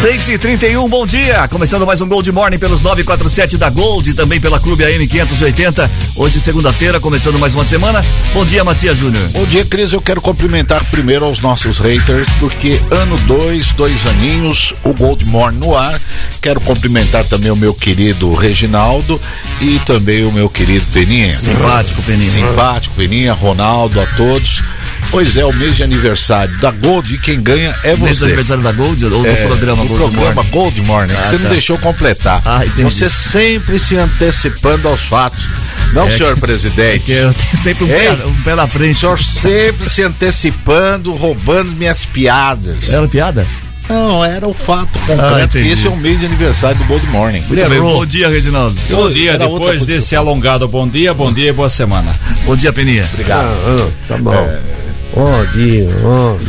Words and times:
6 0.00 0.30
e 0.30 0.38
31 0.38 0.88
bom 0.88 1.04
dia. 1.04 1.46
Começando 1.48 1.84
mais 1.84 2.00
um 2.00 2.08
Gold 2.08 2.32
Morning 2.32 2.58
pelos 2.58 2.80
947 2.80 3.58
da 3.58 3.68
Gold 3.68 4.08
e 4.08 4.14
também 4.14 4.40
pela 4.40 4.58
Clube 4.58 4.82
AM 4.82 5.06
580. 5.06 5.90
Hoje, 6.16 6.40
segunda-feira, 6.40 6.98
começando 6.98 7.38
mais 7.38 7.54
uma 7.54 7.66
semana. 7.66 8.02
Bom 8.32 8.42
dia, 8.42 8.64
Matias 8.64 8.96
Júnior. 8.96 9.28
Bom 9.28 9.44
dia, 9.44 9.62
Cris. 9.62 9.92
Eu 9.92 10.00
quero 10.00 10.22
cumprimentar 10.22 10.82
primeiro 10.86 11.26
aos 11.26 11.40
nossos 11.40 11.76
haters, 11.76 12.26
porque 12.38 12.80
ano 12.90 13.14
2, 13.18 13.26
dois, 13.26 13.72
dois 13.72 14.06
aninhos, 14.06 14.72
o 14.82 14.94
Gold 14.94 15.22
Morning 15.26 15.58
no 15.58 15.76
ar. 15.76 16.00
Quero 16.40 16.62
cumprimentar 16.62 17.22
também 17.24 17.50
o 17.50 17.56
meu 17.56 17.74
querido 17.74 18.32
Reginaldo 18.32 19.20
e 19.60 19.78
também 19.80 20.24
o 20.24 20.32
meu 20.32 20.48
querido 20.48 20.86
Peninha. 20.94 21.34
Simpático, 21.34 22.02
Peninha. 22.02 22.30
Simpático, 22.30 22.94
Peninha, 22.96 23.34
Ronaldo, 23.34 24.00
a 24.00 24.06
todos. 24.16 24.62
Pois 25.10 25.36
é, 25.36 25.44
o 25.44 25.52
mês 25.52 25.76
de 25.76 25.82
aniversário 25.82 26.56
da 26.58 26.70
Gold 26.70 27.14
e 27.14 27.18
quem 27.18 27.42
ganha 27.42 27.74
é 27.82 27.96
você. 27.96 28.04
Mês 28.04 28.18
de 28.18 28.24
aniversário 28.26 28.62
da 28.62 28.70
Gold 28.72 29.04
ou 29.06 29.26
É, 29.26 29.32
do 29.32 29.48
programa 29.48 29.84
Gold 29.98 30.14
programa 30.14 30.34
Morning? 30.42 30.50
Gold 30.50 30.80
Morning, 30.82 31.12
Ah, 31.14 31.22
que 31.22 31.28
você 31.28 31.36
tá. 31.38 31.42
não 31.44 31.50
deixou 31.50 31.78
completar. 31.78 32.42
Ah. 32.44 32.60
Você 32.82 33.08
sempre 33.10 33.78
se 33.78 33.96
antecipando 33.96 34.88
aos 34.88 35.02
fatos. 35.02 35.48
Não, 35.92 36.06
É 36.06 36.10
senhor 36.10 36.34
que- 36.34 36.40
presidente. 36.40 37.00
Que 37.00 37.12
eu 37.12 37.34
tenho 37.34 37.56
sempre 37.56 37.84
um 37.84 37.88
pé, 37.88 38.12
um 38.26 38.42
pé 38.42 38.54
na 38.54 38.64
O 38.64 38.68
frente. 38.68 39.00
senhor 39.00 39.20
sempre 39.20 39.88
se 39.90 40.02
antecipando, 40.02 41.14
roubando 41.14 41.72
minhas 41.72 42.04
piadas. 42.04 42.90
Era 42.90 43.06
piada? 43.08 43.46
Não, 43.88 44.24
era 44.24 44.46
o 44.46 44.54
fato 44.54 45.00
Ah, 45.02 45.06
concreto. 45.16 45.58
entendi. 45.58 45.68
esse 45.70 45.86
é 45.88 45.90
o 45.90 45.96
mês 45.96 46.20
de 46.20 46.26
aniversário 46.26 46.78
do 46.78 46.84
Gold 46.84 47.04
Morning. 47.08 47.42
Bom 47.80 48.06
dia, 48.06 48.28
Reginaldo. 48.28 48.76
Bom 48.88 49.10
dia, 49.10 49.32
Era 49.32 49.48
depois 49.48 49.84
desse 49.84 50.14
alongado 50.14 50.68
bom 50.68 50.86
dia, 50.88 51.12
bom 51.12 51.32
dia 51.32 51.48
e 51.48 51.52
boa 51.52 51.68
semana. 51.68 52.14
Bom 52.46 52.54
dia, 52.54 52.72
Peninha. 52.72 53.04
Obrigado. 53.12 53.92
tá 54.06 54.16
bom. 54.16 54.48
Bom 55.14 55.44
dia, 55.52 55.84
noite. 56.02 56.44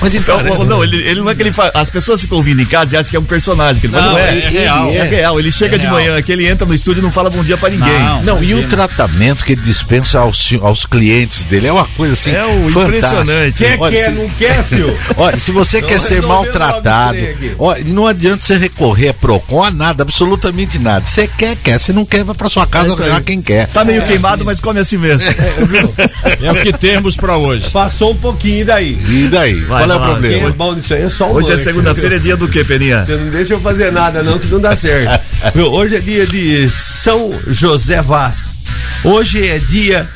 Mas 0.00 0.14
então, 0.14 0.42
Não, 0.42 0.64
não, 0.64 0.82
ele, 0.84 0.96
ele 1.06 1.20
não 1.20 1.30
é 1.30 1.34
que 1.34 1.42
ele 1.42 1.52
faz. 1.52 1.70
As 1.74 1.90
pessoas 1.90 2.20
ficam 2.22 2.38
ouvindo 2.38 2.62
em 2.62 2.64
casa 2.64 2.94
e 2.94 2.98
acham 2.98 3.10
que 3.10 3.16
é 3.16 3.20
um 3.20 3.24
personagem. 3.24 3.80
Que 3.80 3.86
ele 3.86 3.94
Não, 3.96 4.12
não 4.12 4.18
é, 4.18 4.38
é 4.38 4.48
real. 4.48 4.90
É 4.90 5.02
real. 5.04 5.38
Ele 5.38 5.52
chega 5.52 5.74
É 5.76 5.78
de 5.78 5.84
real. 5.84 5.94
manhã 5.96 6.16
aqui, 6.16 6.32
ele 6.32 6.46
entra 6.46 6.66
no 6.66 6.74
estúdio 6.74 7.00
e 7.00 7.02
não 7.04 7.12
fala 7.12 7.28
bom 7.28 7.44
dia 7.44 7.56
pra 7.58 7.68
ninguém. 7.68 7.92
Não. 8.00 8.22
Não, 8.22 8.42
e 8.42 8.54
o 8.54 8.66
tratamento 8.68 9.44
que 9.44 9.52
ele 9.52 9.60
dispensa 9.62 10.18
aos, 10.20 10.50
aos 10.62 10.86
clientes 10.86 11.44
dele 11.44 11.66
é 11.66 11.72
uma 11.72 11.84
coisa 11.96 12.14
assim. 12.14 12.30
É 12.32 12.44
o 12.44 12.70
fantástica. 12.70 12.80
impressionante. 13.20 13.58
Quer, 13.58 13.76
Olha, 13.78 13.96
quer, 13.96 14.04
se- 14.06 14.10
não 14.12 14.28
quer, 14.30 14.64
filho? 14.64 14.98
Olha, 15.16 15.38
se 15.38 15.52
você 15.52 15.80
Não 15.80 15.88
quer 15.88 16.00
ser 16.00 16.22
maltratado, 16.22 17.18
olha, 17.58 17.84
não 17.84 18.06
adianta 18.06 18.44
você 18.44 18.56
recorrer 18.56 19.08
a 19.08 19.14
Procon 19.14 19.62
a 19.62 19.70
nada, 19.70 20.02
absolutamente 20.02 20.78
nada. 20.78 21.04
Você 21.04 21.26
quer, 21.28 21.54
quer. 21.56 21.78
Se 21.78 21.92
não 21.92 22.04
quer, 22.04 22.24
vai 22.24 22.34
pra 22.34 22.48
sua 22.48 22.66
casa 22.66 22.94
arranjar 22.94 23.22
quem 23.22 23.42
quer. 23.42 23.66
Tá 23.68 23.84
meio 23.84 24.02
queimado, 24.02 24.44
mas 24.44 24.58
come 24.60 24.80
assim 24.80 24.96
mesmo. 24.96 25.28
É 26.42 26.50
o 26.50 26.54
que 26.54 26.72
temos 26.72 27.16
pra 27.16 27.36
hoje. 27.36 27.68
Passou 27.90 28.12
um 28.12 28.16
pouquinho 28.16 28.64
daí. 28.64 28.96
E 29.08 29.28
daí? 29.28 29.56
Vai, 29.62 29.84
Qual 29.84 29.90
é 29.90 29.94
o. 29.96 29.98
Quem 29.98 30.06
é 30.06 30.10
problema? 30.38 30.50
bom 30.50 30.74
nisso 30.74 30.94
aí 30.94 31.02
é 31.02 31.10
só 31.10 31.28
Hoje 31.32 31.52
é 31.52 31.56
segunda-feira, 31.56 32.16
é 32.16 32.18
dia 32.20 32.36
do 32.36 32.48
quê, 32.48 32.62
Peninha? 32.64 33.04
Você 33.04 33.16
não 33.16 33.28
deixa 33.30 33.54
eu 33.54 33.60
fazer 33.60 33.90
nada, 33.90 34.22
não, 34.22 34.38
que 34.38 34.46
não 34.46 34.60
dá 34.60 34.76
certo. 34.76 35.20
Hoje 35.58 35.96
é 35.96 36.00
dia 36.00 36.24
de 36.24 36.70
São 36.70 37.34
José 37.48 38.00
Vaz. 38.00 38.60
Hoje 39.02 39.44
é 39.46 39.58
dia 39.58 40.08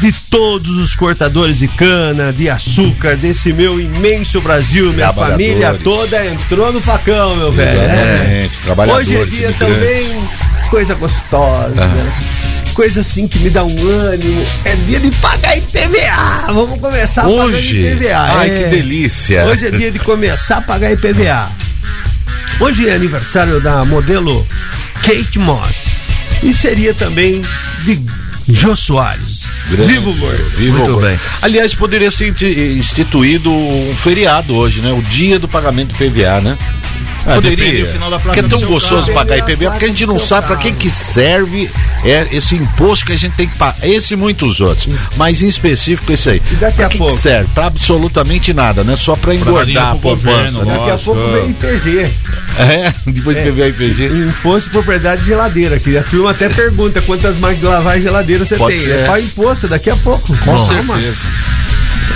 de 0.00 0.12
todos 0.30 0.76
os 0.76 0.94
cortadores 0.94 1.58
de 1.58 1.68
cana, 1.68 2.32
de 2.32 2.50
açúcar, 2.50 3.16
desse 3.16 3.50
meu 3.52 3.80
imenso 3.80 4.40
Brasil. 4.40 4.92
Minha 4.92 5.12
família 5.12 5.78
toda 5.82 6.26
entrou 6.26 6.70
no 6.70 6.82
facão, 6.82 7.34
meu 7.36 7.50
velho. 7.50 7.82
Exatamente, 7.82 8.58
trabalhadores, 8.60 9.08
Hoje 9.08 9.16
é 9.16 9.24
dia 9.24 9.48
imigrantes. 9.48 9.78
também 9.78 10.28
coisa 10.68 10.94
gostosa. 10.94 11.90
Coisa 12.74 13.00
assim 13.00 13.28
que 13.28 13.38
me 13.40 13.50
dá 13.50 13.64
um 13.64 13.88
ânimo. 13.88 14.42
É 14.64 14.74
dia 14.76 14.98
de 14.98 15.10
pagar 15.16 15.56
IPVA. 15.58 16.52
Vamos 16.52 16.80
começar 16.80 17.26
Hoje? 17.26 17.82
pagando 17.82 17.94
IPVA. 17.96 18.18
Ai, 18.18 18.50
é. 18.50 18.54
que 18.54 18.64
delícia. 18.70 19.44
Hoje 19.44 19.66
é 19.66 19.70
dia 19.70 19.90
de 19.90 19.98
começar 19.98 20.58
a 20.58 20.62
pagar 20.62 20.90
IPVA. 20.92 21.50
Hoje 22.60 22.88
é 22.88 22.94
aniversário 22.94 23.60
da 23.60 23.84
modelo 23.84 24.46
Kate 25.02 25.38
Moss. 25.38 25.86
E 26.42 26.52
seria 26.52 26.94
também 26.94 27.42
de 27.84 28.00
Jô 28.48 28.74
Soares. 28.74 29.42
Grande. 29.70 29.92
Vivo 29.92 30.12
gordo. 30.14 30.44
Vivo 30.56 30.76
Muito 30.78 30.92
gordo. 30.92 31.06
bem. 31.06 31.20
Aliás, 31.40 31.74
poderia 31.74 32.10
ser 32.10 32.34
instituído 32.76 33.50
um 33.52 33.94
feriado 33.96 34.54
hoje, 34.54 34.80
né? 34.80 34.92
O 34.92 35.02
dia 35.02 35.38
do 35.38 35.46
pagamento 35.46 35.92
do 35.92 35.94
PVA, 35.94 36.40
né? 36.40 36.58
Ah, 37.26 37.34
Poderia. 37.34 37.86
Porque 38.22 38.40
é 38.40 38.42
tão 38.42 38.60
gostoso 38.62 39.06
carro. 39.12 39.14
pagar 39.14 39.38
IPVA, 39.38 39.70
porque 39.70 39.84
a 39.84 39.88
gente 39.88 40.06
não 40.06 40.18
sabe 40.18 40.46
para 40.48 40.56
que 40.56 40.72
que 40.72 40.90
serve 40.90 41.70
é, 42.04 42.26
esse 42.32 42.56
imposto 42.56 43.06
que 43.06 43.12
a 43.12 43.16
gente 43.16 43.34
tem 43.36 43.46
que 43.48 43.56
pagar. 43.56 43.76
Esse 43.82 44.14
e 44.14 44.16
muitos 44.16 44.60
outros. 44.60 44.88
Mas 45.16 45.40
em 45.42 45.46
específico 45.46 46.12
esse 46.12 46.28
aí. 46.30 46.42
E 46.50 46.56
daqui 46.56 46.76
Pra 46.76 46.86
a 46.86 46.88
que 46.88 46.98
pouco? 46.98 47.14
que 47.14 47.20
serve? 47.20 47.48
Pra 47.54 47.66
absolutamente 47.66 48.52
nada, 48.52 48.82
né? 48.82 48.96
Só 48.96 49.14
pra 49.16 49.34
engordar 49.34 49.90
a 49.92 49.94
poupança, 49.94 50.50
governo, 50.50 50.64
né? 50.64 50.76
Daqui 50.78 50.90
a 50.90 50.98
pouco 50.98 51.20
vem 51.32 51.50
IPG. 51.50 52.10
É, 52.58 52.92
depois 53.10 53.36
de 53.36 53.50
PVA 53.52 53.68
IPG. 53.68 54.06
Imposto 54.28 54.68
de 54.68 54.70
propriedade 54.70 55.20
de 55.20 55.28
geladeira. 55.28 55.78
Que 55.78 55.96
a 55.96 56.02
turma 56.02 56.32
até 56.32 56.48
pergunta 56.48 57.00
quantas 57.02 57.36
máquinas 57.36 57.60
de 57.60 57.66
lavar 57.66 58.00
geladeira 58.00 58.44
você 58.44 58.56
Pode 58.56 58.74
tem. 58.74 58.84
ser. 58.84 58.98
É 59.00 59.06
para 59.06 59.20
imposto 59.20 59.68
daqui 59.68 59.90
a 59.90 59.96
pouco. 59.96 60.26
Com 60.38 60.44
Calma. 60.44 60.96
certeza. 60.96 61.28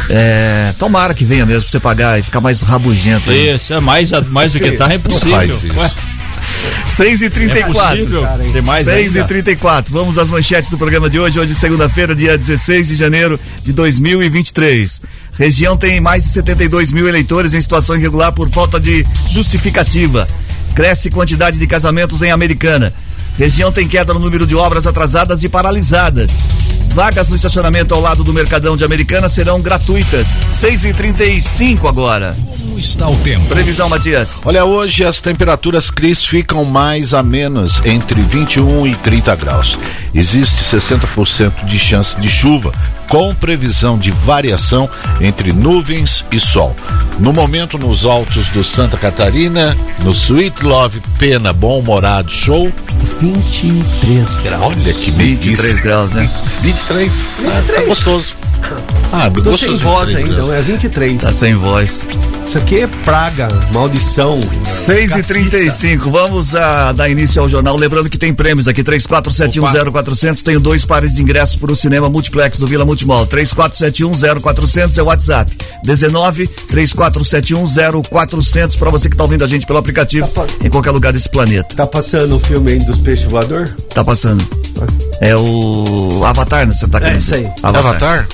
É, 0.09 0.73
tomara 0.79 1.15
que 1.15 1.25
venha 1.25 1.45
mesmo 1.45 1.63
pra 1.63 1.71
você 1.71 1.81
pagar 1.81 2.19
e 2.19 2.23
ficar 2.23 2.41
mais 2.41 2.59
rabugento. 2.61 3.31
aí. 3.31 3.55
Isso, 3.55 3.73
é 3.73 3.81
mais, 3.81 4.11
mais 4.29 4.53
do 4.53 4.61
que 4.61 4.73
tá, 4.73 4.87
é 4.87 4.89
Não 4.91 4.95
impossível. 4.97 5.31
faz 5.37 5.51
isso. 5.65 5.75
Ué, 5.77 5.91
6 6.87 7.23
e 7.23 7.27
é 7.27 7.31
34 7.31 7.97
possível 7.99 8.29
ser 8.53 8.63
mais 8.63 8.85
6 8.85 9.15
e 9.15 9.19
ainda. 9.19 9.29
34 9.29 9.93
Vamos 9.93 10.19
às 10.19 10.31
manchetes 10.31 10.71
do 10.71 10.79
programa 10.79 11.11
de 11.11 11.19
hoje. 11.19 11.39
Hoje, 11.41 11.55
segunda-feira, 11.55 12.15
dia 12.15 12.39
16 12.39 12.89
de 12.89 12.97
janeiro 12.97 13.39
de 13.65 13.73
2023. 13.73 15.01
Região 15.39 15.77
tem 15.77 16.01
mais 16.01 16.25
de 16.25 16.31
72 16.31 16.93
mil 16.93 17.09
eleitores 17.09 17.53
em 17.55 17.61
situação 17.61 17.97
irregular 17.97 18.33
por 18.33 18.49
falta 18.49 18.81
de 18.81 19.05
justificativa. 19.29 20.27
Cresce 20.75 21.11
quantidade 21.11 21.59
de 21.59 21.67
casamentos 21.67 22.23
em 22.23 22.31
Americana. 22.31 22.93
Região 23.39 23.71
tem 23.71 23.87
queda 23.87 24.15
no 24.15 24.21
número 24.21 24.47
de 24.47 24.55
obras 24.55 24.87
atrasadas 24.87 25.45
e 25.45 25.49
paralisadas. 25.49 26.31
Vagas 26.97 27.29
no 27.29 27.37
estacionamento 27.37 27.95
ao 27.95 28.01
lado 28.01 28.25
do 28.25 28.33
Mercadão 28.33 28.75
de 28.75 28.83
Americana 28.83 29.29
serão 29.29 29.61
gratuitas. 29.61 30.29
6 30.51 30.87
e 30.87 30.95
35 30.95 31.87
agora. 31.87 32.35
Como 32.49 32.79
está 32.79 33.07
o 33.07 33.17
tempo? 33.19 33.45
Previsão, 33.49 33.87
Matias. 33.87 34.41
Olha, 34.43 34.65
hoje 34.65 35.05
as 35.05 35.21
temperaturas 35.21 35.91
Cris 35.91 36.25
ficam 36.25 36.65
mais 36.65 37.13
amenas, 37.13 37.83
entre 37.85 38.23
21 38.23 38.87
e 38.87 38.95
30 38.95 39.37
graus. 39.37 39.79
Existe 40.17 40.65
60% 40.65 41.67
de 41.67 41.79
chance 41.79 42.19
de 42.19 42.29
chuva, 42.31 42.73
com 43.11 43.35
previsão 43.35 43.99
de 43.99 44.11
variação 44.11 44.89
entre 45.21 45.53
nuvens 45.53 46.25
e 46.33 46.41
sol. 46.41 46.75
No 47.19 47.35
momento, 47.35 47.77
nos 47.77 48.07
altos 48.07 48.49
do 48.49 48.65
Santa 48.65 48.97
Catarina, 48.97 49.77
no 50.01 50.13
Sweet 50.13 50.65
Love 50.65 51.03
Pena 51.19 51.53
Bom 51.53 51.81
Humorado 51.81 52.33
Show, 52.33 52.73
23 53.21 54.39
graus. 54.39 54.63
olha 54.65 54.93
que 54.95 55.11
23 55.11 55.41
delícia. 55.41 55.83
graus, 55.83 56.13
né? 56.13 56.31
23. 56.63 57.29
Ah, 57.45 57.63
tá 57.75 57.83
gostoso. 57.85 58.35
Ah, 59.13 59.31
Tô 59.31 59.57
sem 59.57 59.77
voz 59.77 60.09
23 60.11 60.17
ainda, 60.25 60.35
graus. 60.35 60.53
é 60.53 60.63
23. 60.63 61.23
Tá 61.23 61.33
sem 61.33 61.55
voz. 61.55 62.01
Isso 62.47 62.59
aqui 62.59 62.81
é 62.81 62.87
praga, 62.87 63.49
maldição. 63.75 64.39
6 64.71 65.17
e 65.17 65.23
35 65.23 66.11
vamos 66.11 66.55
a, 66.55 66.93
dar 66.93 67.09
início 67.09 67.43
ao 67.43 67.49
jornal. 67.49 67.77
Lembrando 67.77 68.09
que 68.09 68.19
tem 68.19 68.33
prêmios 68.33 68.69
aqui: 68.69 68.83
34710400. 68.85 70.43
Tenho 70.43 70.61
dois 70.61 70.85
pares 70.85 71.15
de 71.15 71.23
ingressos 71.23 71.57
para 71.57 71.73
o 71.73 71.77
cinema 71.77 72.09
multiplex 72.09 72.59
do 72.59 72.67
Vila 72.67 72.85
Multimol. 72.85 73.27
34710400 73.27 74.99
é 74.99 75.03
o 75.03 75.07
WhatsApp. 75.07 75.57
19 75.85 76.49
34710400 76.71 78.77
para 78.79 78.91
você 78.91 79.09
que 79.09 79.17
tá 79.17 79.25
ouvindo 79.25 79.45
a 79.45 79.47
gente 79.47 79.67
pelo 79.67 79.79
aplicativo 79.79 80.27
Tá 80.29 80.43
pa- 80.43 80.47
em 80.65 80.71
qualquer 80.71 80.91
lugar 80.91 81.13
desse 81.13 81.29
planeta. 81.29 81.75
Tá 81.77 81.87
passando 81.87 82.37
o 82.37 82.39
filme 82.39 82.73
aí 82.73 82.79
dos 82.79 82.99
peixes 82.99 83.27
voador? 83.27 83.75
Tá 83.95 84.05
passando. 84.05 84.45
É 85.21 85.35
o 85.37 86.23
Avatar, 86.25 86.67
né? 86.67 86.73
Você 86.73 86.87
tá 86.87 87.01
querendo 87.01 87.19
isso 87.19 87.33
dizer? 87.33 87.47
aí. 87.47 87.53
Avatar? 87.63 87.87
Avatar. 87.91 88.29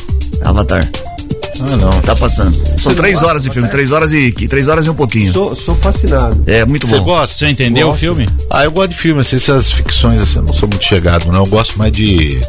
Ah, 0.44 1.76
não. 1.76 2.00
Tá 2.02 2.16
passando. 2.16 2.56
São 2.80 2.94
três 2.94 3.22
horas 3.22 3.42
de 3.44 3.50
filme, 3.50 3.66
Avatar? 3.68 3.72
três 3.72 3.92
horas 3.92 4.12
e 4.12 4.32
três 4.48 4.68
horas 4.68 4.86
e 4.86 4.90
um 4.90 4.94
pouquinho. 4.94 5.32
Sou, 5.32 5.54
sou 5.54 5.74
fascinado. 5.76 6.42
É 6.46 6.64
muito 6.64 6.86
Você 6.88 6.98
bom. 6.98 7.04
gosta? 7.04 7.36
Você 7.36 7.46
entendeu 7.48 7.86
o 7.88 7.90
Gosto. 7.90 8.00
filme? 8.00 8.28
Ah, 8.50 8.64
eu 8.64 8.72
gosto 8.72 8.90
de 8.90 8.96
filme, 8.96 9.20
assim, 9.20 9.36
essas 9.36 9.70
ficções, 9.70 10.20
assim, 10.20 10.38
eu 10.38 10.42
não 10.42 10.52
sou 10.54 10.68
muito 10.68 10.84
chegado, 10.84 11.26
não. 11.30 11.44
Eu 11.44 11.46
gosto 11.46 11.78
mais 11.78 11.92
de 11.92 12.40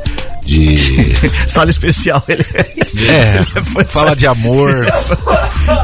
de 0.45 0.75
Sala 1.47 1.69
especial. 1.69 2.23
Ele 2.27 2.45
é, 2.53 2.73
ele 2.93 3.09
é 3.55 3.61
fã 3.61 3.83
de 3.83 3.91
fala 3.91 4.05
sala- 4.05 4.15
de 4.15 4.27
amor. 4.27 4.69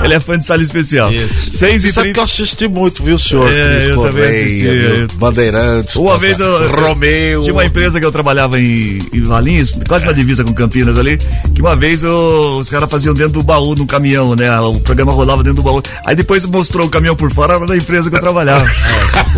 Ele 0.03 0.13
é 0.13 0.19
fã 0.19 0.37
de 0.37 0.45
sala 0.45 0.61
especial. 0.61 1.11
Isso. 1.13 1.51
6 1.53 1.81
Você 1.81 1.87
e 1.87 1.91
sabe 1.91 2.07
que 2.09 2.13
30 2.15 2.19
eu 2.19 2.23
assisti 2.25 2.67
muito, 2.67 3.01
viu, 3.03 3.17
senhor? 3.17 3.49
É, 3.49 3.85
eu 3.85 3.95
também 4.01 4.11
Correia, 4.11 4.45
assisti. 4.45 4.67
viu? 4.67 5.07
Bandeirantes. 5.15 5.95
Uma 5.95 6.07
passa- 6.13 6.19
vez 6.19 6.39
eu, 6.39 6.69
Romeu. 6.69 7.41
Tinha 7.41 7.53
uma 7.53 7.65
empresa 7.65 7.99
que 7.99 8.05
eu 8.05 8.11
trabalhava 8.11 8.59
em, 8.59 8.99
em 9.13 9.23
Valinhos, 9.23 9.77
quase 9.87 10.05
na 10.05 10.11
divisa 10.11 10.43
com 10.43 10.53
Campinas 10.53 10.97
ali, 10.97 11.17
que 11.55 11.61
uma 11.61 11.75
vez 11.75 12.03
eu- 12.03 12.57
os 12.59 12.69
caras 12.69 12.89
faziam 12.89 13.13
dentro 13.13 13.33
do 13.33 13.43
baú 13.43 13.73
no 13.75 13.85
caminhão, 13.85 14.35
né? 14.35 14.59
O 14.59 14.79
programa 14.81 15.11
rolava 15.13 15.43
dentro 15.43 15.57
do 15.57 15.63
baú. 15.63 15.81
Aí 16.05 16.15
depois 16.15 16.45
mostrou 16.45 16.87
o 16.87 16.89
caminhão 16.89 17.15
por 17.15 17.31
fora, 17.31 17.53
era 17.55 17.65
da 17.65 17.77
empresa 17.77 18.09
que 18.09 18.15
eu 18.15 18.19
trabalhava. 18.21 18.65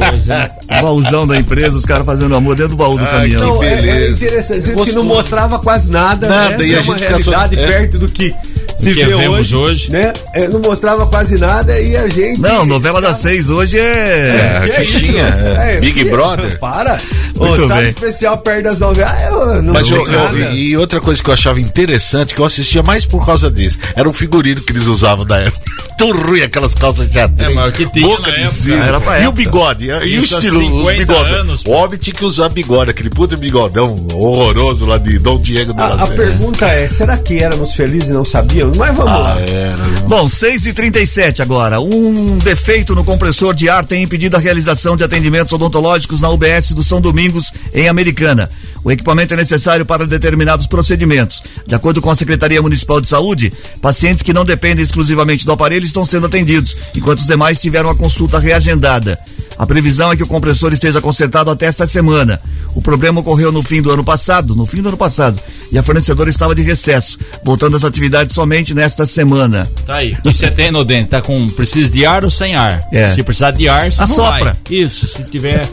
Coisa, 0.10 0.34
né? 0.36 0.52
O 0.80 0.82
baúzão 0.82 1.28
da 1.28 1.38
empresa, 1.38 1.78
os 1.78 1.86
caras 1.86 2.06
fazendo 2.06 2.36
amor 2.36 2.56
dentro 2.56 2.72
do 2.72 2.78
baú 2.78 2.98
do 2.98 3.06
Ai, 3.06 3.12
caminhão. 3.12 3.42
Não, 3.56 3.64
é, 3.64 3.74
é 3.74 3.82
beleza. 3.82 4.14
interessante, 4.14 4.62
que 4.64 4.72
Gostoso. 4.74 4.98
não 4.98 5.06
mostrava 5.16 5.60
quase 5.60 5.90
nada, 5.90 6.28
Nada, 6.28 6.58
né? 6.58 6.66
e 6.66 6.74
Essa 6.74 6.76
a 6.76 6.80
é 6.80 6.84
uma 6.84 6.98
gente 6.98 7.08
fica 7.08 7.20
só- 7.24 7.32
realidade 7.32 7.60
é. 7.60 7.68
perto 7.68 8.00
do 8.00 8.08
que 8.08 8.34
se 8.78 8.94
que 8.94 9.06
vê 9.06 9.16
vemos 9.16 9.38
hoje, 9.52 9.56
hoje. 9.56 9.92
né? 9.92 10.12
É, 10.34 10.48
não 10.48 10.60
mostrava 10.60 11.06
quase 11.06 11.38
nada 11.38 11.80
e 11.80 11.96
a 11.96 12.08
gente... 12.10 12.40
Não, 12.42 12.66
novela 12.66 13.00
das 13.00 13.18
seis 13.18 13.50
hoje 13.50 13.78
é. 13.78 14.62
É, 14.64 14.68
é 14.68 14.72
fichinha, 14.72 15.26
é. 15.60 15.76
É, 15.76 15.80
Big 15.80 16.04
que- 16.04 16.10
Brother. 16.10 16.58
Para. 16.60 17.00
Muito 17.36 17.68
sala 17.68 17.82
bem. 17.82 17.90
especial 17.90 18.38
perto 18.40 18.64
das 18.64 18.80
novelas. 18.80 19.12
Ah, 19.12 19.24
eu 19.26 19.62
não 19.64 19.74
Mas 19.74 19.90
eu- 19.90 19.98
eu- 20.06 20.12
nada. 20.12 20.38
e 20.52 20.76
outra 20.78 21.00
coisa 21.00 21.22
que 21.22 21.30
eu 21.30 21.34
achava 21.34 21.60
interessante, 21.60 22.34
que 22.34 22.42
eu 22.42 22.46
assistia 22.46 22.82
mais 22.82 23.06
por 23.06 23.24
causa 23.26 23.52
disso, 23.52 23.78
era 23.96 24.10
o 24.10 24.14
figurino 24.14 24.62
que 24.62 24.72
eles 24.72 24.88
usavam 24.88 25.26
da 25.26 25.38
época. 25.40 25.62
Tão 26.02 26.12
ruim 26.14 26.42
aquelas 26.42 26.74
calças 26.74 27.08
de 27.08 27.14
xadrez. 27.14 27.52
É, 27.52 27.54
mas 27.56 27.70
o 27.70 27.72
que 27.72 27.86
tinha 27.92 28.08
boca 28.08 28.32
de 28.32 28.38
época, 28.42 28.52
sino. 28.52 28.76
era 28.84 29.00
pra 29.00 29.20
E 29.20 29.28
o 29.28 29.32
bigode, 29.32 29.86
e 29.86 29.92
o 30.20 30.24
Isso 30.24 30.36
há 30.36 30.40
estilo, 30.40 30.60
os 30.60 30.80
50 30.82 30.98
bigodão. 31.00 31.26
anos, 31.40 31.64
O 31.66 31.70
homem 31.72 32.00
tinha 32.00 32.14
que 32.14 32.26
usar 32.26 32.50
bigode, 32.50 32.90
aquele 32.92 33.10
puta 33.10 33.38
bigodão 33.38 34.08
horroroso 34.14 34.86
lá 34.86 34.98
de 34.98 35.20
Dom 35.20 35.40
Diego 35.40 35.74
de 35.74 35.82
A, 35.82 35.86
a 36.04 36.08
pergunta 36.08 36.66
é, 36.68 36.88
será 36.88 37.18
que 37.18 37.38
éramos 37.44 37.74
felizes 37.76 38.10
e 38.10 38.14
não 38.14 38.26
sabíamos? 38.26 38.78
Mas 38.78 38.96
vamos 38.96 39.12
Ah, 39.12 39.18
lá. 39.20 39.40
era. 39.42 39.78
Bom, 40.08 40.28
6 40.28 40.66
e 40.68 40.74
37 40.74 41.42
agora. 41.42 41.80
Um 41.80 42.38
defeito 42.40 42.96
no 42.96 43.04
compressor 43.04 43.54
de 43.54 43.70
ar 43.70 43.86
tem 43.86 44.02
impedido 44.04 44.36
a 44.36 44.40
realização 44.40 44.98
de 44.98 45.04
atendimentos 45.04 45.54
odontológicos 45.54 46.20
na 46.20 46.30
UBS 46.30 46.72
do 46.72 46.84
São 46.84 47.00
Domingos, 47.00 47.52
em 47.74 47.88
Americana. 47.88 48.50
O 48.84 48.92
equipamento 48.92 49.34
é 49.34 49.38
necessário 49.38 49.86
para 49.86 50.08
determinados 50.08 50.66
procedimentos. 50.66 51.44
De 51.68 51.76
acordo 51.76 52.02
com 52.02 52.10
a 52.10 52.16
Secretaria 52.16 52.62
Municipal 52.62 53.00
de 53.00 53.08
Saúde, 53.08 53.54
pacientes 53.82 54.24
que 54.24 54.34
não 54.34 54.44
dependem 54.44 54.84
exclusivamente 54.84 55.46
do 55.46 55.52
aparelho 55.52 55.86
estão 55.86 56.04
sendo 56.04 56.26
atendidos, 56.26 56.76
enquanto 56.96 57.20
os 57.20 57.28
demais 57.28 57.60
tiveram 57.60 57.90
a 57.90 57.96
consulta 57.96 58.40
reagendada. 58.40 59.20
A 59.58 59.66
previsão 59.66 60.12
é 60.12 60.16
que 60.16 60.24
o 60.24 60.28
compressor 60.28 60.74
esteja 60.74 61.02
consertado 61.02 61.50
até 61.50 61.66
esta 61.66 61.86
semana. 61.86 62.42
O 62.74 62.82
problema 62.82 63.20
ocorreu 63.20 63.52
no 63.52 63.62
fim 63.62 63.82
do 63.82 63.92
ano 63.92 64.04
passado, 64.04 64.56
no 64.56 64.66
fim 64.66 64.82
do 64.82 64.88
ano 64.88 64.98
passado, 64.98 65.40
e 65.72 65.78
a 65.78 65.84
fornecedora 65.84 66.30
estava 66.30 66.56
de 66.56 66.62
recesso, 66.62 67.20
voltando 67.44 67.76
às 67.76 67.84
atividades 67.84 68.34
somente 68.34 68.74
nesta 68.74 69.06
semana. 69.06 69.70
Tá 69.86 69.96
aí. 69.96 70.14
O 70.14 70.22
que 70.24 70.34
você 70.34 70.50
tem 70.50 70.72
no 70.72 70.84
dente? 70.84 71.10
Tá 71.10 71.22
com. 71.22 71.48
Precisa 71.50 71.92
de 71.92 72.06
ar 72.06 72.24
ou 72.24 72.32
sem 72.32 72.56
ar? 72.56 72.84
É. 72.92 73.12
Se 73.12 73.24
precisar 73.24 73.52
de 73.52 73.68
ar, 73.68 73.92
você 73.92 74.00
não 74.00 74.06
Assopra. 74.06 74.44
vai. 74.44 74.58
Isso, 74.70 75.08
se 75.08 75.24
tiver. 75.24 75.68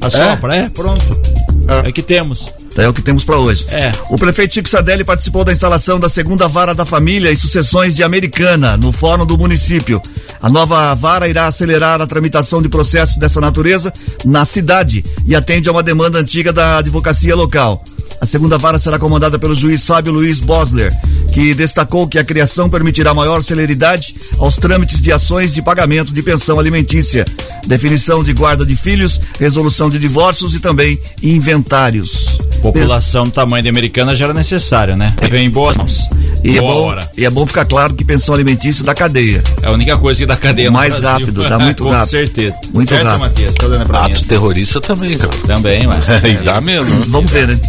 Assopra, 0.00 0.54
é, 0.54 0.68
pronto. 0.68 1.20
É. 1.84 1.92
que 1.92 2.02
temos. 2.02 2.52
É 2.76 2.88
o 2.88 2.92
que 2.92 3.02
temos 3.02 3.24
para 3.24 3.38
hoje. 3.38 3.66
É. 3.68 3.92
O 4.08 4.16
prefeito 4.16 4.54
Chico 4.54 4.68
Sardelli 4.68 5.04
participou 5.04 5.44
da 5.44 5.52
instalação 5.52 6.00
da 6.00 6.08
segunda 6.08 6.48
vara 6.48 6.74
da 6.74 6.86
família 6.86 7.30
e 7.30 7.36
sucessões 7.36 7.94
de 7.94 8.02
Americana 8.02 8.76
no 8.76 8.92
fórum 8.92 9.26
do 9.26 9.36
município. 9.36 10.00
A 10.40 10.48
nova 10.48 10.94
vara 10.94 11.28
irá 11.28 11.46
acelerar 11.46 12.00
a 12.00 12.06
tramitação 12.06 12.62
de 12.62 12.68
processos 12.68 13.18
dessa 13.18 13.40
natureza 13.40 13.92
na 14.24 14.44
cidade 14.44 15.04
e 15.26 15.34
atende 15.34 15.68
a 15.68 15.72
uma 15.72 15.82
demanda 15.82 16.18
antiga 16.18 16.52
da 16.52 16.78
advocacia 16.78 17.36
local. 17.36 17.84
A 18.22 18.26
segunda 18.26 18.56
vara 18.56 18.78
será 18.78 19.00
comandada 19.00 19.36
pelo 19.36 19.52
juiz 19.52 19.84
Fábio 19.84 20.12
Luiz 20.12 20.38
Bosler, 20.38 20.96
que 21.32 21.52
destacou 21.54 22.06
que 22.06 22.20
a 22.20 22.24
criação 22.24 22.70
permitirá 22.70 23.12
maior 23.12 23.42
celeridade 23.42 24.14
aos 24.38 24.56
trâmites 24.56 25.02
de 25.02 25.10
ações 25.10 25.52
de 25.52 25.60
pagamento 25.60 26.14
de 26.14 26.22
pensão 26.22 26.56
alimentícia, 26.56 27.24
definição 27.66 28.22
de 28.22 28.32
guarda 28.32 28.64
de 28.64 28.76
filhos, 28.76 29.20
resolução 29.40 29.90
de 29.90 29.98
divórcios 29.98 30.54
e 30.54 30.60
também 30.60 31.00
inventários. 31.20 32.38
População 32.62 33.24
do 33.24 33.32
tamanho 33.32 33.64
de 33.64 33.68
americana 33.68 34.14
já 34.14 34.26
era 34.26 34.34
necessário, 34.34 34.96
né? 34.96 35.12
E 35.20 35.26
vem 35.28 35.46
em 35.46 35.50
boas 35.50 35.76
mãos. 35.76 36.06
E 36.44 36.56
é, 36.58 36.60
Boa 36.60 36.74
bom, 36.74 36.82
hora. 36.82 37.10
e 37.16 37.24
é 37.24 37.30
bom 37.30 37.44
ficar 37.44 37.64
claro 37.64 37.92
que 37.94 38.04
pensão 38.04 38.34
alimentícia 38.36 38.84
da 38.84 38.94
cadeia. 38.94 39.42
É 39.60 39.66
a 39.66 39.72
única 39.72 39.96
coisa 39.98 40.20
que 40.20 40.26
dá 40.26 40.36
cadeia 40.36 40.68
no 40.68 40.74
Mais 40.74 40.94
Brasil. 40.94 41.26
rápido, 41.26 41.48
dá 41.48 41.58
muito 41.58 41.82
Com 41.84 41.90
rápido. 41.90 42.08
certeza. 42.10 42.56
Muito 42.72 42.88
certo, 42.88 43.04
rápido. 43.04 43.20
Matias? 43.20 43.54
Tá 43.56 43.66
dando 43.68 43.86
pra 43.86 44.00
mim 44.00 44.06
Ato 44.06 44.20
essa? 44.20 44.28
terrorista 44.28 44.80
também, 44.80 45.18
cara. 45.18 45.32
Também, 45.44 45.86
ué. 45.88 45.96
E 46.30 46.44
dá 46.44 46.60
mesmo. 46.60 47.02
Vamos 47.08 47.30
ver, 47.30 47.48
né? 47.48 47.60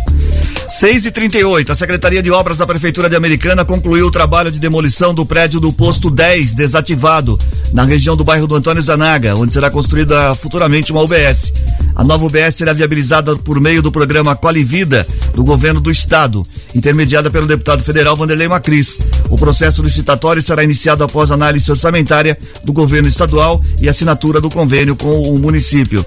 6 0.67 1.05
e 1.05 1.11
38 1.11 1.71
a 1.71 1.75
Secretaria 1.75 2.21
de 2.21 2.31
Obras 2.31 2.57
da 2.57 2.65
Prefeitura 2.65 3.09
de 3.09 3.15
Americana 3.15 3.65
concluiu 3.65 4.07
o 4.07 4.11
trabalho 4.11 4.51
de 4.51 4.59
demolição 4.59 5.13
do 5.13 5.25
prédio 5.25 5.59
do 5.59 5.71
posto 5.71 6.09
10, 6.09 6.55
desativado, 6.55 7.39
na 7.71 7.83
região 7.83 8.15
do 8.15 8.23
bairro 8.23 8.47
do 8.47 8.55
Antônio 8.55 8.81
Zanaga, 8.81 9.35
onde 9.35 9.53
será 9.53 9.69
construída 9.69 10.33
futuramente 10.35 10.91
uma 10.91 11.01
UBS. 11.01 11.51
A 11.95 12.03
nova 12.03 12.25
UBS 12.25 12.55
será 12.55 12.73
viabilizada 12.73 13.35
por 13.35 13.59
meio 13.59 13.81
do 13.81 13.91
programa 13.91 14.35
Qualivida 14.35 15.05
do 15.33 15.43
governo 15.43 15.79
do 15.79 15.91
estado, 15.91 16.45
intermediada 16.73 17.29
pelo 17.29 17.45
deputado 17.45 17.83
federal 17.83 18.15
Vanderlei 18.15 18.47
Macris. 18.47 18.99
O 19.29 19.37
processo 19.37 19.83
licitatório 19.83 20.41
será 20.41 20.63
iniciado 20.63 21.03
após 21.03 21.31
análise 21.31 21.69
orçamentária 21.69 22.37
do 22.63 22.73
governo 22.73 23.07
estadual 23.07 23.63
e 23.79 23.89
assinatura 23.89 24.39
do 24.39 24.49
convênio 24.49 24.95
com 24.95 25.21
o 25.21 25.37
município. 25.37 26.05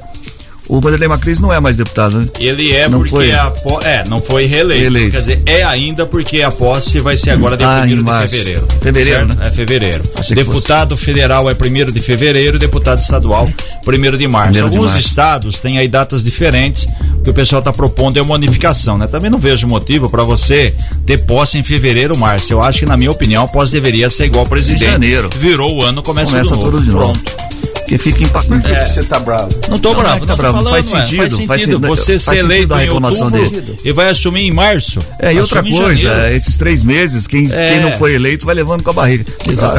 O 0.68 0.80
Vanderlei 0.80 1.08
Macris 1.08 1.40
não 1.40 1.52
é 1.52 1.60
mais 1.60 1.76
deputado, 1.76 2.18
né? 2.18 2.28
Ele 2.40 2.72
é 2.72 2.88
Não 2.88 2.98
porque 2.98 3.10
foi? 3.10 3.32
a 3.32 3.50
po... 3.50 3.80
é, 3.82 4.02
não 4.08 4.20
foi 4.20 4.46
reeleito. 4.46 5.10
Quer 5.12 5.20
dizer, 5.20 5.42
é 5.46 5.62
ainda 5.62 6.04
porque 6.04 6.42
a 6.42 6.50
posse 6.50 6.98
vai 6.98 7.16
ser 7.16 7.30
agora 7.30 7.56
dia 7.56 7.68
Ah, 7.68 7.80
1 7.82 7.84
em 7.86 7.94
de 7.94 8.02
março. 8.02 8.28
fevereiro. 8.30 8.68
Fevereiro, 8.80 9.26
certo? 9.26 9.38
né? 9.38 9.46
É 9.46 9.50
fevereiro. 9.52 10.02
Achei 10.18 10.34
deputado 10.36 10.96
federal 10.96 11.48
é 11.48 11.54
1 11.54 11.92
de 11.92 12.00
fevereiro, 12.00 12.58
deputado 12.58 13.00
estadual 13.00 13.44
1 13.86 14.16
de 14.16 14.26
março. 14.28 14.50
Primeiro 14.52 14.70
de 14.70 14.76
Alguns 14.78 14.92
março. 14.92 14.98
estados 15.06 15.60
têm 15.60 15.78
aí 15.78 15.86
datas 15.86 16.24
diferentes. 16.24 16.88
O 17.20 17.22
que 17.22 17.30
o 17.30 17.34
pessoal 17.34 17.60
está 17.60 17.72
propondo 17.72 18.18
é 18.18 18.22
uma 18.22 18.34
unificação, 18.34 18.98
né? 18.98 19.06
Também 19.06 19.30
não 19.30 19.38
vejo 19.38 19.66
motivo 19.68 20.08
para 20.10 20.22
você 20.24 20.74
ter 21.04 21.18
posse 21.18 21.58
em 21.58 21.62
fevereiro 21.62 22.14
ou 22.14 22.20
março. 22.20 22.52
Eu 22.52 22.62
acho 22.62 22.80
que, 22.80 22.86
na 22.86 22.96
minha 22.96 23.10
opinião, 23.10 23.44
a 23.44 23.48
posse 23.48 23.72
deveria 23.72 24.10
ser 24.10 24.26
igual 24.26 24.42
ao 24.44 24.48
presidente. 24.48 24.84
janeiro. 24.84 25.30
Virou 25.38 25.76
o 25.76 25.82
ano, 25.84 26.02
começa, 26.02 26.32
Começa 26.32 26.50
tudo, 26.50 26.70
tudo 26.72 26.82
de 26.82 26.90
novo. 26.90 27.12
Pronto. 27.12 27.32
Porque 27.86 27.98
fica 27.98 28.24
impactando. 28.24 28.62
Por 28.62 28.68
que 28.70 28.84
você 28.84 29.02
tá 29.04 29.20
bravo? 29.20 29.48
Não 29.68 29.78
tô 29.78 29.92
Não, 29.92 30.00
bravo, 30.00 30.16
não 30.16 30.24
é 30.24 30.26
tá 30.26 30.26
não 30.26 30.26
tô 30.26 30.36
bravo, 30.42 30.54
falando, 30.56 30.70
faz 30.70 30.92
ué, 30.92 31.00
sentido, 31.00 31.18
faz 31.36 31.46
faz 31.46 31.60
sentido. 31.62 31.86
Você 31.88 32.18
faz 32.18 32.22
ser 32.40 32.44
eleito 32.44 32.74
a 32.74 32.78
reclamação 32.78 33.30
dele. 33.30 33.76
e 33.84 33.92
vai 33.92 34.10
assumir 34.10 34.40
em 34.40 34.50
março. 34.50 34.98
É, 35.20 35.32
e 35.32 35.38
outra 35.40 35.62
coisa, 35.62 36.32
esses 36.34 36.56
três 36.56 36.82
meses, 36.82 37.28
quem, 37.28 37.48
É. 37.52 37.68
quem 37.74 37.80
não 37.80 37.92
foi 37.92 38.14
eleito 38.14 38.44
vai 38.44 38.54
levando 38.56 38.82
com 38.82 38.90
a 38.90 38.92
barriga. 38.92 39.24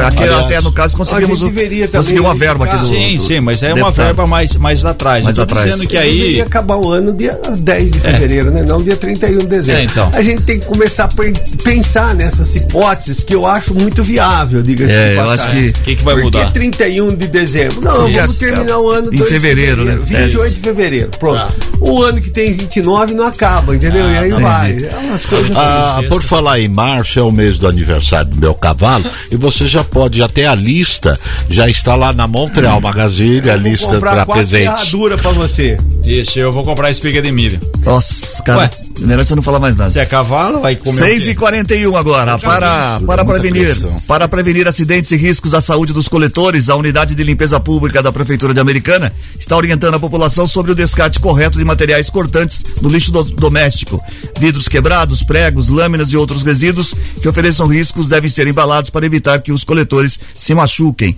Aqui, 0.06 0.22
Aliás, 0.22 0.44
até 0.46 0.60
no 0.62 0.72
caso 0.72 0.96
conseguimos, 0.96 1.42
deveria 1.42 1.86
conseguimos 1.86 2.28
uma 2.30 2.34
verba 2.34 2.64
aqui 2.64 2.76
do. 2.78 2.86
Sim, 2.86 3.16
do 3.16 3.22
sim, 3.22 3.40
mas 3.40 3.62
é 3.62 3.74
uma 3.74 3.90
verba 3.90 4.26
mais, 4.26 4.56
mais 4.56 4.82
atrás. 4.84 5.22
Mais 5.24 5.38
atrás. 5.38 5.64
dizendo 5.66 5.86
que 5.86 5.96
Deveria 5.98 6.24
aí. 6.28 6.40
acabar 6.40 6.76
o 6.76 6.90
ano 6.90 7.12
dia 7.12 7.38
10 7.58 7.92
de 7.92 8.00
fevereiro, 8.00 8.50
né? 8.50 8.64
Não 8.66 8.82
dia 8.82 8.96
31 8.96 9.38
de 9.40 9.46
dezembro. 9.46 9.80
É, 9.82 9.84
então. 9.84 10.10
A 10.14 10.22
gente 10.22 10.42
tem 10.42 10.58
que 10.58 10.66
começar 10.66 11.04
a 11.04 11.08
pe- 11.08 11.32
pensar 11.62 12.14
nessas 12.14 12.54
hipóteses 12.56 13.22
que 13.22 13.34
eu 13.34 13.44
acho 13.46 13.74
muito 13.74 14.02
viável, 14.02 14.62
diga-se 14.62 14.94
É, 14.94 15.10
de 15.10 15.16
eu 15.16 15.30
acho 15.30 15.48
que- 15.50 15.68
O 15.68 15.72
que, 15.82 15.96
que 15.96 16.04
vai 16.04 16.14
Por 16.14 16.24
mudar? 16.24 16.46
que 16.46 16.52
31 16.54 17.14
de 17.14 17.26
dezembro? 17.26 17.80
Não, 17.82 17.97
Sim. 18.06 18.12
vamos 18.14 18.34
É, 18.34 18.38
terminar 18.38 18.78
o 18.78 18.90
ano 18.90 19.06
em 19.12 19.16
2 19.16 19.22
de 19.22 19.24
fevereiro, 19.28 19.84
né? 19.84 19.98
28 20.02 20.44
É 20.44 20.48
de 20.54 20.60
fevereiro. 20.60 21.08
Pronto. 21.18 21.38
Tá. 21.38 21.48
O 21.80 22.02
ano 22.02 22.20
que 22.20 22.30
tem 22.30 22.52
29 22.54 23.14
não 23.14 23.26
acaba, 23.26 23.74
entendeu? 23.74 24.10
e 24.10 24.16
aí 24.18 24.28
entendi. 24.28 24.42
vai. 24.42 24.72
É 24.72 24.96
umas 25.04 25.24
coisas 25.26 25.50
assim. 25.50 25.60
Ah, 25.60 25.94
licença. 25.96 26.08
por 26.14 26.22
falar 26.22 26.58
em 26.60 26.68
março, 26.68 27.18
é 27.18 27.22
o 27.22 27.30
mês 27.32 27.58
do 27.58 27.66
aniversário 27.68 28.30
do 28.30 28.36
meu 28.38 28.54
cavalo, 28.54 29.04
e 29.30 29.36
você 29.36 29.66
já 29.66 29.82
pode, 29.84 30.18
já 30.18 30.28
tem 30.28 30.46
a 30.46 30.54
lista, 30.54 31.18
já 31.48 31.68
está 31.68 31.94
lá 31.94 32.12
na 32.12 32.26
Montreal 32.26 32.80
Magazine, 32.80 33.48
a 33.50 33.56
lista 33.56 33.98
para 33.98 34.26
presente. 34.26 34.64
ferradura 34.64 35.16
pra 35.16 35.30
você. 35.30 35.76
Isso, 36.04 36.38
eu 36.38 36.50
vou 36.52 36.64
comprar 36.64 36.90
espiga 36.90 37.20
de 37.22 37.30
milho. 37.30 37.60
Nossa, 37.84 38.42
cara, 38.42 38.58
Ué. 38.60 38.70
melhor 39.00 39.26
você 39.26 39.34
não 39.34 39.42
falar 39.42 39.58
mais 39.60 39.76
nada. 39.76 39.90
Se 39.90 39.98
é 39.98 40.06
cavalo, 40.06 40.60
vai 40.60 40.74
comer. 40.76 40.96
6 40.96 41.22
o 41.22 41.30
e 41.30 41.34
quê? 41.34 41.40
41 41.40 41.96
agora. 41.96 42.38
Para, 42.38 43.00
para 43.06 43.24
muita 43.24 43.40
prevenir, 43.40 43.64
pressão. 43.76 44.00
para 44.06 44.28
prevenir 44.28 44.66
acidentes 44.68 45.10
e 45.12 45.16
riscos 45.16 45.54
à 45.54 45.60
saúde 45.60 45.92
dos 45.92 46.08
coletores, 46.08 46.68
a 46.68 46.76
unidade 46.76 47.14
de 47.14 47.22
limpeza 47.22 47.58
pública 47.60 47.87
da 48.02 48.12
Prefeitura 48.12 48.52
de 48.54 48.60
Americana 48.60 49.12
está 49.38 49.56
orientando 49.56 49.94
a 49.94 50.00
população 50.00 50.46
sobre 50.46 50.72
o 50.72 50.74
descarte 50.74 51.18
correto 51.18 51.58
de 51.58 51.64
materiais 51.64 52.08
cortantes 52.10 52.62
no 52.80 52.88
lixo 52.88 53.10
do- 53.10 53.24
doméstico. 53.24 54.00
Vidros 54.38 54.68
quebrados, 54.68 55.22
pregos, 55.22 55.68
lâminas 55.68 56.12
e 56.12 56.16
outros 56.16 56.42
resíduos 56.42 56.94
que 57.20 57.28
ofereçam 57.28 57.66
riscos 57.66 58.06
devem 58.08 58.30
ser 58.30 58.46
embalados 58.46 58.90
para 58.90 59.06
evitar 59.06 59.40
que 59.42 59.52
os 59.52 59.64
coletores 59.64 60.18
se 60.36 60.54
machuquem. 60.54 61.16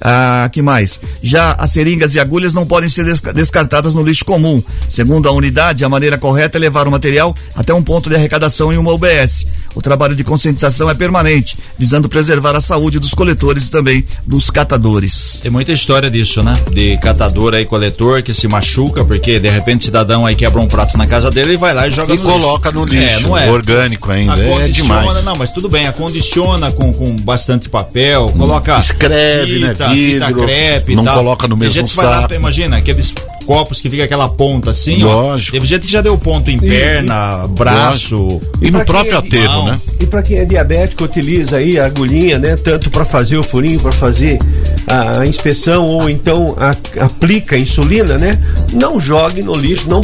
Ah, 0.00 0.48
que 0.52 0.60
mais? 0.60 1.00
Já 1.22 1.52
as 1.52 1.72
seringas 1.72 2.14
e 2.14 2.20
agulhas 2.20 2.52
não 2.52 2.66
podem 2.66 2.88
ser 2.88 3.04
descartadas 3.34 3.94
no 3.94 4.02
lixo 4.02 4.24
comum. 4.24 4.62
Segundo 4.88 5.28
a 5.28 5.32
unidade, 5.32 5.84
a 5.84 5.88
maneira 5.88 6.18
correta 6.18 6.58
é 6.58 6.60
levar 6.60 6.86
o 6.86 6.90
material 6.90 7.34
até 7.54 7.72
um 7.72 7.82
ponto 7.82 8.10
de 8.10 8.16
arrecadação 8.16 8.72
em 8.72 8.76
uma 8.76 8.92
UBS. 8.92 9.46
O 9.74 9.82
trabalho 9.82 10.14
de 10.14 10.24
conscientização 10.24 10.88
é 10.88 10.94
permanente, 10.94 11.58
visando 11.78 12.08
preservar 12.08 12.56
a 12.56 12.60
saúde 12.60 12.98
dos 12.98 13.12
coletores 13.12 13.66
e 13.66 13.70
também 13.70 14.04
dos 14.24 14.50
catadores. 14.50 15.38
Tem 15.42 15.50
muita 15.50 15.72
história 15.72 16.10
disso, 16.10 16.42
né? 16.42 16.54
De 16.70 16.96
catador 16.98 17.54
aí, 17.54 17.64
coletor 17.66 18.22
que 18.22 18.32
se 18.32 18.48
machuca 18.48 19.04
porque 19.04 19.38
de 19.38 19.48
repente 19.48 19.82
o 19.82 19.84
cidadão 19.84 20.24
aí 20.24 20.34
quebra 20.34 20.60
um 20.60 20.66
prato 20.66 20.96
na 20.96 21.06
casa 21.06 21.30
dele 21.30 21.54
e 21.54 21.56
vai 21.56 21.74
lá 21.74 21.86
e 21.88 21.90
joga 21.90 22.14
e 22.14 22.16
no 22.16 22.22
coloca 22.22 22.70
lixo. 22.70 22.80
no 22.80 22.86
lixo. 22.86 23.18
É, 23.18 23.20
não 23.20 23.36
é. 23.36 23.50
Orgânico 23.50 24.10
ainda. 24.10 24.38
É 24.38 24.68
demais. 24.68 25.24
Não, 25.24 25.36
mas 25.36 25.52
tudo 25.52 25.68
bem, 25.68 25.86
acondiciona 25.86 26.72
com, 26.72 26.92
com 26.92 27.14
bastante 27.16 27.68
papel, 27.68 28.32
coloca. 28.36 28.78
Escreve, 28.78 29.58
né? 29.58 29.74
Fita? 29.88 30.26
Vidro, 30.26 30.26
fita 30.26 30.46
crepe 30.46 30.94
não 30.94 31.04
coloca 31.04 31.48
no 31.48 31.56
mesmo 31.56 31.88
saco. 31.88 32.32
Lá, 32.32 32.36
imagina, 32.36 32.76
aqueles 32.76 33.14
copos 33.46 33.80
que 33.80 33.88
fica 33.88 34.04
aquela 34.04 34.28
ponta 34.28 34.72
assim, 34.72 35.02
Lógico. 35.02 35.56
Ó, 35.56 35.58
teve 35.58 35.66
gente 35.66 35.86
que 35.86 35.92
já 35.92 36.00
deu 36.00 36.18
ponto 36.18 36.50
em 36.50 36.58
perna, 36.58 37.44
e, 37.44 37.48
braço. 37.48 38.40
E, 38.60 38.66
e 38.66 38.70
no 38.70 38.84
próprio 38.84 39.14
é, 39.14 39.18
aterro, 39.18 39.66
né? 39.66 39.80
E 40.00 40.06
para 40.06 40.22
quem 40.22 40.38
é 40.38 40.44
diabético, 40.44 41.04
utiliza 41.04 41.58
aí 41.58 41.78
a 41.78 41.86
agulhinha, 41.86 42.38
né? 42.38 42.56
Tanto 42.56 42.90
para 42.90 43.04
fazer 43.04 43.36
o 43.36 43.42
furinho, 43.42 43.78
para 43.78 43.92
fazer 43.92 44.38
a, 44.86 45.20
a, 45.20 45.26
inspeção 45.26 45.86
ou 45.86 46.10
então 46.10 46.56
a, 46.58 46.70
aplica 47.04 47.56
insulina, 47.56 48.18
né? 48.18 48.38
Não 48.72 48.98
jogue 48.98 49.42
no 49.42 49.54
lixo, 49.54 49.88
não, 49.88 50.00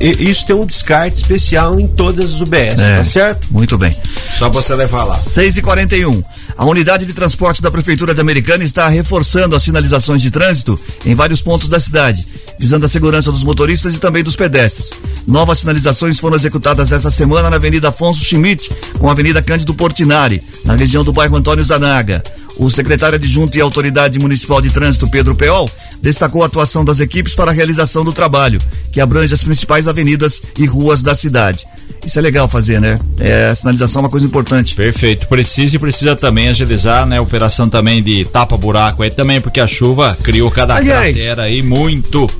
isso 0.00 0.46
tem 0.46 0.56
um 0.56 0.64
descarte 0.64 1.16
especial 1.16 1.78
em 1.78 1.86
todas 1.86 2.34
as 2.34 2.40
UBS, 2.40 2.80
é, 2.80 2.96
tá 2.98 3.04
certo? 3.04 3.46
Muito 3.50 3.76
bem. 3.76 3.94
Só 4.38 4.48
você 4.48 4.74
levar 4.74 5.04
lá. 5.04 5.16
6 5.16 5.58
e 5.58 5.62
41 5.62 6.22
a 6.56 6.64
unidade 6.64 7.04
de 7.04 7.12
transporte 7.12 7.60
da 7.60 7.70
Prefeitura 7.70 8.14
de 8.14 8.20
Americana 8.20 8.64
está 8.64 8.88
reforçando 8.88 9.54
as 9.54 9.62
sinalizações 9.62 10.22
de 10.22 10.30
trânsito 10.30 10.78
em 11.04 11.14
vários 11.14 11.42
pontos 11.42 11.68
da 11.68 11.78
cidade, 11.78 12.26
visando 12.58 12.86
a 12.86 12.88
segurança 12.88 13.30
dos 13.30 13.44
motoristas 13.44 13.94
e 13.94 13.98
também 13.98 14.24
dos 14.24 14.36
pedestres. 14.36 14.90
Novas 15.26 15.58
sinalizações 15.58 16.18
foram 16.18 16.36
executadas 16.36 16.92
essa 16.92 17.10
semana 17.10 17.50
na 17.50 17.56
Avenida 17.56 17.90
Afonso 17.90 18.24
Schmidt, 18.24 18.70
com 18.98 19.08
a 19.08 19.12
Avenida 19.12 19.42
Cândido 19.42 19.74
Portinari, 19.74 20.42
na 20.64 20.74
região 20.74 21.04
do 21.04 21.12
bairro 21.12 21.36
Antônio 21.36 21.62
Zanaga. 21.62 22.22
O 22.56 22.70
secretário 22.70 23.16
adjunto 23.16 23.58
e 23.58 23.60
autoridade 23.60 24.18
municipal 24.18 24.62
de 24.62 24.70
trânsito, 24.70 25.10
Pedro 25.10 25.34
Peol, 25.34 25.70
destacou 26.00 26.42
a 26.42 26.46
atuação 26.46 26.82
das 26.82 27.00
equipes 27.00 27.34
para 27.34 27.50
a 27.50 27.54
realização 27.54 28.02
do 28.02 28.14
trabalho, 28.14 28.62
que 28.90 29.00
abrange 29.00 29.34
as 29.34 29.44
principais 29.44 29.86
avenidas 29.86 30.40
e 30.56 30.64
ruas 30.64 31.02
da 31.02 31.14
cidade. 31.14 31.66
Isso 32.04 32.18
é 32.18 32.22
legal 32.22 32.48
fazer, 32.48 32.80
né? 32.80 32.98
É, 33.18 33.48
a 33.50 33.54
sinalização 33.54 34.00
é 34.00 34.04
uma 34.04 34.10
coisa 34.10 34.24
importante. 34.24 34.74
Perfeito. 34.74 35.26
Precisa 35.26 35.74
e 35.74 35.78
precisa 35.78 36.14
também 36.14 36.48
agilizar, 36.48 37.04
né? 37.06 37.20
Operação 37.20 37.68
também 37.68 38.02
de 38.02 38.24
tapa-buraco 38.26 39.02
aí 39.02 39.10
também, 39.10 39.40
porque 39.40 39.60
a 39.60 39.66
chuva 39.66 40.16
criou 40.22 40.50
cada 40.50 40.76
Aliás, 40.76 41.14
cratera 41.14 41.44
aí 41.44 41.62
muito 41.62 42.30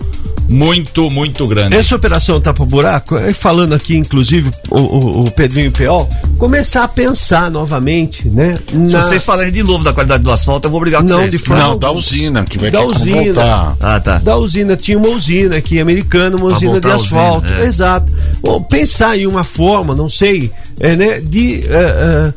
muito, 0.49 1.11
muito 1.11 1.47
grande. 1.47 1.77
Essa 1.77 1.97
operação 1.97 2.41
Tapa 2.41 2.65
Buraco, 2.65 3.17
é, 3.17 3.33
falando 3.33 3.75
aqui, 3.75 3.97
inclusive, 3.97 4.51
o, 4.71 4.81
o, 4.81 5.25
o 5.25 5.31
Pedrinho 5.31 5.73
Peol, 5.73 6.09
começar 6.39 6.85
a 6.85 6.89
pensar 6.89 7.51
novamente, 7.51 8.29
né? 8.29 8.55
Na... 8.73 8.89
Se 8.89 8.97
vocês 8.97 9.25
falarem 9.25 9.53
de 9.53 9.63
novo 9.63 9.83
da 9.83 9.93
qualidade 9.93 10.23
do 10.23 10.31
asfalto, 10.31 10.67
eu 10.67 10.71
vou 10.71 10.81
brigar 10.81 11.03
com 11.03 11.09
não, 11.09 11.19
vocês. 11.19 11.31
De 11.31 11.39
forma... 11.39 11.63
Não, 11.63 11.79
da 11.79 11.91
usina, 11.91 12.45
que 12.45 12.59
vai 12.59 12.71
da 12.71 12.81
ter 12.81 12.87
usina. 12.87 13.23
voltar. 13.23 13.77
Ah, 13.81 14.01
tá. 14.01 14.19
Da 14.19 14.37
usina, 14.37 14.77
tinha 14.77 14.99
uma 14.99 15.09
usina 15.09 15.57
aqui, 15.57 15.81
americana, 15.81 16.37
uma 16.37 16.49
pra 16.49 16.57
usina 16.57 16.81
de 16.81 16.91
asfalto. 16.91 17.47
Usina, 17.47 17.63
é. 17.63 17.67
Exato. 17.67 18.13
Ou 18.43 18.61
pensar 18.63 19.19
em 19.19 19.27
uma 19.27 19.36
forma, 19.45 19.95
não 19.95 20.09
sei, 20.09 20.51
é, 20.79 20.95
né, 20.97 21.21
de. 21.21 21.65
Uh, 21.67 22.29
uh, 22.29 22.35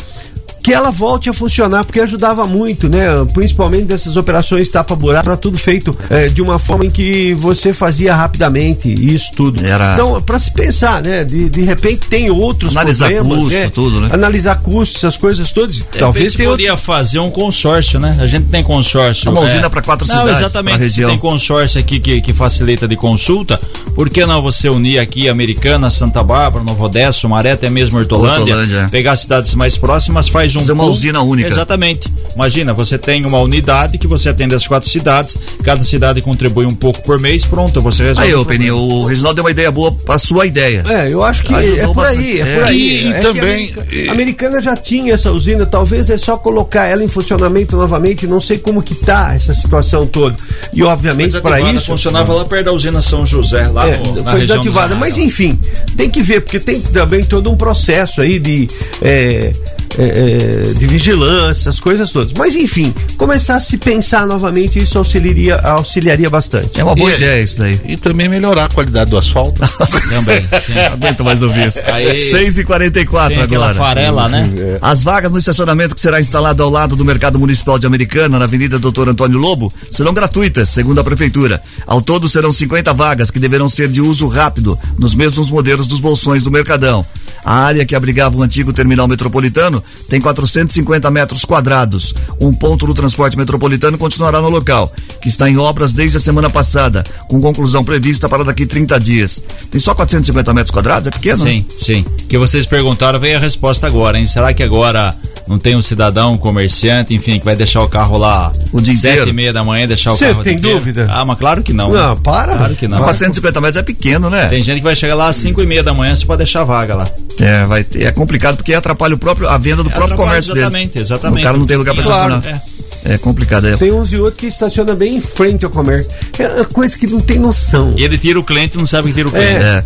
que 0.70 0.74
ela 0.74 0.92
volte 0.92 1.28
a 1.32 1.34
funcionar, 1.34 1.84
porque 1.84 2.00
ajudava 2.00 2.46
muito, 2.46 2.88
né? 2.88 3.08
Principalmente 3.34 3.86
dessas 3.86 4.16
operações 4.18 4.70
tapa-buraco, 4.70 5.28
era 5.28 5.36
tudo 5.36 5.58
feito 5.58 5.98
é, 6.12 6.28
de 6.28 6.44
uma 6.44 6.60
forma 6.60 6.86
em 6.86 6.92
que 6.92 7.34
você 7.34 7.74
fazia 7.74 8.14
rapidamente 8.16 8.88
isso 8.94 9.32
tudo. 9.36 9.66
Era... 9.66 9.96
Então, 9.96 10.22
para 10.22 10.38
se 10.38 10.54
pensar, 10.54 11.02
né? 11.02 11.24
De, 11.24 11.50
de 11.50 11.62
repente 11.64 12.08
tem 12.08 12.30
outros 12.30 12.78
Analisar 12.78 13.10
problemas, 13.10 13.40
custo, 13.40 13.60
né? 13.60 13.70
tudo, 13.70 14.02
né? 14.02 14.10
Analisar 14.12 14.62
custos, 14.62 14.98
essas 14.98 15.18
coisas 15.18 15.52
todas. 15.52 15.84
Talvez 15.98 16.36
tenha 16.36 16.48
poderia 16.48 16.74
outro... 16.74 16.86
fazer 16.86 17.18
um 17.18 17.32
consórcio, 17.32 18.00
né? 18.00 18.16
A 18.20 18.28
gente 18.28 18.46
tem 18.50 18.62
consórcio. 18.62 19.32
Uma 19.32 19.42
usina 19.42 19.66
é... 19.66 19.70
para 19.70 19.82
quatro 19.82 20.08
não, 20.08 20.20
cidades. 20.20 20.40
Exatamente. 20.40 20.78
Região. 20.78 21.10
Tem 21.10 21.18
consórcio 21.18 21.80
aqui 21.80 22.00
que, 22.00 22.22
que 22.22 22.32
facilita 22.32 22.88
de 22.88 22.96
consulta. 22.96 23.60
Por 23.96 24.08
que 24.08 24.24
não 24.24 24.40
você 24.40 24.70
unir 24.70 25.00
aqui 25.00 25.28
Americana, 25.28 25.90
Santa 25.90 26.22
Bárbara, 26.22 26.64
Novo 26.64 26.84
Odessa, 26.84 27.28
Maré, 27.28 27.54
até 27.54 27.72
mesmo 27.72 27.98
Hortolândia, 27.98 28.54
Hortolândia. 28.54 28.78
É. 28.86 28.88
pegar 28.88 29.16
cidades 29.16 29.56
mais 29.56 29.76
próximas, 29.76 30.30
faz 30.30 30.56
um. 30.56 30.59
Fazer 30.60 30.72
uma 30.74 30.86
usina 30.86 31.22
única. 31.22 31.50
Exatamente. 31.50 32.12
Imagina, 32.36 32.74
você 32.74 32.98
tem 32.98 33.26
uma 33.26 33.40
unidade 33.40 33.98
que 33.98 34.08
você 34.08 34.30
atende 34.30 34.56
as 34.56 34.68
quatro 34.68 34.90
cidades, 34.90 35.38
cada 35.64 35.84
cidade 35.84 36.22
contribui 36.22 36.66
um 36.66 36.76
pouco 36.76 37.02
por 37.04 37.20
mês, 37.20 37.46
pronto, 37.46 37.82
você 37.82 38.04
resolve. 38.04 38.30
Aí, 38.30 38.36
ô 38.36 38.46
Peninho, 38.46 38.78
o 38.78 39.06
Reginaldo 39.06 39.36
deu 39.36 39.44
uma 39.44 39.52
ideia 39.52 39.72
boa 39.72 39.92
para 39.92 40.18
sua 40.18 40.46
ideia. 40.46 40.84
É, 40.88 41.12
eu 41.12 41.24
acho 41.24 41.44
que 41.44 41.54
é 41.54 41.88
por 41.88 42.06
aí, 42.06 42.40
é 42.40 42.56
por 42.56 42.64
aí. 42.66 42.78
E, 42.78 43.04
e 43.04 43.14
é 43.14 43.20
também. 43.20 43.74
A 44.08 44.12
Americana 44.12 44.62
já 44.62 44.76
tinha 44.76 45.14
essa 45.14 45.32
usina, 45.32 45.66
talvez 45.66 46.10
é 46.10 46.18
só 46.18 46.38
colocar 46.38 46.86
ela 46.86 47.04
em 47.04 47.08
funcionamento 47.08 47.76
novamente, 47.76 48.28
não 48.28 48.40
sei 48.40 48.58
como 48.58 48.82
que 48.82 48.96
tá 48.96 49.34
essa 49.36 49.54
situação 49.54 50.06
toda. 50.06 50.36
E 50.74 50.84
obviamente 50.84 51.40
para 51.42 51.60
isso. 51.60 51.88
Funcionava 51.88 52.34
lá 52.34 52.46
perto 52.46 52.66
da 52.66 52.72
usina 52.72 53.02
São 53.02 53.26
José, 53.26 53.68
lá 53.68 53.88
é, 53.88 53.98
no, 53.98 54.24
na 54.24 54.32
foi 54.32 54.42
desativada, 54.42 54.96
mas 54.96 55.18
enfim, 55.18 55.60
tem 55.98 56.10
que 56.10 56.22
ver, 56.22 56.42
porque 56.42 56.60
tem 56.60 56.80
também 56.80 57.24
todo 57.24 57.52
um 57.52 57.58
processo 57.58 58.22
aí 58.22 58.40
de. 58.40 58.68
É, 59.02 59.52
é, 59.98 60.04
é, 60.04 60.74
de 60.74 60.88
vigilância, 60.88 61.70
as 61.70 61.80
coisas 61.80 62.12
todas. 62.12 62.34
Mas 62.34 62.56
enfim, 62.56 62.94
começar 63.18 63.56
a 63.56 63.60
se 63.60 63.78
pensar 63.78 64.26
novamente, 64.28 64.80
isso 64.80 64.98
auxiliaria, 64.98 65.56
auxiliaria 65.56 66.30
bastante. 66.30 66.80
É 66.80 66.84
uma 66.84 66.96
boa 66.96 67.12
e, 67.12 67.16
ideia 67.16 67.44
isso 67.44 67.58
daí. 67.60 67.80
E 67.86 67.98
também 67.98 68.30
melhorar 68.30 68.66
a 68.66 68.70
qualidade 68.70 69.12
do 69.12 69.18
asfalto. 69.18 69.62
também. 70.10 70.46
Sim. 70.62 70.80
Aguento 70.80 71.24
mais 71.24 71.42
ouvir 71.42 71.68
isso. 71.68 71.80
6h44 71.80 73.40
agora. 73.40 73.76
Farela, 73.76 74.30
né? 74.30 74.50
As 74.82 75.04
vagas 75.04 75.32
no 75.32 75.40
estacionamento 75.40 75.96
que 75.96 76.02
será 76.02 76.20
instalado 76.20 76.64
ao 76.64 76.70
lado 76.70 76.96
do 76.96 77.06
Mercado 77.06 77.40
Municipal 77.40 77.80
de 77.80 77.88
Americana, 77.88 78.38
na 78.38 78.46
Avenida 78.46 78.80
Doutor 78.80 79.10
Antônio 79.10 79.38
Lobo, 79.40 79.74
serão 79.90 80.14
gratuitas, 80.14 80.70
segundo 80.70 81.00
a 81.00 81.04
Prefeitura. 81.04 81.62
Ao 81.86 82.02
todo 82.02 82.30
serão 82.30 82.52
50 82.52 82.94
vagas 82.94 83.32
que 83.32 83.40
deverão 83.40 83.68
ser 83.68 83.88
de 83.88 84.02
uso 84.02 84.28
rápido, 84.28 84.78
nos 84.98 85.16
mesmos 85.16 85.50
modelos 85.50 85.88
dos 85.88 86.00
bolsões 86.00 86.44
do 86.44 86.52
Mercadão. 86.52 87.06
A 87.44 87.56
área 87.66 87.86
que 87.86 87.96
abrigava 87.96 88.38
o 88.38 88.44
antigo 88.44 88.74
terminal 88.74 89.08
metropolitano 89.08 89.84
tem 90.10 90.20
450 90.20 91.10
metros 91.12 91.46
quadrados. 91.46 92.14
Um 92.40 92.54
ponto 92.54 92.86
do 92.86 92.94
transporte 92.94 93.38
metropolitano 93.38 93.98
continuará 93.98 94.42
no 94.42 94.50
local, 94.50 94.92
que 95.22 95.28
está 95.28 95.50
em 95.50 95.58
obras 95.58 95.94
desde 95.94 96.18
a 96.18 96.20
semana 96.20 96.50
passada, 96.50 97.04
com 97.28 97.40
conclusão 97.42 97.84
prevista 97.84 98.28
para 98.30 98.44
daqui 98.44 98.66
30 98.66 99.00
dias. 99.00 99.42
Tem 99.70 99.80
só 99.80 99.94
450 99.94 100.54
metros 100.54 100.72
quadrados? 100.72 101.08
É 101.08 101.12
pequeno? 101.12 101.38
Sim, 101.38 101.66
sim. 101.78 102.06
Que 102.28 102.38
vocês 102.38 102.66
perguntaram, 102.66 103.20
veio 103.20 103.38
a 103.38 103.40
resposta 103.40 103.88
agora, 103.88 104.18
hein? 104.18 104.28
Será 104.28 104.54
que 104.54 104.64
agora 104.64 105.16
não 105.48 105.58
tem 105.58 105.76
um 105.76 105.82
cidadão, 105.82 106.34
um 106.34 106.38
comerciante, 106.38 107.14
enfim, 107.14 107.40
que 107.40 107.46
vai 107.46 107.56
deixar 107.56 107.82
o 107.82 107.90
carro 107.90 108.18
lá 108.18 108.52
o 108.72 108.80
dia 108.80 108.94
sete 108.94 109.14
inteiro. 109.14 109.30
e 109.32 109.34
meia 109.34 109.52
da 109.52 109.64
manhã 109.64 109.88
deixar 109.88 110.12
Você 110.12 110.26
o 110.26 110.30
carro 110.30 110.44
tem 110.44 110.60
dúvida? 110.60 111.08
Ah, 111.10 111.26
mas 111.26 111.38
claro 111.38 111.64
que 111.64 111.74
não. 111.74 111.92
Não, 111.92 112.16
né? 112.16 112.22
para. 112.24 112.56
Claro 112.56 112.76
que 112.76 112.88
não. 112.88 113.00
450 113.00 113.62
metros 113.62 113.78
é 113.78 113.84
pequeno, 113.84 114.30
né? 114.30 114.48
Tem 114.48 114.62
gente 114.62 114.78
que 114.78 114.84
vai 114.84 114.96
chegar 114.96 115.16
lá 115.16 115.30
às 115.30 115.38
cinco 115.38 115.62
e 115.62 115.66
meia 115.66 115.84
da 115.84 115.94
manhã 115.94 116.16
só 116.16 116.26
para 116.26 116.38
deixar 116.38 116.64
vaga 116.64 116.96
lá. 116.96 117.10
É, 117.40 117.66
vai, 117.66 117.86
é 117.96 118.12
complicado 118.12 118.58
porque 118.58 118.74
atrapalha 118.74 119.16
o 119.16 119.18
próprio, 119.18 119.48
a 119.48 119.58
venda 119.58 119.82
do 119.82 119.90
é, 119.90 119.94
próprio 119.94 120.18
comércio 120.18 120.54
exatamente, 120.54 120.94
dele. 120.94 121.06
Exatamente, 121.06 121.40
O 121.40 121.44
cara 121.44 121.58
não 121.58 121.66
tem 121.66 121.78
lugar 121.78 121.96
para 121.96 122.04
claro, 122.04 122.36
estacionar. 122.36 122.62
É. 122.76 122.79
É 123.04 123.18
complicado. 123.18 123.68
É. 123.68 123.78
Tem 123.78 123.92
uns 123.92 124.12
e 124.12 124.18
outros 124.18 124.40
que 124.40 124.48
estaciona 124.48 124.96
bem 124.96 125.16
em 125.16 125.22
frente 125.22 125.66
ao 125.66 125.72
comércio. 125.72 126.12
É 126.38 126.48
uma 126.48 126.66
coisa 126.66 126.98
que 126.98 127.08
não 127.08 127.22
tem 127.22 127.40
noção. 127.40 127.94
E 127.98 128.04
ele 128.04 128.18
tira 128.18 128.40
o 128.40 128.44
cliente 128.44 128.76
e 128.76 128.78
não 128.78 128.86
sabe 128.86 129.10
que 129.10 129.14
tira 129.14 129.30
o 129.30 129.32
cliente. 129.32 129.64
É. 129.64 129.78
é. 129.78 129.86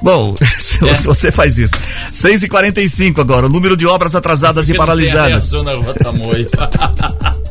Bom, 0.00 0.36
se 0.58 0.84
é. 0.88 0.94
você 0.94 1.30
faz 1.30 1.58
isso. 1.58 1.74
6h45 2.12 3.18
agora, 3.20 3.46
o 3.46 3.48
número 3.48 3.76
de 3.76 3.86
obras 3.86 4.14
atrasadas 4.14 4.68
e 4.68 4.74
paralisadas. 4.74 5.50
Na 5.52 5.72
rua 5.72 5.94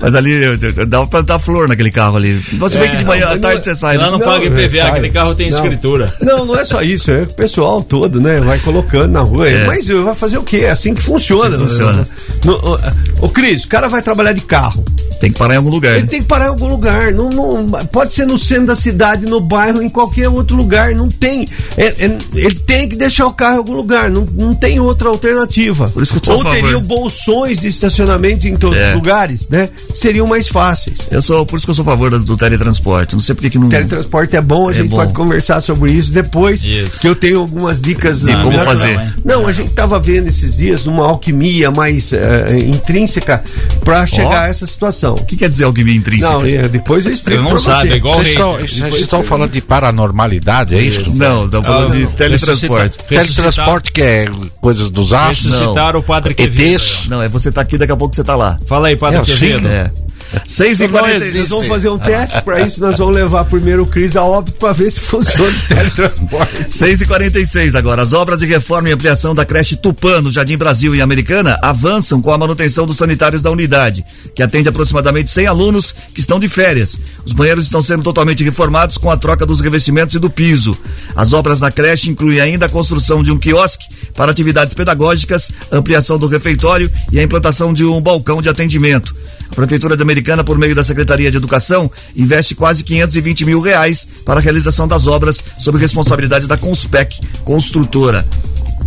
Mas 0.00 0.14
ali 0.14 0.56
dá 0.86 0.98
pra 1.00 1.06
plantar 1.06 1.38
flor 1.38 1.68
naquele 1.68 1.90
carro 1.90 2.16
ali. 2.16 2.34
Você 2.58 2.78
vê 2.78 2.88
que 2.88 2.96
de 2.96 3.04
manhã 3.04 3.28
à 3.28 3.38
tarde 3.38 3.64
você 3.64 3.74
sai. 3.74 3.96
Lá 3.96 4.04
né? 4.04 4.10
não, 4.10 4.18
não 4.18 4.26
paga 4.26 4.44
IPVA, 4.44 4.76
sai. 4.76 4.90
aquele 4.90 5.10
carro 5.10 5.34
tem 5.34 5.50
não. 5.50 5.58
escritura. 5.58 6.12
Não, 6.20 6.44
não 6.44 6.56
é 6.56 6.64
só 6.64 6.82
isso, 6.82 7.10
é 7.10 7.22
o 7.22 7.34
pessoal 7.34 7.82
todo, 7.82 8.20
né? 8.20 8.40
Vai 8.40 8.58
colocando 8.58 9.12
na 9.12 9.20
rua. 9.20 9.48
É. 9.48 9.64
Mas 9.66 9.88
vai 9.88 10.14
fazer 10.14 10.38
o 10.38 10.42
quê? 10.42 10.58
É 10.58 10.70
assim 10.70 10.94
que 10.94 11.02
funciona. 11.02 11.56
Assim 11.56 11.66
funciona. 11.66 12.08
Ô, 13.20 13.28
Cris, 13.28 13.64
o 13.64 13.68
cara 13.68 13.88
vai 13.88 14.02
trabalhar 14.02 14.32
de 14.32 14.40
carro. 14.42 14.84
Tem 15.20 15.32
que 15.32 15.38
parar 15.38 15.54
em 15.54 15.56
algum 15.56 15.70
lugar. 15.70 15.92
Ele 15.94 16.02
né? 16.02 16.08
tem 16.08 16.20
que 16.20 16.28
parar 16.28 16.46
em 16.46 16.48
algum 16.48 16.66
lugar. 16.66 17.12
Não, 17.12 17.30
não, 17.30 17.86
pode 17.86 18.12
ser 18.12 18.26
no 18.26 18.36
centro 18.36 18.66
da 18.66 18.76
cidade, 18.76 19.24
no 19.24 19.40
bairro, 19.40 19.82
em 19.82 19.88
qualquer 19.88 20.28
outro 20.28 20.54
lugar. 20.56 20.94
Não 20.94 21.08
tem. 21.08 21.48
É, 21.76 21.86
é, 21.86 22.18
ele 22.34 22.54
tem 22.56 22.88
que 22.88 22.96
deixar 22.96 23.26
o 23.26 23.32
carro 23.32 23.54
em 23.54 23.58
algum 23.58 23.72
lugar. 23.72 24.10
Não, 24.10 24.28
não 24.34 24.54
tem 24.54 24.78
outra 24.80 25.08
alternativa. 25.08 25.88
Por 25.88 26.02
isso 26.02 26.14
que 26.14 26.28
eu 26.28 26.34
Ou 26.34 26.44
teriam 26.44 26.82
bolsões 26.82 27.60
de 27.60 27.68
estacionamento 27.68 28.46
em 28.46 28.56
todos 28.56 28.78
é. 28.78 28.88
os 28.90 28.94
lugares, 28.94 29.48
né? 29.48 29.70
Seriam 29.94 30.26
mais 30.26 30.48
fáceis. 30.48 30.98
Eu 31.10 31.22
sou, 31.22 31.46
por 31.46 31.56
isso 31.56 31.66
que 31.66 31.70
eu 31.70 31.74
sou 31.74 31.82
a 31.82 31.86
favor 31.86 32.10
do, 32.10 32.18
do 32.18 32.36
teletransporte. 32.36 33.14
Não 33.14 33.20
sei 33.20 33.34
porque 33.34 33.50
que 33.50 33.58
não. 33.58 33.68
Teletransporte 33.68 34.36
é 34.36 34.40
bom, 34.40 34.68
a 34.68 34.70
é 34.72 34.74
gente 34.74 34.88
bom. 34.88 34.96
pode 34.96 35.12
conversar 35.12 35.60
sobre 35.60 35.92
isso 35.92 36.12
depois. 36.12 36.64
Isso. 36.64 37.00
Que 37.00 37.08
eu 37.08 37.14
tenho 37.14 37.40
algumas 37.40 37.80
dicas 37.80 38.22
de 38.22 38.36
como 38.42 38.58
fazer. 38.64 39.14
Não, 39.24 39.46
a 39.46 39.52
gente 39.52 39.68
estava 39.68 39.98
vendo 39.98 40.28
esses 40.28 40.56
dias 40.56 40.84
numa 40.84 41.04
alquimia 41.04 41.70
mais 41.70 42.12
uh, 42.12 42.16
intrínseca 42.66 43.42
para 43.84 44.06
chegar 44.06 44.42
oh. 44.42 44.44
a 44.44 44.48
essa 44.48 44.66
situação. 44.66 45.14
Não. 45.14 45.22
O 45.22 45.26
que 45.26 45.36
quer 45.36 45.48
dizer 45.48 45.64
alquimia 45.64 45.94
intrínseca? 45.94 46.32
Não, 46.32 46.44
é, 46.44 46.68
depois 46.68 47.06
eu 47.06 47.12
explico. 47.12 47.40
Eu 47.40 47.50
não 47.50 47.58
sabe, 47.58 47.92
é 47.92 47.96
igual 47.96 48.14
Vocês 48.14 48.30
estão, 48.30 48.52
vocês 48.54 49.00
estão 49.00 49.24
falando 49.24 49.52
de 49.52 49.60
paranormalidade, 49.60 50.74
é 50.74 50.82
isso? 50.82 51.14
Não, 51.14 51.44
estamos 51.44 51.66
falando 51.66 51.92
Ah, 51.92 51.96
de 51.96 52.02
não. 52.02 52.12
teletransporte. 52.12 52.98
Ressuscitar- 53.08 53.34
Teletransporte 53.44 53.92
que 53.92 54.02
é 54.02 54.30
coisas 54.60 54.90
dos 54.90 55.12
astros? 55.12 55.52
Ressuscitar 55.52 55.96
o 55.96 56.02
Padre 56.02 56.34
Quevedo. 56.34 56.74
ETs? 56.74 57.08
Não, 57.08 57.22
é 57.22 57.28
você 57.28 57.52
tá 57.52 57.60
aqui, 57.60 57.78
daqui 57.78 57.92
a 57.92 57.96
pouco 57.96 58.14
você 58.14 58.24
tá 58.24 58.34
lá. 58.34 58.58
Fala 58.66 58.88
aí, 58.88 58.96
Padre 58.96 59.20
É. 59.20 59.24
Yeah. 59.64 59.88
É. 60.34 60.42
6 60.46 60.68
e 60.68 60.72
Isso 60.72 60.82
não 60.84 60.98
40 60.98 61.16
existe. 61.16 61.38
Nós 61.38 61.48
vamos 61.48 61.66
fazer 61.68 61.88
um 61.88 61.98
teste, 61.98 62.42
para 62.42 62.60
isso 62.60 62.80
nós 62.80 62.98
vamos 62.98 63.14
levar 63.14 63.44
primeiro 63.44 63.82
o 63.82 63.86
Cris 63.86 64.16
a 64.16 64.22
óbito 64.22 64.58
para 64.58 64.72
ver 64.72 64.90
se 64.90 65.00
funciona 65.00 65.50
o 65.50 65.68
teletransporte. 65.68 66.66
6 66.70 67.00
e 67.02 67.06
46 67.06 67.74
agora. 67.74 68.02
As 68.02 68.12
obras 68.12 68.38
de 68.38 68.46
reforma 68.46 68.88
e 68.88 68.92
ampliação 68.92 69.34
da 69.34 69.44
creche 69.44 69.76
Tupã, 69.76 70.20
no 70.20 70.32
Jardim 70.32 70.56
Brasil 70.56 70.94
e 70.94 71.00
Americana, 71.00 71.58
avançam 71.62 72.20
com 72.20 72.32
a 72.32 72.38
manutenção 72.38 72.86
dos 72.86 72.96
sanitários 72.96 73.42
da 73.42 73.50
unidade, 73.50 74.04
que 74.34 74.42
atende 74.42 74.68
aproximadamente 74.68 75.30
100 75.30 75.46
alunos 75.46 75.94
que 76.12 76.20
estão 76.20 76.38
de 76.38 76.48
férias. 76.48 76.98
Os 77.24 77.32
banheiros 77.32 77.64
estão 77.64 77.82
sendo 77.82 78.02
totalmente 78.02 78.42
reformados 78.42 78.98
com 78.98 79.10
a 79.10 79.16
troca 79.16 79.46
dos 79.46 79.60
revestimentos 79.60 80.14
e 80.14 80.18
do 80.18 80.30
piso. 80.30 80.76
As 81.14 81.32
obras 81.32 81.60
da 81.60 81.70
creche 81.70 82.10
incluem 82.10 82.40
ainda 82.40 82.66
a 82.66 82.68
construção 82.68 83.22
de 83.22 83.30
um 83.30 83.38
quiosque 83.38 83.86
para 84.14 84.30
atividades 84.30 84.74
pedagógicas, 84.74 85.50
ampliação 85.70 86.18
do 86.18 86.26
refeitório 86.26 86.90
e 87.10 87.18
a 87.18 87.22
implantação 87.22 87.72
de 87.72 87.84
um 87.84 88.00
balcão 88.00 88.40
de 88.40 88.48
atendimento. 88.48 89.14
A 89.50 89.54
Prefeitura 89.54 89.96
de 89.96 90.02
Americana, 90.02 90.23
por 90.44 90.58
meio 90.58 90.74
da 90.74 90.82
Secretaria 90.82 91.30
de 91.30 91.36
Educação, 91.36 91.90
investe 92.16 92.54
quase 92.54 92.82
520 92.82 93.44
mil 93.44 93.60
reais 93.60 94.06
para 94.24 94.40
a 94.40 94.42
realização 94.42 94.88
das 94.88 95.06
obras 95.06 95.42
sob 95.58 95.78
responsabilidade 95.78 96.46
da 96.46 96.56
Conspec, 96.56 97.20
construtora. 97.44 98.26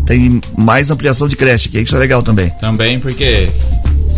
Tem 0.06 0.42
mais 0.58 0.90
ampliação 0.90 1.28
de 1.28 1.36
creche, 1.36 1.70
que 1.70 1.80
isso 1.80 1.96
é 1.96 2.00
legal 2.00 2.24
também. 2.24 2.50
Também 2.62 3.00
porque 3.00 3.50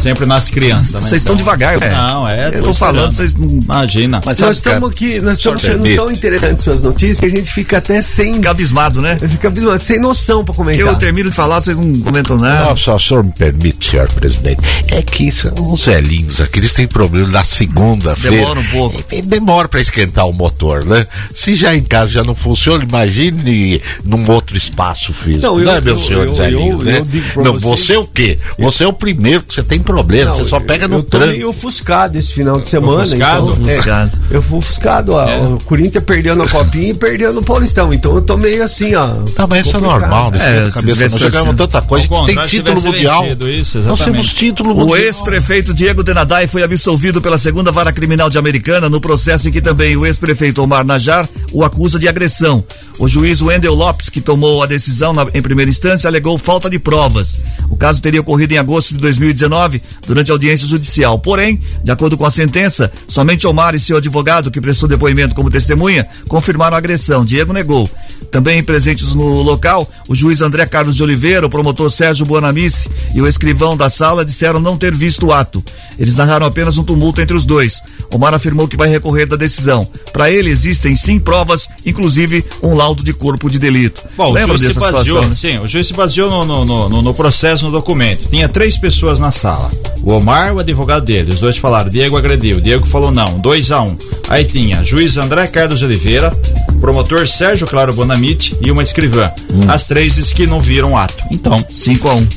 sempre 0.01 0.25
nasce 0.25 0.51
criança, 0.51 0.99
né? 0.99 1.07
Vocês 1.07 1.21
estão 1.21 1.35
Então- 1.35 1.45
devagar, 1.45 1.81
é. 1.81 1.89
Não, 1.91 2.27
é. 2.27 2.51
Eu 2.57 2.63
tô 2.63 2.73
falando, 2.73 3.13
vocês 3.13 3.35
não. 3.35 3.47
Imagina. 3.49 4.21
Mas 4.25 4.39
Nós 4.39 4.57
estamos 4.57 4.89
aqui, 4.89 5.19
nós 5.19 5.37
estamos 5.37 5.61
senhor 5.61 5.73
achando 5.73 5.81
permite? 5.83 5.95
tão 5.97 6.11
interessantes 6.11 6.63
suas 6.63 6.81
notícias 6.81 7.19
que 7.19 7.25
a 7.25 7.29
gente 7.29 7.51
fica 7.51 7.77
até 7.77 8.01
sem. 8.01 8.35
Fica 8.35 8.51
abismado, 8.51 9.01
né? 9.01 9.17
Fica 9.17 9.47
abismado, 9.49 9.79
sem 9.79 9.99
noção 9.99 10.43
para 10.45 10.53
comentar. 10.55 10.85
eu 10.87 10.95
termino 10.95 11.29
de 11.29 11.35
falar, 11.35 11.61
vocês 11.61 11.77
não 11.77 11.99
comentam 11.99 12.37
nada. 12.37 12.65
Nossa, 12.69 12.93
o 12.95 12.99
senhor 12.99 13.23
me 13.23 13.31
permite, 13.31 13.89
senhor 13.91 14.07
presidente. 14.11 14.61
É 14.87 15.01
que 15.01 15.31
são 15.31 15.53
os 15.71 15.85
velhinhos 15.85 16.39
aqui, 16.41 16.59
eles 16.59 16.73
têm 16.73 16.87
problema 16.87 17.27
na 17.27 17.43
segunda-feira. 17.43 18.37
Demora 18.37 18.59
um 18.59 18.63
pouco. 18.65 19.03
Demora 19.25 19.67
pra 19.67 19.81
esquentar 19.81 20.27
o 20.27 20.33
motor, 20.33 20.85
né? 20.85 21.05
Se 21.33 21.55
já 21.55 21.75
em 21.75 21.83
casa 21.83 22.09
já 22.11 22.23
não 22.23 22.35
funciona, 22.35 22.83
imagine 22.83 23.81
num 24.03 24.29
outro 24.31 24.57
espaço 24.57 25.13
físico. 25.13 25.45
Não, 25.45 25.55
Não, 25.57 25.63
eu- 25.63 25.71
é, 25.71 25.81
meus 25.81 26.01
eu- 26.01 26.07
senhores 26.07 26.33
eu- 26.37 26.77
né? 26.79 26.97
eu 26.99 27.05
digo 27.05 27.33
pra 27.33 27.43
não, 27.43 27.53
você- 27.59 27.65
você 27.83 27.93
é 27.93 27.99
o 27.99 28.05
quê? 28.05 28.39
Você 28.57 28.83
é 28.83 28.87
o 28.87 28.93
primeiro 28.93 29.43
que 29.43 29.53
você 29.53 29.63
tem 29.63 29.79
problema, 29.93 30.31
você 30.35 30.43
só 30.45 30.59
pega 30.59 30.87
no 30.87 30.97
eu 30.97 31.03
tô 31.03 31.19
meio 31.19 31.49
ofuscado 31.49 32.17
esse 32.17 32.33
final 32.33 32.59
de 32.61 32.69
semana. 32.69 33.03
Ofuscado? 33.03 33.51
Então, 33.53 33.69
é, 33.69 33.73
Ofuscado. 33.73 34.19
eu 34.31 34.41
fui 34.41 34.57
ofuscado. 34.59 35.11
ó, 35.13 35.27
É. 35.27 35.37
O 35.39 35.57
Corinthians 35.65 36.03
perdendo 36.03 36.43
a 36.43 36.47
copinha 36.47 36.89
e 36.89 36.93
perdendo 36.93 37.39
o 37.39 37.43
Paulistão. 37.43 37.91
Então 37.93 38.13
eu 38.15 38.21
tô 38.21 38.37
meio 38.37 38.63
assim, 38.63 38.93
ó. 38.95 39.07
Tá, 39.35 39.47
mas 39.47 39.65
isso 39.65 39.77
é 39.77 39.79
normal, 39.79 40.31
né? 40.31 40.39
É, 40.39 40.59
É, 40.59 40.65
se 40.67 40.71
cabeça, 40.73 41.01
nós 41.19 41.33
jogamos 41.33 41.55
tanta 41.55 41.81
coisa, 41.81 42.07
a 42.13 42.17
gente 42.27 42.35
tem 42.35 42.47
título 42.47 42.81
mundial. 42.81 43.25
isso, 43.49 43.79
nós 43.79 43.99
temos 44.03 44.33
título 44.33 44.73
O 44.73 44.77
mundial. 44.77 44.97
ex-prefeito 44.97 45.73
Diego 45.73 46.03
Denadai 46.03 46.45
foi 46.47 46.63
absolvido 46.63 47.21
pela 47.21 47.37
segunda 47.37 47.71
vara 47.71 47.91
criminal 47.91 48.29
de 48.29 48.37
Americana 48.37 48.89
no 48.89 49.01
processo 49.01 49.47
em 49.47 49.51
que 49.51 49.61
também 49.61 49.95
o 49.97 50.05
ex-prefeito 50.05 50.61
Omar 50.61 50.85
Najar 50.85 51.27
o 51.51 51.63
acusa 51.63 51.97
de 51.97 52.07
agressão. 52.07 52.63
O 52.99 53.07
juiz 53.07 53.41
Wendel 53.41 53.73
Lopes, 53.73 54.09
que 54.09 54.19
tomou 54.19 54.61
a 54.61 54.65
decisão 54.65 55.13
na- 55.13 55.25
em 55.33 55.41
primeira 55.41 55.69
instância, 55.71 56.07
alegou 56.09 56.37
falta 56.37 56.69
de 56.69 56.77
provas. 56.77 57.39
O 57.69 57.77
caso 57.77 58.01
teria 58.01 58.19
ocorrido 58.19 58.53
em 58.53 58.57
agosto 58.57 58.93
de 58.93 58.99
2019, 58.99 59.78
durante 60.05 60.31
a 60.31 60.33
audiência 60.33 60.67
judicial. 60.67 61.19
Porém, 61.19 61.59
de 61.83 61.91
acordo 61.91 62.17
com 62.17 62.25
a 62.25 62.31
sentença, 62.31 62.91
somente 63.07 63.45
Omar 63.47 63.75
e 63.75 63.79
seu 63.79 63.97
advogado, 63.97 64.51
que 64.51 64.61
prestou 64.61 64.87
depoimento 64.89 65.35
como 65.35 65.49
testemunha, 65.49 66.07
confirmaram 66.27 66.75
a 66.75 66.77
agressão. 66.77 67.23
Diego 67.25 67.53
negou. 67.53 67.89
Também 68.31 68.61
presentes 68.61 69.15
no 69.15 69.41
local, 69.41 69.89
o 70.07 70.13
juiz 70.13 70.41
André 70.41 70.65
Carlos 70.67 70.95
de 70.95 71.01
Oliveira, 71.01 71.47
o 71.47 71.49
promotor 71.49 71.89
Sérgio 71.89 72.25
Buanamice 72.27 72.87
e 73.15 73.21
o 73.21 73.27
escrivão 73.27 73.75
da 73.75 73.89
sala 73.89 74.23
disseram 74.23 74.59
não 74.59 74.77
ter 74.77 74.93
visto 74.93 75.27
o 75.27 75.33
ato. 75.33 75.63
Eles 75.97 76.15
narraram 76.15 76.45
apenas 76.45 76.77
um 76.77 76.83
tumulto 76.83 77.21
entre 77.21 77.35
os 77.35 77.43
dois. 77.45 77.81
Omar 78.11 78.33
afirmou 78.35 78.67
que 78.67 78.77
vai 78.77 78.87
recorrer 78.87 79.25
da 79.25 79.35
decisão. 79.35 79.87
Para 80.13 80.29
ele 80.29 80.49
existem 80.51 80.95
sim 80.95 81.17
provas, 81.19 81.67
inclusive 81.85 82.45
um 82.61 82.75
laudo 82.75 83.03
de 83.03 83.13
corpo 83.13 83.49
de 83.49 83.57
delito. 83.57 84.03
Bom, 84.15 84.31
Lembra 84.31 84.55
o 84.55 84.57
juiz 84.59 84.73
se 84.73 84.79
dessa 84.79 84.91
baseou, 84.91 85.23
situação? 85.23 85.29
né? 85.29 85.35
sim, 85.35 85.57
o 85.63 85.67
juiz 85.67 85.87
se 85.87 85.93
baseou 85.93 86.29
no, 86.45 86.65
no- 86.65 86.89
no- 86.89 87.01
no 87.01 87.13
processo, 87.15 87.65
no 87.65 87.71
documento. 87.71 88.27
Tinha 88.29 88.47
três 88.47 88.77
pessoas 88.77 89.19
na 89.19 89.31
sala. 89.31 89.58
O 90.03 90.13
Omar, 90.13 90.53
o 90.53 90.59
advogado 90.59 91.05
dele. 91.05 91.33
Os 91.33 91.39
dois 91.39 91.57
falaram, 91.57 91.89
Diego 91.89 92.17
agrediu. 92.17 92.61
Diego 92.61 92.85
falou 92.85 93.11
não, 93.11 93.37
2 93.39 93.71
a 93.71 93.81
1 93.81 93.87
um. 93.87 93.97
Aí 94.29 94.45
tinha 94.45 94.83
juiz 94.83 95.17
André 95.17 95.47
Carlos 95.47 95.81
Oliveira, 95.81 96.31
promotor 96.79 97.27
Sérgio 97.27 97.67
Claro 97.67 97.93
Bonamite 97.93 98.57
e 98.61 98.71
uma 98.71 98.83
escrivã. 98.83 99.31
Hum. 99.51 99.69
As 99.69 99.85
três 99.85 100.31
que 100.31 100.47
não 100.47 100.59
viram 100.59 100.95
ato. 100.95 101.23
Então, 101.31 101.63
5 101.69 102.07
a 102.07 102.13
1 102.13 102.17
um. 102.17 102.27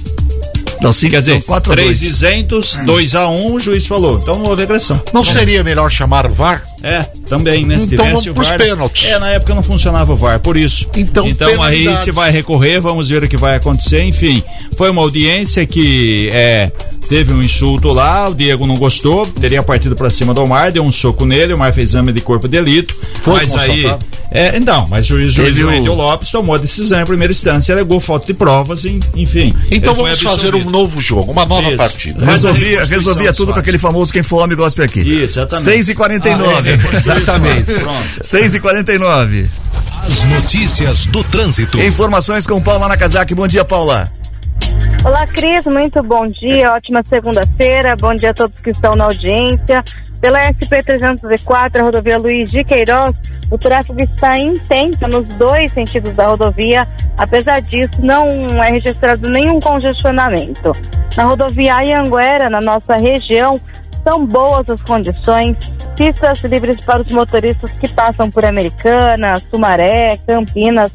Não, 0.82 0.92
cinco, 0.92 1.12
quer 1.12 1.20
dizer, 1.20 1.42
4 1.44 1.72
a 1.72 1.76
três 1.76 2.00
2 2.00 2.02
isentos, 2.02 2.74
2 2.84 3.14
a 3.14 3.28
1 3.28 3.34
um, 3.34 3.54
o 3.54 3.60
juiz 3.60 3.86
falou. 3.86 4.18
Então 4.20 4.36
não 4.36 4.46
houve 4.46 4.64
agressão. 4.64 5.00
Não 5.12 5.22
seria 5.22 5.62
melhor 5.62 5.88
chamar 5.90 6.26
o 6.26 6.34
VAR? 6.34 6.64
É, 6.82 7.02
também, 7.28 7.64
né? 7.64 7.78
Se 7.78 7.94
Então 7.94 8.04
vamos 8.06 8.26
o 8.26 8.34
VAR. 8.34 8.58
pênaltis. 8.58 9.08
É, 9.08 9.18
na 9.18 9.30
época 9.30 9.54
não 9.54 9.62
funcionava 9.62 10.12
o 10.12 10.16
VAR, 10.16 10.40
por 10.40 10.56
isso. 10.56 10.88
Então, 10.96 11.26
então 11.26 11.62
aí 11.62 11.96
se 11.98 12.10
vai 12.10 12.32
recorrer, 12.32 12.80
vamos 12.80 13.08
ver 13.08 13.22
o 13.22 13.28
que 13.28 13.36
vai 13.36 13.54
acontecer. 13.54 14.02
Enfim, 14.02 14.42
foi 14.76 14.90
uma 14.90 15.02
audiência 15.02 15.64
que 15.64 16.28
é, 16.32 16.72
teve 17.08 17.32
um 17.32 17.42
insulto 17.42 17.88
lá, 17.88 18.28
o 18.28 18.34
Diego 18.34 18.66
não 18.66 18.76
gostou, 18.76 19.26
teria 19.26 19.62
partido 19.62 19.94
pra 19.94 20.08
cima 20.10 20.32
do 20.32 20.42
Omar, 20.42 20.72
deu 20.72 20.82
um 20.82 20.92
soco 20.92 21.24
nele, 21.24 21.52
o 21.52 21.56
Omar 21.56 21.72
fez 21.74 21.90
exame 21.90 22.12
de 22.12 22.20
corpo 22.20 22.48
de 22.48 22.56
delito. 22.56 22.94
Foi 23.22 23.34
mas 23.34 23.54
aí. 23.56 23.86
É, 24.30 24.56
então, 24.56 24.86
mas 24.88 25.04
o 25.06 25.08
juiz, 25.18 25.34
juiz 25.34 25.48
Teve 25.48 25.64
o- 25.64 25.68
Wendel 25.68 25.94
Lopes 25.94 26.30
tomou 26.30 26.54
a 26.54 26.58
decisão 26.58 27.00
em 27.02 27.04
primeira 27.04 27.32
instância, 27.32 27.74
alegou 27.74 28.00
falta 28.00 28.26
de 28.26 28.32
provas, 28.34 28.84
em- 28.86 28.98
enfim. 29.14 29.54
Então 29.70 29.94
vamos 29.94 30.20
fazer 30.22 30.54
um 30.54 30.64
novo 30.70 31.02
jogo, 31.02 31.32
uma 31.32 31.44
nova 31.44 31.68
Isso. 31.68 31.76
partida. 31.76 32.24
Resolvia, 32.24 32.84
resolvia 32.84 33.32
tudo 33.32 33.52
com 33.52 33.58
aquele 33.60 33.76
famoso 33.78 34.10
quem 34.12 34.22
for 34.22 34.42
homem 34.42 34.56
gospel 34.56 34.84
aqui. 34.86 35.00
Isso, 35.00 35.38
exatamente. 35.38 35.64
6 35.64 35.88
e 35.90 35.94
49 35.94 36.70
Ah, 36.70 36.72
é, 36.72 36.96
Exatamente. 36.96 37.72
Pronto. 37.74 38.02
6 38.22 38.54
e 38.54 38.60
49 38.60 39.50
As 40.06 40.24
notícias 40.24 41.06
do 41.06 41.22
trânsito. 41.24 41.78
Informações 41.80 42.46
com 42.46 42.60
Paula 42.60 42.88
Nakazaki. 42.88 43.34
Bom 43.34 43.46
dia, 43.46 43.64
Paula. 43.64 44.10
Olá, 45.04 45.26
Cris, 45.26 45.64
muito 45.66 46.00
bom 46.02 46.28
dia, 46.28 46.72
ótima 46.72 47.02
segunda-feira, 47.02 47.96
bom 47.96 48.14
dia 48.14 48.30
a 48.30 48.34
todos 48.34 48.60
que 48.60 48.70
estão 48.70 48.94
na 48.94 49.04
audiência. 49.04 49.82
Pela 50.20 50.40
SP-304, 50.52 51.80
a 51.80 51.82
rodovia 51.82 52.18
Luiz 52.18 52.50
de 52.50 52.62
Queiroz, 52.62 53.16
o 53.50 53.58
tráfego 53.58 54.00
está 54.00 54.38
intenso 54.38 55.06
nos 55.08 55.26
dois 55.36 55.72
sentidos 55.72 56.12
da 56.12 56.28
rodovia, 56.28 56.86
apesar 57.18 57.60
disso, 57.60 58.00
não 58.00 58.28
é 58.62 58.70
registrado 58.70 59.28
nenhum 59.28 59.58
congestionamento. 59.58 60.70
Na 61.16 61.24
rodovia 61.24 61.78
Anhanguera, 61.78 62.48
na 62.48 62.60
nossa 62.60 62.96
região, 62.96 63.54
são 64.04 64.24
boas 64.24 64.70
as 64.70 64.80
condições, 64.82 65.56
pistas 65.96 66.42
livres 66.44 66.78
para 66.80 67.02
os 67.02 67.12
motoristas 67.12 67.70
que 67.72 67.88
passam 67.88 68.30
por 68.30 68.44
Americana, 68.44 69.34
Sumaré, 69.50 70.16
Campinas, 70.26 70.92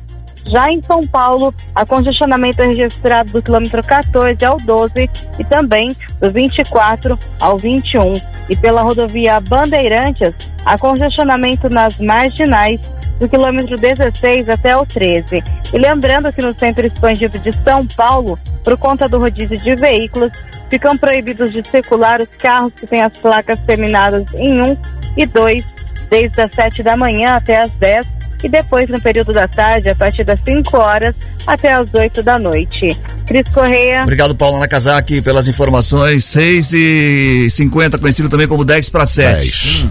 já 0.47 0.71
em 0.71 0.81
São 0.83 1.05
Paulo, 1.05 1.53
a 1.75 1.85
congestionamento 1.85 2.61
registrado 2.61 3.31
do 3.31 3.41
quilômetro 3.41 3.81
14 3.83 4.43
ao 4.45 4.57
12 4.57 5.09
e 5.39 5.43
também 5.45 5.95
do 6.19 6.31
24 6.31 7.17
ao 7.39 7.57
21. 7.57 8.13
E 8.49 8.55
pela 8.55 8.81
rodovia 8.81 9.39
Bandeirantes, 9.41 10.33
há 10.65 10.77
congestionamento 10.77 11.69
nas 11.69 11.99
marginais 11.99 12.79
do 13.19 13.27
quilômetro 13.27 13.77
16 13.77 14.49
até 14.49 14.75
o 14.75 14.85
13. 14.85 15.43
E 15.73 15.77
lembrando 15.77 16.31
que 16.31 16.41
no 16.41 16.57
centro 16.57 16.85
expandido 16.85 17.37
de 17.39 17.51
São 17.51 17.85
Paulo, 17.87 18.37
por 18.63 18.77
conta 18.77 19.09
do 19.09 19.19
rodízio 19.19 19.57
de 19.57 19.75
veículos, 19.75 20.31
ficam 20.69 20.97
proibidos 20.97 21.51
de 21.51 21.67
circular 21.67 22.21
os 22.21 22.29
carros 22.37 22.73
que 22.73 22.85
têm 22.85 23.01
as 23.01 23.17
placas 23.17 23.59
terminadas 23.61 24.23
em 24.33 24.61
1 24.61 24.77
e 25.17 25.25
2, 25.25 25.65
desde 26.09 26.41
as 26.41 26.51
7 26.53 26.83
da 26.83 26.95
manhã 26.95 27.35
até 27.35 27.61
as 27.61 27.71
10 27.71 28.16
e 28.43 28.49
depois 28.49 28.89
no 28.89 29.01
período 29.01 29.31
da 29.33 29.47
tarde, 29.47 29.89
a 29.89 29.95
partir 29.95 30.23
das 30.23 30.39
5 30.41 30.77
horas 30.77 31.15
até 31.45 31.73
as 31.73 31.93
8 31.93 32.21
da 32.23 32.37
noite. 32.37 32.95
Cris 33.25 33.49
Correia. 33.53 34.03
Obrigado, 34.03 34.35
Paula 34.35 34.59
Nakazaki, 34.59 35.21
pelas 35.21 35.47
informações. 35.47 36.23
6 36.25 36.73
e 36.73 37.47
50 37.49 37.97
conhecido 37.97 38.29
também 38.29 38.47
como 38.47 38.63
10 38.63 38.89
para 38.89 39.05
7. 39.05 39.39
Dez. 39.39 39.85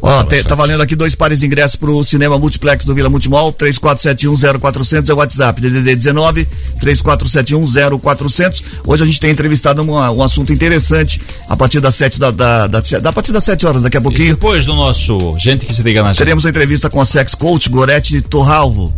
Ó, 0.00 0.22
te- 0.22 0.42
tá 0.44 0.54
valendo 0.54 0.80
aqui 0.82 0.94
dois 0.94 1.14
pares 1.14 1.40
de 1.40 1.46
ingressos 1.46 1.76
pro 1.76 2.02
cinema 2.04 2.38
multiplex 2.38 2.84
do 2.84 2.94
Vila 2.94 3.08
Multimol, 3.08 3.52
34710400 3.52 5.08
é 5.08 5.12
o 5.12 5.16
WhatsApp, 5.16 5.60
DDD 5.60 5.96
19 5.96 6.46
34710400. 6.80 8.62
Hoje 8.86 9.02
a 9.02 9.06
gente 9.06 9.20
tem 9.20 9.30
entrevistado 9.30 9.82
um, 9.82 9.92
um 9.92 10.22
assunto 10.22 10.52
interessante 10.52 11.20
a 11.48 11.56
partir 11.56 11.80
das 11.80 11.94
7 11.94 12.18
da, 12.18 12.30
da, 12.30 12.66
da, 12.66 12.80
da 12.80 13.08
a 13.10 13.12
partir 13.12 13.32
das 13.32 13.44
7 13.44 13.66
horas 13.66 13.82
daqui 13.82 13.96
a 13.96 14.00
E 14.00 14.02
pouquinho. 14.02 14.34
depois 14.34 14.64
do 14.66 14.74
nosso 14.74 15.36
Gente 15.38 15.66
que 15.66 15.74
se 15.74 15.82
liga 15.82 16.02
na 16.02 16.08
gente. 16.08 16.18
Teremos 16.18 16.44
uma 16.44 16.50
entrevista 16.50 16.88
com 16.88 17.00
a 17.00 17.04
sex 17.04 17.34
coach 17.34 17.68
Gorete 17.68 18.20
Torralvo. 18.22 18.94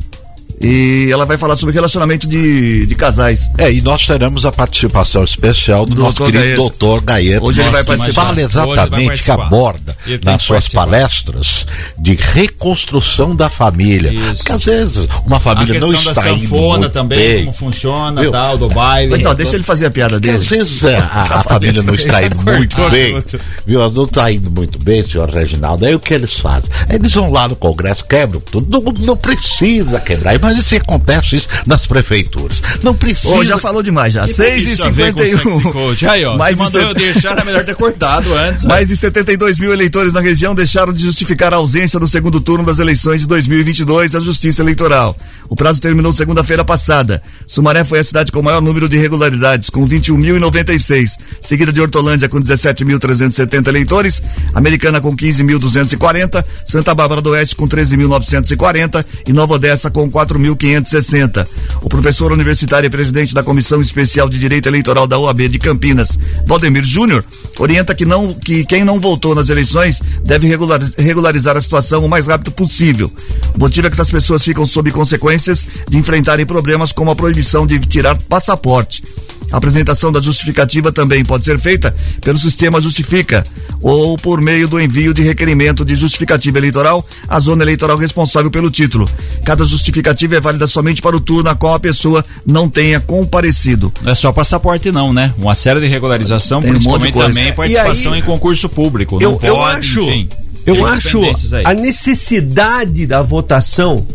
E 0.61 1.09
ela 1.11 1.25
vai 1.25 1.39
falar 1.39 1.57
sobre 1.57 1.75
relacionamento 1.75 2.27
de, 2.29 2.85
de 2.87 2.95
casais. 2.95 3.51
É, 3.57 3.73
e 3.73 3.81
nós 3.81 4.07
teremos 4.07 4.45
a 4.45 4.53
participação 4.53 5.25
especial 5.25 5.87
do, 5.87 5.95
Do 5.95 6.03
nosso 6.03 6.19
querido 6.19 6.39
Gaeta. 6.45 6.57
doutor 6.57 7.01
Gaeta. 7.01 7.43
Hoje 7.45 7.61
ele 7.63 7.71
vai 7.71 7.83
participar. 7.85 8.27
Fala 8.27 8.41
exatamente 8.43 9.23
que 9.23 9.31
aborda 9.31 9.97
Ele 10.07 10.21
nas 10.23 10.43
suas 10.43 10.59
participar. 10.69 10.85
palestras 10.85 11.67
de 11.99 12.15
reconstrução 12.15 13.35
da 13.35 13.49
família. 13.49 14.13
Isso. 14.13 14.35
Porque 14.37 14.53
às 14.53 14.65
vezes 14.65 15.09
uma 15.27 15.37
A 15.39 15.41
família 15.41 15.81
não 15.81 15.91
questão 15.91 16.13
da 16.13 16.21
está 16.21 16.31
indo 16.33 16.43
sanfona 16.43 16.79
muito 16.79 16.93
também, 16.93 17.19
bem. 17.19 17.45
como 17.47 17.57
funciona, 17.57 18.21
Viu? 18.21 18.31
tal, 18.31 18.59
do 18.59 18.69
baile. 18.69 19.15
Então, 19.17 19.35
deixa 19.35 19.57
ele 19.57 19.65
fazer 19.65 19.87
a 19.87 19.91
piada 19.91 20.17
Porque 20.17 20.29
dele. 20.29 20.43
às 20.43 20.49
vezes 20.49 20.85
é, 20.85 20.97
a, 20.99 21.23
a 21.23 21.43
família 21.45 21.83
não 21.83 21.95
está 21.95 22.23
indo 22.23 22.37
muito 22.43 22.77
bem, 22.91 23.23
viu? 23.67 23.91
Não 23.91 24.05
está 24.05 24.31
indo 24.31 24.51
muito 24.51 24.79
bem, 24.79 25.03
senhor 25.03 25.31
Reginaldo. 25.31 25.87
Aí 25.87 25.95
o 25.95 26.01
que 26.01 26.13
eles 26.13 26.35
fazem? 26.35 26.69
Eles 26.89 27.15
vão 27.15 27.31
lá 27.33 27.49
no 27.49 27.57
Congresso, 27.57 28.05
quebram 28.05 28.41
tudo. 28.41 28.67
Não, 28.71 28.93
não 29.07 29.17
precisa 29.17 29.99
quebrar. 30.01 30.35
Mas 30.51 30.59
isso 30.59 30.75
acontece 30.77 31.37
isso 31.37 31.49
nas 31.65 31.87
prefeituras. 31.87 32.61
Não 32.83 32.93
precisa. 32.95 33.33
Ô, 33.35 33.45
já 33.45 33.57
falou 33.57 33.83
demais 33.85 34.13
já. 34.13 34.23
Que 34.23 34.35
tem 34.35 34.35
6 34.63 34.67
e 34.67 34.73
isso 34.73 34.83
a 34.85 34.91
ver 34.91 35.13
com 35.13 35.19
sexy 35.21 35.37
51 35.39 35.73
coach? 35.73 36.07
Aí, 36.07 36.25
ó, 36.25 36.37
Mais 36.39 36.57
se 36.57 36.63
mandou 36.65 36.81
set- 36.81 36.89
eu 36.89 36.95
deixar, 36.95 37.33
era 37.33 37.45
melhor 37.45 37.65
ter 37.65 37.77
cortado 37.77 38.35
antes. 38.35 38.65
Mais 38.65 38.89
de 38.89 38.97
72 38.97 39.59
mil 39.59 39.73
eleitores 39.73 40.13
na 40.13 40.21
região 40.21 40.55
deixaram 40.55 40.93
de 40.93 41.03
justificar 41.05 41.53
a 41.55 41.57
ausência 41.59 42.01
no 42.01 42.07
segundo 42.09 42.41
turno 42.41 42.65
das 42.65 42.81
eleições 42.81 43.21
de 43.21 43.29
2022 43.29 44.17
à 44.17 44.21
Justiça 44.21 44.63
Eleitoral. 44.63 45.17
O 45.49 45.55
prazo 45.55 45.81
terminou 45.81 46.11
segunda-feira 46.13 46.65
passada. 46.65 47.23
Sumaré 47.47 47.85
foi 47.85 48.01
a 48.01 48.05
cidade 48.05 48.33
com 48.33 48.41
o 48.41 48.43
maior 48.43 48.61
número 48.61 48.89
de 48.89 48.97
irregularidades, 48.97 49.71
com 49.71 49.87
21.096, 49.87 51.13
seguida 51.41 51.73
de 51.73 51.81
Hortolândia 51.81 52.29
com 52.29 52.41
17.370 52.41 53.69
eleitores, 53.69 54.23
Americana 54.55 55.01
com 55.01 55.15
15.240, 55.15 56.45
Santa 56.65 56.95
Bárbara 56.95 57.21
do 57.21 57.31
Oeste 57.31 57.55
com 57.57 57.69
13.940 57.69 59.05
e 59.27 59.33
Nova 59.33 59.55
Odessa 59.55 59.91
com 59.91 60.09
4.560. 60.41 61.47
O 61.83 61.89
professor 61.89 62.33
universitário 62.33 62.87
e 62.87 62.91
presidente 62.91 63.35
da 63.35 63.43
Comissão 63.43 63.81
Especial 63.81 64.29
de 64.29 64.39
Direito 64.39 64.69
Eleitoral 64.69 65.07
da 65.07 65.19
OAB 65.19 65.49
de 65.49 65.59
Campinas, 65.59 66.19
Valdemir 66.47 66.85
Júnior, 66.85 67.25
orienta 67.59 67.95
que, 67.95 68.05
não, 68.05 68.33
que 68.35 68.65
quem 68.65 68.85
não 68.85 68.99
votou 68.99 69.35
nas 69.35 69.49
eleições 69.51 70.01
deve 70.25 70.49
regulariz- 70.49 70.95
regularizar 70.99 71.57
a 71.57 71.61
situação 71.61 72.05
o 72.05 72.09
mais 72.09 72.27
rápido 72.27 72.53
possível. 72.53 73.11
O 73.55 73.59
motivo 73.59 73.87
é 73.87 73.91
que 73.91 73.95
essas 73.95 74.11
pessoas 74.11 74.45
ficam 74.45 74.67
sob 74.67 74.91
consequências 74.91 75.67
de 75.89 75.97
enfrentarem 75.97 76.47
problemas 76.47 76.93
como 76.93 77.11
a 77.11 77.17
proibição 77.17 77.67
de 77.67 77.79
tirar 77.81 78.17
passaporte. 78.29 79.03
A 79.51 79.57
apresentação 79.57 80.13
da 80.13 80.21
justificativa 80.21 80.93
também 80.93 81.25
pode 81.25 81.45
ser 81.45 81.59
feita 81.59 81.95
pelo 82.21 82.39
sistema 82.39 82.81
Justifica 82.81 83.45
ou 83.81 84.17
por 84.17 84.41
meio 84.41 84.69
do 84.69 84.81
envio 84.81 85.13
de 85.13 85.23
requerimento 85.23 85.85
de 85.85 85.97
justificativa 85.97 86.59
eleitoral 86.59 87.05
à 87.27 87.41
zona 87.41 87.65
eleitoral 87.65 87.97
responsável 87.97 88.51
pelo 88.51 88.71
título. 88.71 89.11
Cada 89.45 89.65
justificativa 89.65 90.30
é 90.37 90.41
válida 90.41 90.67
somente 90.67 91.01
para 91.03 91.17
o 91.17 91.21
turno 91.21 91.51
a 91.51 91.55
qual 91.55 91.75
a 91.75 91.81
pessoa 91.81 92.25
não 92.47 92.69
tenha 92.69 93.01
comparecido. 93.01 93.93
Não 94.03 94.13
é 94.13 94.15
só 94.15 94.33
passaporte 94.33 94.91
não, 94.93 95.13
né? 95.13 95.33
Uma 95.39 95.55
série 95.55 95.81
de 95.81 95.87
regularização, 95.89 96.61
Tem 96.61 96.71
um 96.71 96.75
principalmente 96.75 97.13
coisa. 97.13 97.29
também 97.29 97.53
participação 97.55 98.13
aí, 98.13 98.21
em 98.21 98.23
concurso 98.23 98.69
público. 98.69 99.19
Eu, 99.21 99.33
não 99.33 99.39
eu 99.43 99.55
pode, 99.57 99.79
acho, 99.79 100.01
enfim. 100.03 100.29
eu 100.67 100.87
acho 100.87 101.21
a 101.65 101.75
necessidade 101.75 103.07
da 103.07 103.23
votação, 103.23 104.07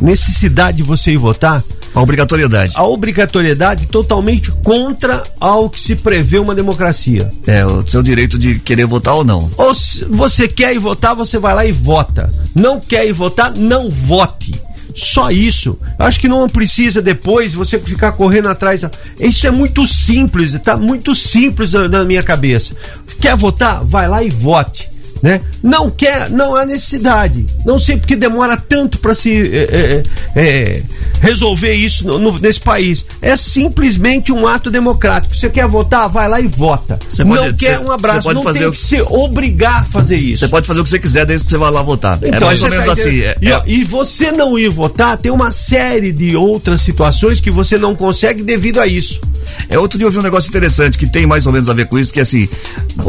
necessidade 0.00 0.78
de 0.78 0.82
você 0.82 1.12
ir 1.12 1.16
votar, 1.16 1.62
A 1.94 2.00
obrigatoriedade. 2.00 2.72
a 2.74 2.84
obrigatoriedade 2.84 3.86
totalmente 3.86 4.50
contra 4.62 5.22
ao 5.40 5.70
que 5.70 5.80
se 5.80 5.94
prevê 5.96 6.38
uma 6.38 6.54
democracia. 6.54 7.30
É, 7.46 7.64
o 7.64 7.86
seu 7.88 8.02
direito 8.02 8.38
de 8.38 8.58
querer 8.58 8.86
votar 8.86 9.14
ou 9.14 9.24
não. 9.24 9.50
Ou 9.56 9.74
se 9.74 10.04
você 10.04 10.46
quer 10.48 10.74
ir 10.74 10.78
votar, 10.78 11.14
você 11.14 11.38
vai 11.38 11.54
lá 11.54 11.64
e 11.64 11.72
vota. 11.72 12.30
Não 12.54 12.78
quer 12.80 13.06
ir 13.06 13.12
votar, 13.12 13.52
não 13.54 13.90
vote. 13.90 14.60
Só 14.96 15.30
isso. 15.30 15.78
Acho 15.98 16.18
que 16.18 16.26
não 16.26 16.48
precisa 16.48 17.02
depois 17.02 17.52
você 17.52 17.78
ficar 17.78 18.12
correndo 18.12 18.48
atrás. 18.48 18.80
Isso 19.20 19.46
é 19.46 19.50
muito 19.50 19.86
simples, 19.86 20.58
tá 20.60 20.74
muito 20.74 21.14
simples 21.14 21.74
na, 21.74 21.86
na 21.86 22.04
minha 22.04 22.22
cabeça. 22.22 22.74
Quer 23.20 23.36
votar? 23.36 23.84
Vai 23.84 24.08
lá 24.08 24.22
e 24.24 24.30
vote. 24.30 24.88
Né? 25.22 25.40
Não 25.62 25.90
quer, 25.90 26.30
não 26.30 26.54
há 26.54 26.64
necessidade. 26.66 27.46
Não 27.64 27.78
sei 27.78 27.96
porque 27.96 28.14
demora 28.14 28.56
tanto 28.56 28.98
para 28.98 29.14
se 29.14 29.32
é, 29.32 30.02
é, 30.36 30.40
é, 30.40 30.82
resolver 31.20 31.72
isso 31.72 32.06
no- 32.06 32.18
no- 32.18 32.38
nesse 32.38 32.60
país. 32.60 33.04
É 33.22 33.36
simplesmente 33.36 34.30
um 34.32 34.46
ato 34.46 34.70
democrático. 34.70 35.34
Você 35.34 35.48
quer 35.48 35.66
votar? 35.66 36.08
Vai 36.08 36.28
lá 36.28 36.40
e 36.40 36.46
vota. 36.46 36.98
Você 37.08 37.24
não 37.24 37.36
pode- 37.36 37.54
quer 37.54 37.78
você- 37.78 37.84
um 37.84 37.90
abraço. 37.90 38.32
Não 38.32 38.52
tem 38.52 38.66
o- 38.66 38.72
que 38.72 38.78
se 38.78 39.00
obrigar 39.02 39.82
a 39.82 39.84
fazer 39.84 40.16
isso. 40.16 40.40
Você 40.44 40.48
pode 40.48 40.66
fazer 40.66 40.80
o 40.80 40.84
que 40.84 40.90
você 40.90 40.98
quiser 40.98 41.24
desde 41.26 41.44
que 41.46 41.50
você 41.50 41.58
vá 41.58 41.70
lá 41.70 41.82
votar. 41.82 42.18
é 42.22 42.38
mais 42.38 42.62
ou 42.62 42.68
menos 42.70 42.86
tá 42.86 42.92
assim. 42.92 43.20
É, 43.20 43.36
e, 43.40 43.48
é- 43.48 43.56
ó, 43.56 43.62
e 43.66 43.84
você 43.84 44.30
não 44.30 44.58
ir 44.58 44.68
votar, 44.68 45.16
tem 45.16 45.32
uma 45.32 45.50
série 45.50 46.12
de 46.12 46.36
outras 46.36 46.82
situações 46.82 47.40
que 47.40 47.50
você 47.50 47.78
não 47.78 47.94
consegue 47.96 48.42
devido 48.42 48.80
a 48.80 48.86
isso. 48.86 49.20
É 49.68 49.78
outro 49.78 49.96
dia 49.98 50.06
eu 50.06 50.10
vi 50.10 50.18
um 50.18 50.22
negócio 50.22 50.48
interessante 50.48 50.98
que 50.98 51.06
tem 51.06 51.24
mais 51.24 51.46
ou 51.46 51.52
menos 51.52 51.68
a 51.68 51.72
ver 51.72 51.86
com 51.86 51.98
isso, 51.98 52.12
que 52.12 52.18
é 52.18 52.22
assim, 52.22 52.48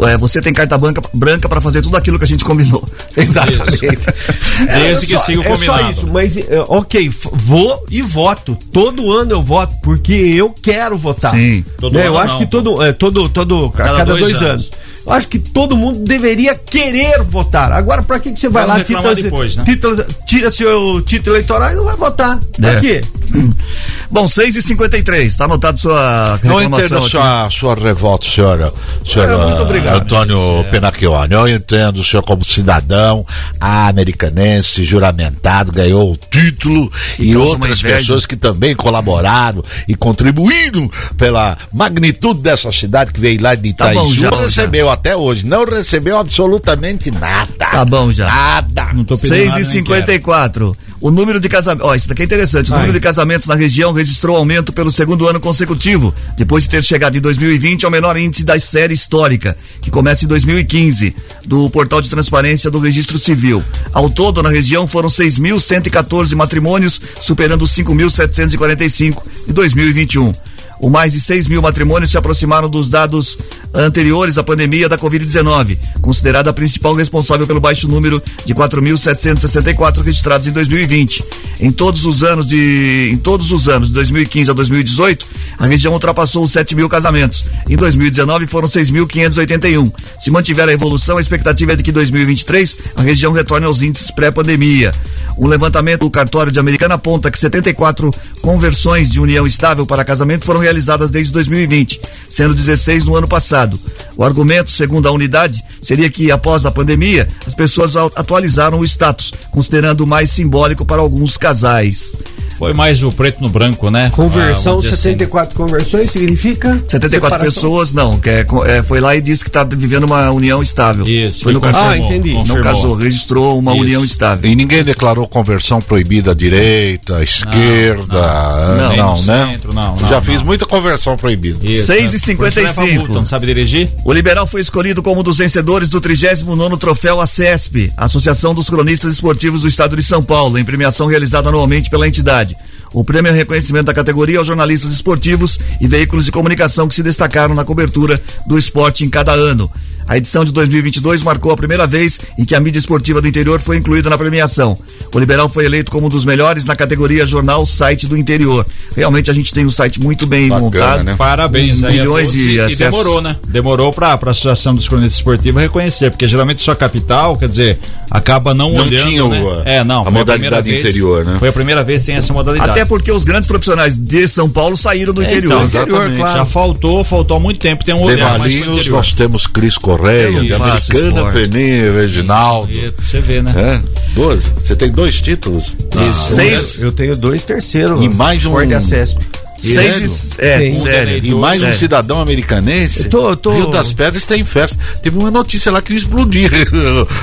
é, 0.08 0.16
você 0.16 0.40
tem 0.40 0.52
carta 0.52 0.78
branca, 0.78 1.02
branca 1.12 1.48
para 1.48 1.60
fazer 1.60 1.82
tudo 1.82 1.96
aquilo 1.98 2.18
que 2.18 2.24
a 2.24 2.28
gente 2.28 2.44
combinou. 2.44 2.82
Exatamente. 3.16 3.78
Desde 4.66 5.06
que 5.06 5.18
siga 5.18 5.40
o 5.40 5.42
é 5.42 5.46
só 5.46 5.52
combinado. 5.54 5.92
isso, 5.92 6.06
mas 6.06 6.36
é, 6.36 6.60
ok, 6.68 7.10
vou 7.32 7.84
e 7.90 8.02
voto. 8.02 8.56
Todo 8.72 9.12
ano 9.12 9.32
eu 9.32 9.42
voto, 9.42 9.74
porque 9.82 10.12
eu 10.12 10.50
quero 10.50 10.96
votar. 10.96 11.30
Sim. 11.30 11.64
Todo 11.78 11.94
Né, 11.94 12.02
ano 12.06 12.14
eu 12.14 12.18
acho 12.18 12.32
não. 12.34 12.40
que 12.40 12.46
todo, 12.46 12.82
é, 12.82 12.92
todo, 12.92 13.28
todo, 13.28 13.66
a 13.66 13.72
cada, 13.72 13.90
cada 13.98 14.04
dois, 14.12 14.20
dois 14.22 14.34
anos. 14.36 14.50
anos. 14.50 14.70
Eu 15.06 15.12
acho 15.12 15.28
que 15.28 15.38
todo 15.38 15.74
mundo 15.76 16.00
deveria 16.00 16.54
querer 16.54 17.22
votar. 17.22 17.72
Agora, 17.72 18.02
pra 18.02 18.18
que, 18.20 18.30
que 18.30 18.38
você 18.38 18.48
vai 18.50 18.66
não 18.66 18.74
lá, 18.74 18.84
tita- 18.84 19.14
depois, 19.14 19.56
né? 19.56 19.64
tita- 19.64 20.06
tira 20.26 20.50
seu 20.50 21.00
título 21.00 21.34
eleitoral 21.36 21.72
e 21.72 21.76
não 21.76 21.84
vai 21.84 21.96
votar? 21.96 22.38
Pra 22.60 22.72
É. 22.74 22.80
quê? 22.80 23.00
Bom, 24.10 24.26
6 24.26 24.56
e 24.56 24.62
53 24.62 25.36
tá 25.36 25.44
anotado 25.44 25.78
sua 25.78 26.38
Não 26.42 26.56
reclamação 26.56 26.84
entendo 26.84 26.96
a 26.96 26.98
aqui. 27.00 27.10
sua, 27.10 27.50
sua 27.50 27.74
revolta, 27.74 28.26
senhor, 28.26 28.74
senhor 29.04 29.28
É, 29.30 29.36
muito 29.48 29.62
obrigado. 29.62 30.02
Antônio 30.02 30.64
Penacchione. 30.70 31.34
Eu 31.34 31.48
entendo 31.48 31.98
o 32.00 32.04
senhor 32.04 32.22
como 32.22 32.44
cidadão 32.44 33.24
americanense, 33.60 34.84
juramentado, 34.84 35.72
ganhou 35.72 36.12
o 36.12 36.16
título 36.16 36.90
e, 37.18 37.34
uma 37.36 37.44
outras 37.46 37.80
pessoas 37.80 38.26
que 38.26 38.36
também 38.36 38.74
colaboraram 38.74 39.62
e 39.86 39.94
contribuíram 39.94 40.90
pela 41.16 41.56
magnitude 41.72 42.40
dessa 42.40 42.70
cidade 42.72 43.12
que 43.12 43.20
veio 43.20 43.40
lá 43.42 43.54
de 43.54 43.72
Tá 43.74 43.92
bom, 43.92 44.12
já, 44.12 44.30
não 44.30 44.38
já. 44.38 44.44
recebeu 44.44 44.90
até 44.90 45.14
hoje, 45.14 45.46
não 45.46 45.64
recebeu 45.64 46.18
absolutamente 46.18 47.10
nada. 47.10 47.48
Tá 47.58 47.84
bom 47.84 48.10
já. 48.10 48.26
Nada. 48.26 48.92
Não 48.94 49.04
tô 49.04 49.14
pedindo 49.14 49.34
6 49.34 49.48
nada, 49.48 49.60
e 49.60 49.62
nem 49.64 49.72
54. 49.72 50.76
O 51.00 51.10
número 51.10 51.38
de 51.38 51.48
casamentos. 51.48 51.88
Ó, 51.88 51.94
isso 51.94 52.08
daqui 52.08 52.22
é 52.22 52.24
interessante. 52.24 52.70
O 52.70 52.74
Ai. 52.74 52.80
número 52.80 52.98
de 52.98 53.00
casamentos 53.00 53.17
na 53.46 53.54
região 53.54 53.92
registrou 53.92 54.36
aumento 54.36 54.72
pelo 54.72 54.90
segundo 54.90 55.28
ano 55.28 55.40
consecutivo, 55.40 56.14
depois 56.36 56.64
de 56.64 56.70
ter 56.70 56.82
chegado 56.82 57.16
em 57.16 57.20
2020 57.20 57.84
ao 57.84 57.90
menor 57.90 58.16
índice 58.16 58.44
da 58.44 58.58
série 58.58 58.94
histórica, 58.94 59.56
que 59.80 59.90
começa 59.90 60.24
em 60.24 60.28
2015, 60.28 61.14
do 61.44 61.68
portal 61.70 62.00
de 62.00 62.10
transparência 62.10 62.70
do 62.70 62.78
Registro 62.78 63.18
Civil. 63.18 63.62
Ao 63.92 64.08
todo, 64.08 64.42
na 64.42 64.50
região 64.50 64.86
foram 64.86 65.08
6.114 65.08 66.34
matrimônios, 66.34 67.00
superando 67.20 67.62
os 67.62 67.70
5.745 67.70 69.22
de 69.46 69.52
2021. 69.52 70.47
O 70.80 70.88
mais 70.88 71.12
de 71.12 71.20
6 71.20 71.48
mil 71.48 71.60
matrimônios 71.60 72.10
se 72.10 72.18
aproximaram 72.18 72.68
dos 72.68 72.88
dados 72.88 73.38
anteriores 73.74 74.38
à 74.38 74.44
pandemia 74.44 74.88
da 74.88 74.96
Covid-19, 74.96 75.78
considerada 76.00 76.50
a 76.50 76.52
principal 76.52 76.94
responsável 76.94 77.46
pelo 77.46 77.60
baixo 77.60 77.88
número 77.88 78.22
de 78.44 78.54
4.764 78.54 80.02
registrados 80.02 80.46
em 80.46 80.52
2020. 80.52 81.24
Em 81.60 81.72
todos 81.72 82.06
os 82.06 82.22
anos 82.22 82.46
de, 82.46 83.10
em 83.12 83.16
todos 83.16 83.50
os 83.50 83.68
anos 83.68 83.88
de 83.88 83.94
2015 83.94 84.50
a 84.50 84.54
2018, 84.54 85.26
a 85.58 85.66
região 85.66 85.92
ultrapassou 85.92 86.44
os 86.44 86.52
7 86.52 86.76
mil 86.76 86.88
casamentos. 86.88 87.44
Em 87.68 87.76
2019 87.76 88.46
foram 88.46 88.68
6.581. 88.68 89.92
Se 90.18 90.30
mantiver 90.30 90.68
a 90.68 90.72
evolução, 90.72 91.18
a 91.18 91.20
expectativa 91.20 91.72
é 91.72 91.76
de 91.76 91.82
que 91.82 91.90
em 91.90 91.94
2023 91.94 92.76
a 92.96 93.02
região 93.02 93.32
retorne 93.32 93.66
aos 93.66 93.82
índices 93.82 94.10
pré-pandemia. 94.10 94.94
Um 95.38 95.46
levantamento 95.46 96.00
do 96.00 96.10
cartório 96.10 96.50
de 96.50 96.58
Americana 96.58 96.96
aponta 96.96 97.30
que 97.30 97.38
74 97.38 98.12
conversões 98.42 99.08
de 99.08 99.20
união 99.20 99.46
estável 99.46 99.86
para 99.86 100.04
casamento 100.04 100.44
foram 100.44 100.60
realizadas 100.68 101.10
desde 101.10 101.32
2020, 101.32 101.98
sendo 102.28 102.54
16 102.54 103.06
no 103.06 103.16
ano 103.16 103.26
passado. 103.26 103.80
O 104.16 104.22
argumento, 104.22 104.70
segundo 104.70 105.08
a 105.08 105.12
unidade, 105.12 105.62
seria 105.80 106.10
que 106.10 106.30
após 106.30 106.66
a 106.66 106.70
pandemia, 106.70 107.26
as 107.46 107.54
pessoas 107.54 107.96
atualizaram 107.96 108.78
o 108.78 108.84
status, 108.84 109.32
considerando 109.50 110.06
mais 110.06 110.30
simbólico 110.30 110.84
para 110.84 111.00
alguns 111.00 111.36
casais. 111.36 112.12
Foi 112.58 112.74
mais 112.74 113.04
o 113.04 113.12
preto 113.12 113.40
no 113.40 113.48
branco, 113.48 113.88
né? 113.88 114.10
Conversão, 114.10 114.72
Ah, 114.72 114.74
vamos 114.74 114.82
dizer 114.82 114.94
assim. 114.94 115.02
74 115.10 115.54
conversões 115.54 116.10
significa? 116.10 116.70
74 116.88 117.10
separação? 117.10 117.44
pessoas 117.44 117.92
não, 117.92 118.18
que 118.18 118.28
é, 118.28 118.44
é, 118.66 118.82
foi 118.82 118.98
lá 118.98 119.14
e 119.14 119.20
disse 119.20 119.44
que 119.44 119.48
está 119.48 119.62
vivendo 119.62 120.02
uma 120.02 120.28
união 120.32 120.60
estável. 120.60 121.06
Isso, 121.06 121.44
Foi 121.44 121.52
no 121.52 121.60
cartório. 121.60 122.02
Ah, 122.02 122.04
entendi. 122.06 122.32
Não 122.32 122.40
confirmou. 122.40 122.62
casou, 122.64 122.94
registrou 122.96 123.56
uma 123.60 123.72
Isso. 123.74 123.80
união 123.82 124.04
estável. 124.04 124.50
E 124.50 124.56
ninguém 124.56 124.82
declarou 124.82 125.28
conversão 125.28 125.80
proibida 125.80 126.32
à 126.32 126.34
direita, 126.34 127.18
à 127.18 127.22
esquerda, 127.22 128.18
ah, 128.24 128.74
não. 128.76 128.76
não, 128.76 128.88
Nem 128.88 128.98
no 128.98 129.26
né? 129.26 129.46
centro, 129.52 129.72
não, 129.72 129.94
não, 129.94 130.08
Já 130.08 130.16
não. 130.16 130.22
fiz 130.22 130.42
muita 130.58 130.66
conversão 130.66 131.16
proibida. 131.16 131.58
Isso, 131.62 131.86
6 131.86 132.10
e 132.10 132.14
né? 132.14 132.18
55. 132.18 132.36
Quando 132.36 132.52
você 132.52 132.60
leva 132.82 132.98
multa, 132.98 133.14
Não 133.14 133.26
sabe 133.26 133.46
dirigir? 133.46 133.90
O 134.04 134.12
Liberal 134.12 134.46
foi 134.46 134.60
escolhido 134.60 135.02
como 135.02 135.20
um 135.20 135.24
dos 135.24 135.38
vencedores 135.38 135.88
do 135.88 136.00
39º 136.00 136.76
troféu 136.76 137.20
ACESP, 137.20 137.92
Associação 137.96 138.52
dos 138.52 138.68
Cronistas 138.68 139.14
Esportivos 139.14 139.62
do 139.62 139.68
Estado 139.68 139.94
de 139.94 140.02
São 140.02 140.22
Paulo, 140.22 140.58
em 140.58 140.64
premiação 140.64 141.06
realizada 141.06 141.48
anualmente 141.48 141.88
pela 141.88 142.08
entidade. 142.08 142.56
O 142.92 143.04
prêmio 143.04 143.30
é 143.30 143.34
reconhecimento 143.34 143.86
da 143.86 143.94
categoria 143.94 144.38
aos 144.38 144.46
jornalistas 144.46 144.92
esportivos 144.92 145.58
e 145.80 145.86
veículos 145.86 146.24
de 146.24 146.32
comunicação 146.32 146.88
que 146.88 146.94
se 146.94 147.02
destacaram 147.02 147.54
na 147.54 147.64
cobertura 147.64 148.20
do 148.46 148.58
esporte 148.58 149.04
em 149.04 149.10
cada 149.10 149.32
ano. 149.32 149.70
A 150.08 150.16
edição 150.16 150.42
de 150.44 150.52
2022 150.52 151.22
marcou 151.22 151.52
a 151.52 151.56
primeira 151.56 151.86
vez 151.86 152.18
em 152.38 152.44
que 152.44 152.54
a 152.54 152.60
mídia 152.60 152.78
esportiva 152.78 153.20
do 153.20 153.28
interior 153.28 153.60
foi 153.60 153.76
incluída 153.76 154.08
na 154.08 154.16
premiação. 154.16 154.78
O 155.12 155.18
Liberal 155.18 155.48
foi 155.48 155.64
eleito 155.66 155.90
como 155.92 156.06
um 156.06 156.08
dos 156.10 156.24
melhores 156.24 156.64
na 156.64 156.74
categoria 156.74 157.26
Jornal 157.26 157.64
Site 157.66 158.06
do 158.06 158.16
Interior. 158.16 158.66
Realmente 158.96 159.30
a 159.30 159.34
gente 159.34 159.52
tem 159.52 159.66
um 159.66 159.70
site 159.70 160.00
muito 160.00 160.26
bem 160.26 160.48
Bacana, 160.48 160.64
montado. 160.64 161.04
né? 161.04 161.14
Parabéns 161.16 161.84
aí 161.84 161.98
a 161.98 162.02
milhões 162.02 162.32
de 162.32 162.38
e, 162.38 162.54
e 162.54 162.60
acessos. 162.60 162.78
demorou, 162.78 163.20
né? 163.20 163.36
Demorou 163.46 163.92
pra, 163.92 164.16
pra 164.16 164.30
Associação 164.30 164.74
dos 164.74 164.88
Cronistas 164.88 165.16
Esportivos 165.18 165.60
reconhecer, 165.60 166.10
porque 166.10 166.26
geralmente 166.26 166.62
só 166.62 166.74
capital, 166.74 167.36
quer 167.36 167.48
dizer, 167.48 167.78
acaba 168.10 168.54
não, 168.54 168.72
Não 168.72 168.80
olhando, 168.86 169.02
tinha 169.06 169.24
o- 169.24 169.28
né? 169.28 169.62
É, 169.66 169.84
não. 169.84 170.06
a 170.06 170.10
modalidade 170.10 170.70
vez- 170.70 170.80
interior, 170.84 171.24
né? 171.26 171.36
Foi 171.38 171.48
a 171.48 171.52
primeira 171.52 171.84
vez 171.84 172.02
que 172.02 172.06
tem 172.06 172.16
essa 172.16 172.32
modalidade. 172.32 172.70
Até 172.70 172.84
porque 172.84 173.12
os 173.12 173.24
grandes 173.24 173.46
profissionais 173.46 173.94
de 173.96 174.26
São 174.26 174.48
Paulo 174.48 174.76
saíram 174.76 175.12
do 175.12 175.22
É, 175.22 175.26
interior. 175.26 175.64
então, 175.66 175.82
interior, 175.82 176.12
claro. 176.16 176.38
Já 176.38 176.44
faltou, 176.46 177.04
faltou 177.04 177.36
há 177.36 177.40
muito 177.40 177.60
tempo, 177.60 177.84
tem 177.84 177.94
um 177.94 178.00
olhar 178.02 178.38
mais 178.38 178.52
pro 178.54 178.60
Valinhos 178.62 178.76
interior. 178.78 178.96
nós 178.96 179.12
temos 179.12 179.46
Cris 179.46 179.76
Correia, 179.76 179.97
Eu 179.98 180.44
de 180.44 180.54
Americana. 180.54 181.32
Peninha, 181.32 181.92
Reginaldo. 181.92 182.70
E 182.72 182.92
Você 183.02 183.20
vê, 183.20 183.42
né? 183.42 183.52
É, 183.56 183.82
12. 184.14 184.50
Você 184.56 184.76
tem 184.76 184.90
dois 184.90 185.20
títulos. 185.20 185.76
Seis, 186.16 186.80
Eu 186.82 186.92
tenho 186.92 187.16
dois 187.16 187.44
terceiros. 187.44 188.02
E 188.04 188.08
mais 188.08 188.44
um- 188.46 188.50
Ford 188.50 188.72
Acesp. 188.72 189.18
Seis, 189.60 190.36
é, 190.38 190.58
Tem. 190.58 190.74
sério. 190.74 191.24
E 191.24 191.34
mais 191.34 191.62
um 191.62 191.66
É. 191.66 191.72
cidadão 191.72 192.20
americanense. 192.20 193.04
Eu 193.04 193.10
tô- 193.10 193.28
eu 193.30 193.36
tô- 193.36 193.50
Rio 193.52 193.70
das 193.70 193.92
Pedras 193.92 194.24
tem 194.24 194.44
festa. 194.44 194.78
Teve 195.02 195.18
uma 195.18 195.30
notícia 195.30 195.70
lá 195.72 195.80
que 195.82 195.92
ia 195.92 195.98
explodir 195.98 196.50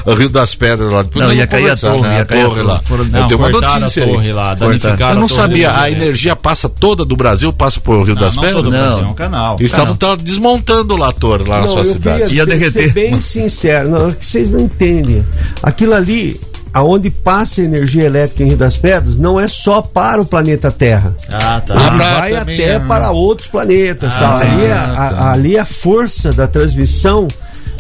o 0.06 0.14
Rio 0.14 0.30
das 0.30 0.54
Pedras 0.56 0.92
lá. 0.92 1.04
Depois 1.04 1.26
Não, 1.26 1.34
ia 1.34 1.48
cair 1.48 1.70
a 1.70 1.76
torre, 1.78 2.02
né? 2.02 2.18
ia 2.20 2.26
cair 2.26 2.42
a 2.42 2.46
torre. 2.50 2.62
lá. 2.62 2.80
Foram- 2.80 3.04
Eu 3.06 3.10
Não, 3.12 3.28
tenho 3.28 3.40
uma 3.40 3.50
notícia 3.50 4.04
a 4.04 4.06
aí. 4.06 4.12
torre 4.14 4.32
lá, 4.32 4.52
Eu 4.60 4.68
não 4.70 4.76
a 4.76 5.28
torre 5.28 5.30
sabia, 5.30 5.80
a 5.80 5.90
energia 5.92 6.36
passa 6.36 6.68
toda 6.70 7.06
do 7.06 7.16
Brasil, 7.16 7.52
passa 7.54 7.80
por 7.80 7.98
Rio 8.04 8.16
Não, 8.16 8.22
das 8.22 8.36
não 8.36 8.42
Pedras? 8.44 8.58
todo 8.64 8.68
o 8.68 8.72
Brasil, 8.72 8.98
Não. 9.02 9.08
é 9.08 9.12
um 9.12 9.14
canal. 9.14 9.56
Eles 9.60 9.72
estavam 9.72 9.96
tava 9.96 10.18
desmontando 10.18 10.96
lá 10.98 11.10
a 11.10 11.12
torre, 11.12 11.44
lá 11.48 11.62
na 11.62 11.68
sua 11.68 11.82
eu 11.82 11.86
cidade. 11.86 12.24
queria 12.24 12.36
Ia 12.38 12.46
ter- 12.46 12.52
derreter. 12.58 12.84
ser 12.84 12.94
bem 12.94 13.22
sincero, 13.22 13.90
não, 13.90 14.10
é 14.10 14.12
que 14.14 14.26
vocês 14.26 14.52
não 14.52 14.60
entendem. 14.62 15.26
Aquilo 15.64 15.94
ali, 15.94 16.40
aonde 16.76 17.10
passa 17.10 17.62
energia 17.62 18.04
elétrica 18.04 18.44
em 18.44 18.48
Rio 18.50 18.58
das 18.58 18.76
Pedras, 18.76 19.18
não 19.18 19.40
é 19.40 19.48
só 19.48 19.82
para 19.82 20.22
o 20.22 20.26
planeta 20.26 20.70
Terra. 20.70 21.16
Ah, 21.32 21.62
tá. 21.66 21.74
Ah, 21.74 21.88
Ele 21.88 21.96
pra 21.98 22.20
vai 22.20 22.32
também, 22.34 22.56
até 22.56 22.74
é. 22.76 22.80
para 22.80 23.12
outros 23.12 23.48
planetas. 23.48 24.12
Ah, 24.14 24.20
tal. 24.20 24.40
tá. 24.40 24.46
ali, 24.46 24.66
a, 24.72 24.84
a- 24.84 25.10
tá. 25.14 25.32
ali 25.32 25.58
a 25.58 25.66
força 25.66 26.34
da 26.34 26.46
transmissão 26.48 27.28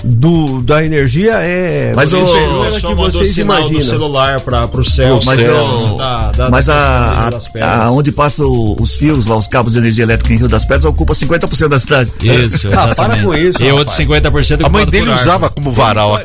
do, 0.04 0.62
da 0.62 0.84
energia 0.86 1.34
é 1.42 1.92
Mas 1.96 2.14
o- 2.14 2.18
É 2.18 2.68
a 2.78 2.80
que 2.80 2.94
vocês 2.96 3.34
sinal 3.34 3.58
do 3.64 3.70
imaginam. 3.70 3.84
celular 3.92 4.40
para 4.40 4.68
pro 4.68 4.84
céu. 4.90 5.20
Mas, 5.26 5.40
céu, 5.40 5.56
o- 5.56 5.98
da, 5.98 6.32
da, 6.32 6.50
mas 6.50 6.66
da 6.68 6.76
a, 6.78 7.22
Rio 7.24 7.32
das 7.32 7.48
a, 7.48 7.50
Pedras. 7.52 7.80
a- 7.82 7.92
onde 7.92 8.12
passam 8.12 8.46
o- 8.46 8.76
os 8.82 8.94
fios 8.94 9.26
lá, 9.26 9.36
os 9.36 9.48
cabos 9.48 9.74
de 9.74 9.80
energia 9.80 10.04
elétrica 10.04 10.34
em 10.34 10.38
Rio 10.38 10.48
das 10.48 10.64
Pedras, 10.64 10.86
ocupa 10.86 11.14
50% 11.14 11.68
da 11.70 11.80
cidade. 11.80 12.12
Isso, 12.22 12.68
Ah, 12.74 12.94
para 12.96 13.18
com 13.18 13.34
isso, 13.34 13.62
E 13.62 13.72
outro 13.72 13.90
rapaz. 13.90 13.96
50% 13.98 14.66
A 14.66 14.70
mãe 14.70 14.86
dele 14.86 15.12
usava 15.12 15.50
como 15.50 15.72
varal 15.72 16.16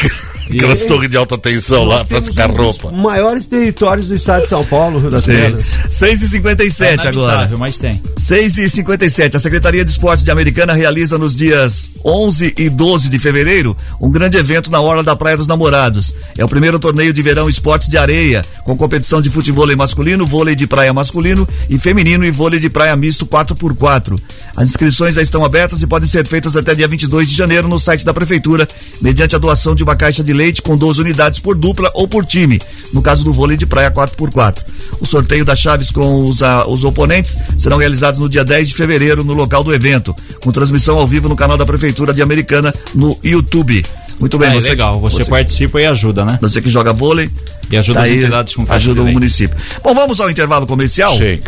aquelas 0.57 0.83
torres 0.83 1.11
de 1.11 1.17
alta 1.17 1.37
tensão 1.39 1.85
lá 1.85 2.05
pra 2.05 2.19
um 2.19 2.21
dos 2.21 2.37
roupa. 2.37 2.91
maiores 2.93 3.47
territórios 3.47 4.09
do 4.09 4.15
estado 4.15 4.43
de 4.43 4.49
São 4.49 4.65
Paulo, 4.65 4.99
Rio 4.99 5.11
das 5.11 5.27
Pedras. 5.27 5.77
6 5.91 6.23
e 6.23 6.29
57 6.29 7.07
É 7.07 7.09
agora. 7.09 7.51
Mas 7.59 7.79
tem. 7.79 8.01
6 8.17 8.59
e 8.59 8.71
57 8.71 9.37
A 9.37 9.41
Secretaria 9.41 9.85
de 9.85 9.91
Esportes 9.91 10.25
de 10.25 10.31
Americana 10.31 10.73
realiza 10.73 11.19
nos 11.19 11.35
dias 11.37 11.91
11 12.05 12.55
e 12.57 12.69
12 12.69 13.09
de 13.09 13.19
fevereiro 13.19 13.77
um 14.01 14.11
grande 14.11 14.37
evento 14.37 14.71
na 14.71 14.81
Orla 14.81 15.03
da 15.03 15.15
Praia 15.17 15.37
dos 15.37 15.47
Namorados. 15.47 16.15
É 16.37 16.45
o 16.45 16.49
primeiro 16.49 16.79
torneio 16.79 17.13
de 17.13 17.23
verão 17.23 17.49
esportes 17.49 17.89
de 17.89 17.97
areia, 17.99 18.45
com 18.65 18.77
competição 18.77 19.21
de 19.21 19.31
futebol 19.31 19.61
masculino, 19.77 20.27
vôlei 20.27 20.55
de 20.55 20.67
praia 20.67 20.93
masculino 20.93 21.47
e 21.69 21.79
feminino 21.79 22.25
e 22.25 22.31
vôlei 22.31 22.59
de 22.59 22.71
praia 22.71 22.97
misto 22.97 23.27
4x4. 23.27 24.19
As 24.57 24.69
inscrições 24.69 25.15
já 25.15 25.23
estão 25.23 25.45
abertas 25.45 25.83
e 25.83 25.87
podem 25.87 26.09
ser 26.09 26.27
feitas 26.27 26.57
até 26.57 26.75
dia 26.75 26.89
22 26.89 27.29
de 27.29 27.37
janeiro 27.37 27.69
no 27.69 27.79
site 27.79 28.05
da 28.05 28.13
Prefeitura, 28.13 28.69
mediante 29.01 29.37
a 29.37 29.39
doação 29.39 29.75
de 29.75 29.83
uma 29.83 29.95
caixa 29.95 30.25
de 30.25 30.33
leite 30.41 30.63
com 30.63 30.77
12 30.77 31.01
unidades 31.03 31.39
por 31.39 31.55
dupla 31.55 31.91
ou 31.95 32.09
por 32.09 32.25
time, 32.25 32.59
no 32.95 33.03
caso 33.03 33.23
do 33.25 33.33
vôlei 33.33 33.57
de 33.57 33.67
praia 33.67 33.91
4x4. 33.91 34.63
O 35.01 35.07
sorteio 35.07 35.45
das 35.45 35.59
chaves 35.59 35.91
com 35.91 36.25
os, 36.29 36.43
ah, 36.43 36.65
os 36.67 36.83
oponentes 36.85 37.37
serão 37.59 37.77
realizados 37.77 38.19
no 38.19 38.29
dia 38.29 38.43
10 38.45 38.69
de 38.69 38.75
fevereiro 38.75 39.23
no 39.23 39.35
local 39.35 39.63
do 39.63 39.75
evento, 39.75 40.15
com 40.43 40.51
transmissão 40.51 40.99
ao 40.99 41.07
vivo 41.07 41.29
no 41.29 41.37
canal 41.37 41.57
da 41.59 41.67
Prefeitura 41.67 42.13
de 42.15 42.23
Americana 42.23 42.75
no 42.95 43.19
YouTube. 43.23 43.85
Muito 44.19 44.37
bem, 44.39 44.51
É, 44.51 44.55
você, 44.55 44.71
legal, 44.71 45.01
você, 45.01 45.25
você, 45.25 45.31
participa 45.31 45.81
e 45.81 45.87
ajuda, 45.87 46.25
né? 46.25 46.39
você 46.43 46.61
que 46.61 46.69
joga 46.69 46.93
vôlei. 46.93 47.31
E 47.71 47.77
ajuda 47.77 48.01
tá 48.01 48.05
as 48.07 48.11
aí, 48.11 48.19
entidades 48.19 48.55
com 48.55 48.67
Ajuda 48.69 49.03
o 49.03 49.07
município. 49.13 49.57
Bom, 49.83 49.95
vamos 49.95 50.21
ao 50.21 50.31
intervalo 50.31 50.67
comercial. 50.67 51.17
Sim. 51.17 51.39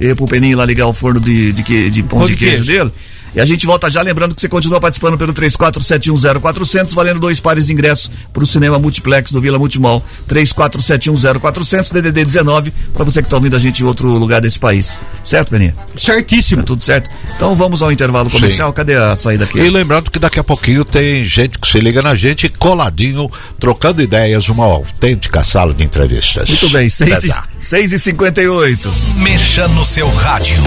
E 0.00 0.14
pro 0.14 0.26
Peninho 0.26 0.56
lá 0.56 0.64
ligar 0.64 0.86
o 0.86 0.92
forno 0.94 1.20
de, 1.20 1.52
de, 1.52 1.62
que- 1.62 1.90
de 1.90 2.02
pão 2.02 2.20
Pão 2.20 2.26
de 2.26 2.32
de 2.32 2.38
queijo, 2.38 2.64
queijo. 2.64 2.78
dele. 2.84 2.92
E 3.34 3.40
a 3.40 3.44
gente 3.44 3.64
volta 3.66 3.90
já, 3.90 4.02
lembrando 4.02 4.34
que 4.34 4.40
você 4.40 4.48
continua 4.48 4.80
participando 4.80 5.16
pelo 5.16 5.32
34710400, 5.32 6.94
valendo 6.94 7.20
dois 7.20 7.40
pares 7.40 7.66
de 7.66 7.72
ingressos 7.72 8.10
pro 8.32 8.44
cinema 8.44 8.78
multiplex 8.78 9.32
do 9.32 9.40
Vila 9.40 9.58
Multimol. 9.58 10.04
34710400, 10.28 11.92
DDD 11.92 12.24
19, 12.24 12.72
para 12.92 13.04
você 13.04 13.22
que 13.22 13.28
tá 13.28 13.36
ouvindo 13.36 13.56
a 13.56 13.58
gente 13.58 13.82
em 13.82 13.86
outro 13.86 14.08
lugar 14.08 14.40
desse 14.40 14.58
país. 14.58 14.98
Certo, 15.24 15.50
Peninha? 15.50 15.74
Certíssimo. 15.96 16.62
Tá 16.62 16.66
tudo 16.66 16.82
certo? 16.82 17.10
Então 17.34 17.54
vamos 17.56 17.82
ao 17.82 17.90
intervalo 17.90 18.28
comercial. 18.30 18.72
Cadê 18.72 18.96
a 18.96 19.16
saída 19.16 19.44
aqui? 19.44 19.58
E 19.58 19.70
lembrando 19.70 20.10
que 20.10 20.18
daqui 20.18 20.38
a 20.38 20.44
pouquinho 20.44 20.84
tem 20.84 21.24
gente 21.24 21.58
que 21.58 21.66
se 21.66 21.80
liga 21.80 22.02
na 22.02 22.14
gente 22.14 22.48
coladinho, 22.48 23.30
trocando 23.58 24.02
ideias, 24.02 24.48
uma 24.48 24.64
autêntica 24.64 25.42
sala 25.42 25.72
de 25.72 25.82
entrevistas. 25.84 26.48
Muito 26.48 26.70
bem, 26.70 26.88
6 26.88 27.12
Até 27.12 27.26
já. 27.28 27.44
e, 27.60 27.64
6 27.64 27.92
e 27.92 27.98
58 27.98 28.92
Mexa 29.16 29.68
no 29.68 29.84
seu 29.84 30.08
rádio. 30.10 30.62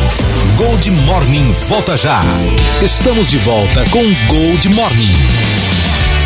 Gold 0.58 0.90
Morning 0.92 1.54
volta 1.68 1.96
já. 1.98 2.22
Estamos 2.82 3.30
de 3.30 3.38
volta 3.38 3.86
com 3.90 4.04
Gold 4.28 4.70
Morning. 4.70 5.16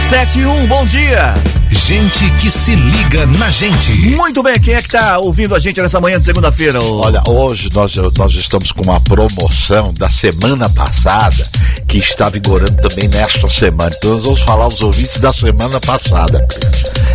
7 0.10 0.40
e 0.40 0.46
1, 0.46 0.68
bom 0.68 0.86
dia! 0.86 1.36
Gente 1.70 2.30
que 2.40 2.50
se 2.50 2.74
liga 2.76 3.26
na 3.26 3.50
gente. 3.50 3.94
Muito 4.16 4.42
bem, 4.42 4.60
quem 4.60 4.74
é 4.74 4.82
que 4.82 4.90
tá 4.90 5.20
ouvindo 5.20 5.56
a 5.56 5.60
gente 5.60 5.82
nessa 5.82 6.00
manhã 6.02 6.20
de 6.20 6.26
segunda-feira? 6.26 6.84
Olha, 6.84 7.22
hoje 7.28 7.70
nós, 7.74 7.96
nós 8.18 8.34
estamos 8.34 8.72
com 8.72 8.82
uma 8.82 9.00
promoção 9.02 9.94
da 9.94 10.10
semana 10.10 10.68
passada 10.70 11.48
que 11.90 11.98
está 11.98 12.30
vigorando 12.30 12.76
também 12.82 13.08
nesta 13.10 13.50
semana. 13.50 13.92
Então 13.98 14.12
nós 14.14 14.24
vamos 14.24 14.42
falar 14.42 14.68
os 14.68 14.80
ouvintes 14.82 15.18
da 15.18 15.34
semana 15.34 15.80
passada. 15.82 16.46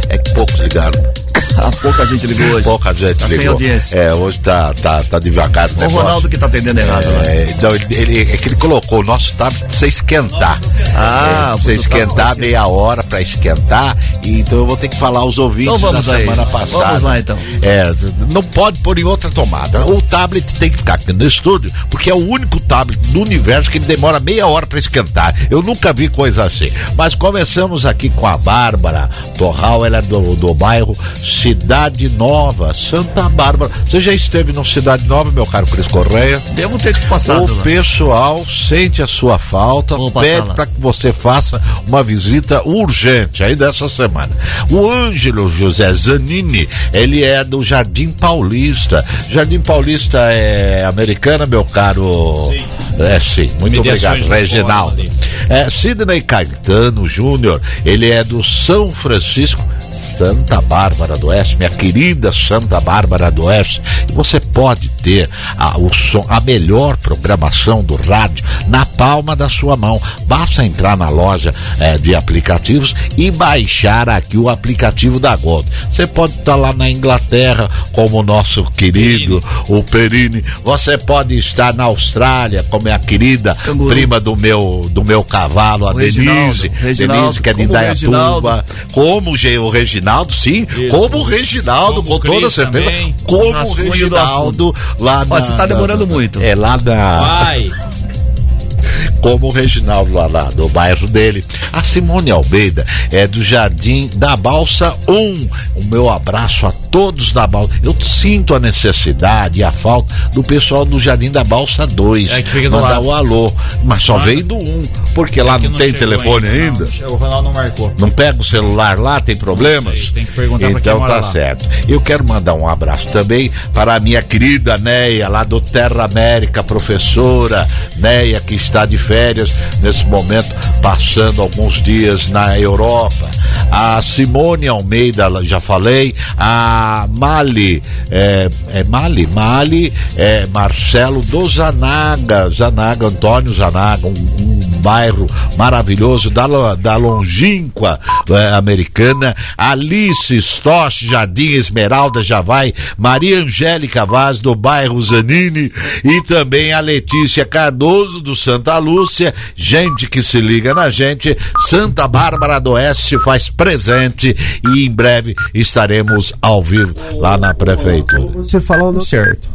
É 0.08 0.18
que 0.18 0.34
poucos 0.34 0.56
ligaram. 0.56 1.14
Ah, 1.56 1.70
pouca 1.80 2.04
gente 2.04 2.26
ligou 2.26 2.46
hoje. 2.56 2.64
Pouca 2.64 2.92
gente 2.92 3.14
Tá 3.14 3.28
sem 3.28 3.38
ligou. 3.38 3.52
audiência. 3.52 3.94
É, 3.96 4.12
hoje 4.12 4.38
tá, 4.40 4.74
tá, 4.74 5.02
tá 5.04 5.18
devagar 5.20 5.70
o 5.70 5.84
O. 5.84 5.88
Ronaldo 5.88 6.28
que 6.28 6.36
tá 6.36 6.46
atendendo 6.46 6.80
errado 6.80 7.06
lá. 7.06 7.26
É, 7.30 7.46
então 7.48 7.72
ele, 7.74 7.86
ele- 7.90 8.32
é 8.32 8.36
que 8.36 8.48
ele 8.48 8.56
colocou 8.56 9.00
o 9.00 9.04
nosso 9.04 9.34
tab 9.36 9.52
pra 9.52 9.68
você 9.68 9.86
esquentar. 9.86 10.60
Ah, 10.96 11.52
é, 11.52 11.54
pra 11.54 11.56
você 11.62 11.72
tab- 11.72 11.80
esquentar 11.80 12.36
meia 12.36 12.66
hora 12.66 13.04
pra 13.04 13.20
esquentar. 13.20 13.96
E, 14.24 14.40
então 14.40 14.58
eu 14.58 14.66
vou 14.66 14.76
ter 14.76 14.88
que 14.88 14.96
falar 14.96 15.20
aos 15.20 15.38
ouvintes 15.38 15.74
Então 15.74 15.92
da 15.92 15.98
aí. 15.98 16.24
semana 16.24 16.44
passada. 16.46 16.84
Vamos 16.86 17.02
lá, 17.02 17.18
então. 17.20 17.38
É, 17.62 17.92
não 18.32 18.42
pode 18.42 18.80
pôr 18.80 18.98
em 18.98 19.04
outra 19.04 19.30
tomada. 19.30 19.86
O 19.86 20.02
tablet 20.02 20.54
tem 20.56 20.70
que 20.70 20.78
ficar 20.78 20.94
aqui 20.94 21.12
no 21.12 21.24
estúdio, 21.26 21.72
porque 21.88 22.10
é 22.10 22.14
o 22.14 22.28
único 22.28 22.58
tablet 22.60 22.98
do 23.12 23.20
universo 23.22 23.70
que 23.70 23.78
ele 23.78 23.86
demora 23.86 24.18
meia 24.18 24.46
hora 24.48 24.63
pra 24.66 24.78
esquentar. 24.78 25.34
Eu 25.50 25.62
nunca 25.62 25.92
vi 25.92 26.08
coisa 26.08 26.44
assim. 26.44 26.70
Mas 26.96 27.14
começamos 27.14 27.84
aqui 27.86 28.08
com 28.08 28.26
a 28.26 28.36
Bárbara 28.36 29.08
Torral, 29.38 29.84
ela 29.84 29.98
é 29.98 30.02
do, 30.02 30.34
do 30.36 30.54
bairro 30.54 30.92
Cidade 31.16 32.08
Nova, 32.10 32.72
Santa 32.74 33.28
Bárbara. 33.30 33.70
Você 33.86 34.00
já 34.00 34.12
esteve 34.12 34.52
no 34.52 34.64
Cidade 34.64 35.06
Nova, 35.06 35.30
meu 35.30 35.46
caro 35.46 35.66
Cris 35.66 35.86
Correia? 35.88 36.40
Devo 36.54 36.78
ter 36.78 36.98
passado 37.06 37.44
O 37.50 37.56
lá. 37.56 37.62
pessoal 37.62 38.44
sente 38.46 39.02
a 39.02 39.06
sua 39.06 39.38
falta, 39.38 39.96
Vou 39.96 40.10
pede 40.10 40.48
para 40.54 40.66
que 40.66 40.80
você 40.80 41.12
faça 41.12 41.60
uma 41.86 42.02
visita 42.02 42.62
urgente 42.66 43.42
aí 43.42 43.54
dessa 43.54 43.88
semana. 43.88 44.30
O 44.70 44.88
Ângelo 44.90 45.48
José 45.48 45.92
Zanini, 45.92 46.68
ele 46.92 47.22
é 47.24 47.42
do 47.44 47.62
Jardim 47.62 48.08
Paulista. 48.08 49.04
Jardim 49.30 49.60
Paulista 49.60 50.18
é 50.32 50.84
americana, 50.84 51.46
meu 51.46 51.64
caro? 51.64 52.50
Sim. 52.50 52.64
É 52.98 53.18
sim, 53.18 53.48
muito 53.60 53.76
Mediações 53.76 54.04
obrigado, 54.04 54.20
do 54.20 54.28
Reginaldo. 54.56 55.02
É, 55.48 55.68
Sidney 55.68 56.20
Caetano 56.22 57.08
Júnior, 57.08 57.60
ele 57.84 58.10
é 58.10 58.24
do 58.24 58.42
São 58.42 58.90
Francisco. 58.90 59.62
Santa 60.04 60.60
Bárbara 60.60 61.16
do 61.16 61.28
Oeste, 61.28 61.56
minha 61.56 61.70
querida 61.70 62.30
Santa 62.32 62.80
Bárbara 62.80 63.30
do 63.30 63.46
Oeste, 63.46 63.80
você 64.12 64.38
pode 64.38 64.88
ter 64.90 65.28
a, 65.56 65.78
o 65.78 65.92
som, 65.92 66.24
a 66.28 66.40
melhor 66.40 66.96
programação 66.98 67.82
do 67.82 67.96
rádio 67.96 68.44
na 68.68 68.84
palma 68.84 69.34
da 69.34 69.48
sua 69.48 69.76
mão. 69.76 70.00
Basta 70.26 70.64
entrar 70.64 70.96
na 70.96 71.08
loja 71.08 71.52
eh, 71.80 71.96
de 71.98 72.14
aplicativos 72.14 72.94
e 73.16 73.30
baixar 73.30 74.08
aqui 74.08 74.36
o 74.36 74.48
aplicativo 74.48 75.18
da 75.18 75.34
Gold. 75.36 75.66
Você 75.90 76.06
pode 76.06 76.34
estar 76.34 76.54
lá 76.56 76.72
na 76.72 76.88
Inglaterra, 76.90 77.70
como 77.92 78.18
o 78.18 78.22
nosso 78.22 78.62
querido, 78.72 79.42
o 79.68 79.82
Perini. 79.82 80.44
Você 80.64 80.98
pode 80.98 81.36
estar 81.36 81.72
na 81.74 81.84
Austrália, 81.84 82.62
como 82.70 82.88
é 82.88 82.92
a 82.92 82.98
querida 82.98 83.54
Canguru. 83.64 83.90
prima 83.90 84.20
do 84.20 84.36
meu, 84.36 84.86
do 84.90 85.02
meu 85.04 85.24
cavalo, 85.24 85.88
a 85.88 85.92
O 85.92 85.96
Reginaldo, 85.96 86.40
Denise. 86.40 86.68
Reginaldo, 86.68 87.22
Denise, 87.22 87.40
que 87.40 87.48
é 87.48 87.52
de 87.54 87.66
como 87.66 87.76
o 87.76 87.80
Indaiatuba. 87.80 88.64
Como 88.92 89.30
o 89.32 89.36
Ge- 89.36 89.58
o 89.58 89.70
Reginaldo 89.70 89.93
Reginaldo, 89.94 90.32
sim. 90.32 90.66
Isso. 90.76 90.88
Como 90.88 91.18
o 91.18 91.22
Reginaldo, 91.22 92.02
Como 92.02 92.20
com 92.20 92.28
o 92.28 92.32
toda 92.34 92.50
certeza. 92.50 92.84
também. 92.84 93.14
Como 93.24 93.50
Rascunho 93.52 93.90
Reginaldo 93.92 94.74
lá 94.98 95.24
na. 95.24 95.36
Ó, 95.36 95.38
você 95.38 95.52
tá 95.54 95.66
demorando 95.66 96.06
na- 96.06 96.12
muito. 96.12 96.40
É 96.42 96.54
lá 96.54 96.76
na. 96.76 97.20
Vai. 97.20 97.68
como 99.20 99.46
o 99.46 99.50
Reginaldo 99.50 100.12
lá, 100.12 100.26
lá 100.26 100.44
do 100.50 100.68
bairro 100.68 101.06
dele. 101.08 101.44
A 101.72 101.82
Simone 101.82 102.30
Almeida 102.30 102.84
é 103.10 103.26
do 103.26 103.42
Jardim 103.42 104.10
da 104.16 104.36
Balsa 104.36 104.94
1. 105.08 105.46
O 105.76 105.84
meu 105.84 106.10
abraço 106.10 106.66
a 106.66 106.72
todos 106.94 107.32
da 107.32 107.44
Balsa. 107.44 107.70
Eu 107.82 107.92
sinto 108.00 108.54
a 108.54 108.60
necessidade 108.60 109.58
e 109.58 109.64
a 109.64 109.72
falta 109.72 110.14
do 110.32 110.44
pessoal 110.44 110.84
do 110.84 110.96
Jardim 110.96 111.28
da 111.28 111.42
Balsa 111.42 111.88
2. 111.88 112.30
É 112.30 112.40
que 112.40 112.50
fica 112.50 112.70
do 112.70 112.76
Mandar 112.76 113.00
lado. 113.00 113.06
o 113.06 113.12
alô. 113.12 113.52
Mas 113.82 114.04
só 114.04 114.16
veio 114.16 114.44
do 114.44 114.54
1, 114.54 114.82
porque 115.12 115.42
lá 115.42 115.56
É 115.56 115.58
que 115.58 115.68
não, 115.68 115.76
tem 115.76 115.88
chegou 115.92 115.98
telefone 115.98 116.46
ainda. 116.46 116.84
Não, 116.84 116.86
chegou, 116.86 117.14
o 117.14 117.16
Ronaldo 117.16 117.48
não 117.48 117.52
marcou. 117.52 117.92
Não 117.98 118.08
pega 118.08 118.40
o 118.40 118.44
celular 118.44 118.96
lá, 119.00 119.18
tem 119.18 119.36
problemas? 119.36 119.98
sei, 119.98 120.10
tem 120.12 120.24
que 120.24 120.30
perguntar 120.30 120.70
pra 120.70 120.80
quem 120.80 120.92
Então 120.92 121.00
mora 121.00 121.14
tá 121.14 121.20
lá. 121.22 121.32
certo. 121.32 121.68
Eu 121.88 122.00
quero 122.00 122.24
mandar 122.24 122.54
um 122.54 122.68
abraço 122.68 123.08
também 123.08 123.50
para 123.72 123.96
a 123.96 123.98
minha 124.00 124.22
querida 124.22 124.78
Neia, 124.78 125.28
lá 125.28 125.42
do 125.42 125.60
Terra 125.60 126.04
América, 126.04 126.62
professora 126.62 127.66
Neia, 127.96 128.38
que 128.40 128.54
está 128.54 128.86
de 128.86 128.98
férias 128.98 129.52
nesse 129.82 130.04
momento, 130.04 130.54
passando 130.80 131.42
alguns 131.42 131.82
dias 131.82 132.28
na 132.28 132.56
Europa. 132.56 133.28
A 133.68 134.00
Simone 134.00 134.68
Almeida, 134.68 135.28
já 135.42 135.58
falei. 135.58 136.14
A 136.36 136.83
Mali, 137.08 137.82
é, 138.10 138.50
é 138.72 138.84
Mali? 138.84 139.26
Mali, 139.26 139.92
é 140.16 140.46
Marcelo 140.46 141.20
do 141.22 141.46
Zanaga, 141.48 142.48
Zanaga, 142.50 143.06
Antônio 143.06 143.52
Zanaga, 143.52 144.06
um, 144.06 144.10
um 144.10 144.60
bairro 144.84 145.26
maravilhoso 145.56 146.28
da, 146.28 146.74
da 146.74 146.96
longínqua 146.96 147.98
é, 148.28 148.54
americana. 148.54 149.34
Alice 149.56 150.36
Stosch, 150.36 151.02
Jardim 151.04 151.54
Esmeralda 151.54 152.22
já 152.22 152.42
vai. 152.42 152.72
Maria 152.98 153.38
Angélica 153.38 154.04
Vaz, 154.04 154.40
do 154.40 154.54
bairro 154.54 155.00
Zanini. 155.00 155.72
E 156.04 156.22
também 156.24 156.72
a 156.72 156.80
Letícia 156.80 157.46
Cardoso, 157.46 158.20
do 158.20 158.36
Santa 158.36 158.76
Lúcia. 158.78 159.34
Gente 159.56 160.06
que 160.06 160.22
se 160.22 160.40
liga 160.40 160.74
na 160.74 160.90
gente. 160.90 161.36
Santa 161.66 162.06
Bárbara 162.06 162.58
do 162.58 162.72
Oeste 162.72 163.18
faz 163.18 163.48
presente. 163.48 164.36
E 164.68 164.84
em 164.86 164.90
breve 164.90 165.34
estaremos 165.54 166.32
ao 166.42 166.62
vivo 166.62 166.73
lá 167.18 167.36
na 167.36 167.54
prefeitura. 167.54 168.22
O 168.22 168.42
Você 168.44 168.60
falou 168.60 168.92
no 168.92 169.02
certo, 169.02 169.48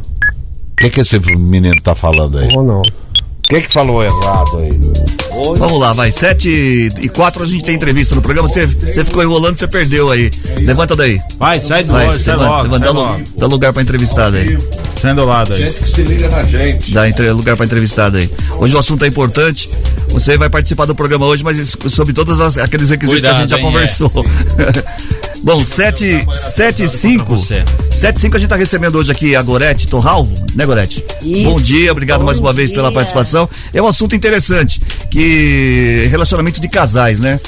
que, 0.76 0.90
que 0.90 1.00
esse 1.00 1.18
menino 1.36 1.80
tá 1.82 1.94
falando 1.94 2.38
aí? 2.38 2.48
Ronaldo. 2.54 2.88
O 2.90 3.52
que, 3.52 3.62
que 3.62 3.72
falou 3.72 4.00
errado 4.04 4.58
aí? 4.58 4.78
Vamos 5.58 5.80
lá, 5.80 5.92
vai. 5.92 6.12
Sete 6.12 6.48
e 7.00 7.08
quatro 7.08 7.42
a 7.42 7.46
gente 7.46 7.64
tem 7.64 7.74
entrevista 7.74 8.14
no 8.14 8.22
programa. 8.22 8.48
Você, 8.48 8.64
você 8.66 9.04
ficou 9.04 9.22
enrolando, 9.24 9.56
você 9.56 9.66
perdeu 9.66 10.08
aí. 10.10 10.30
Levanta 10.60 10.94
daí. 10.94 11.20
Vai, 11.36 11.60
sai 11.60 11.82
do 11.82 11.92
Vai, 11.92 12.06
lado, 12.06 12.20
sai 12.22 12.34
levanta, 12.36 12.50
logo, 12.50 12.62
levanta, 12.62 12.84
sai 12.84 12.94
dá, 12.94 13.00
logo. 13.00 13.18
lu- 13.18 13.24
dá 13.38 13.46
lugar 13.46 13.72
pra 13.72 13.82
entrevistada 13.82 14.36
aí. 14.36 14.56
Sai 15.00 15.14
do 15.14 15.24
lado 15.24 15.54
aí. 15.54 15.72
que 15.72 15.88
se 15.88 16.02
liga 16.02 16.28
na 16.28 16.44
gente. 16.44 16.92
Dá 16.92 17.08
entre- 17.08 17.32
lugar 17.32 17.56
pra 17.56 17.66
entrevistada 17.66 18.18
aí. 18.18 18.30
Hoje 18.58 18.76
o 18.76 18.78
assunto 18.78 19.04
é 19.04 19.08
importante. 19.08 19.68
Você 20.10 20.38
vai 20.38 20.48
participar 20.48 20.84
do 20.84 20.94
programa 20.94 21.26
hoje, 21.26 21.42
mas 21.42 21.76
sobre 21.88 22.12
todos 22.12 22.40
as- 22.40 22.56
aqueles 22.58 22.90
requisitos 22.90 23.20
que 23.20 23.26
a 23.26 23.32
gente 23.32 23.50
já 23.50 23.56
Cuidado, 23.56 23.66
hein, 23.66 23.72
conversou. 23.72 24.12
Bom, 25.42 25.64
7 25.64 26.26
7 26.34 26.84
e 26.84 26.88
5. 26.88 27.24
você. 27.24 27.64
7 27.90 28.16
e 28.16 28.20
5 28.20 28.36
a 28.36 28.40
gente 28.40 28.48
tá 28.50 28.56
recebendo 28.56 28.96
hoje 28.96 29.10
aqui 29.10 29.34
a 29.34 29.42
Gorete 29.42 29.88
Torralvo, 29.88 30.34
né, 30.54 30.66
Gorete? 30.66 31.04
Isso. 31.22 31.44
Bom 31.44 31.60
dia, 31.60 31.90
obrigado 31.92 32.20
Bom 32.20 32.26
mais 32.26 32.38
uma 32.38 32.52
vez 32.52 32.70
pela 32.70 32.88
dia. 32.88 32.94
participação. 32.94 33.48
É 33.72 33.80
um 33.80 33.86
assunto 33.86 34.14
interessante, 34.14 34.80
que 35.10 36.06
relacionamento 36.10 36.60
de 36.60 36.68
casais, 36.68 37.18
né? 37.20 37.40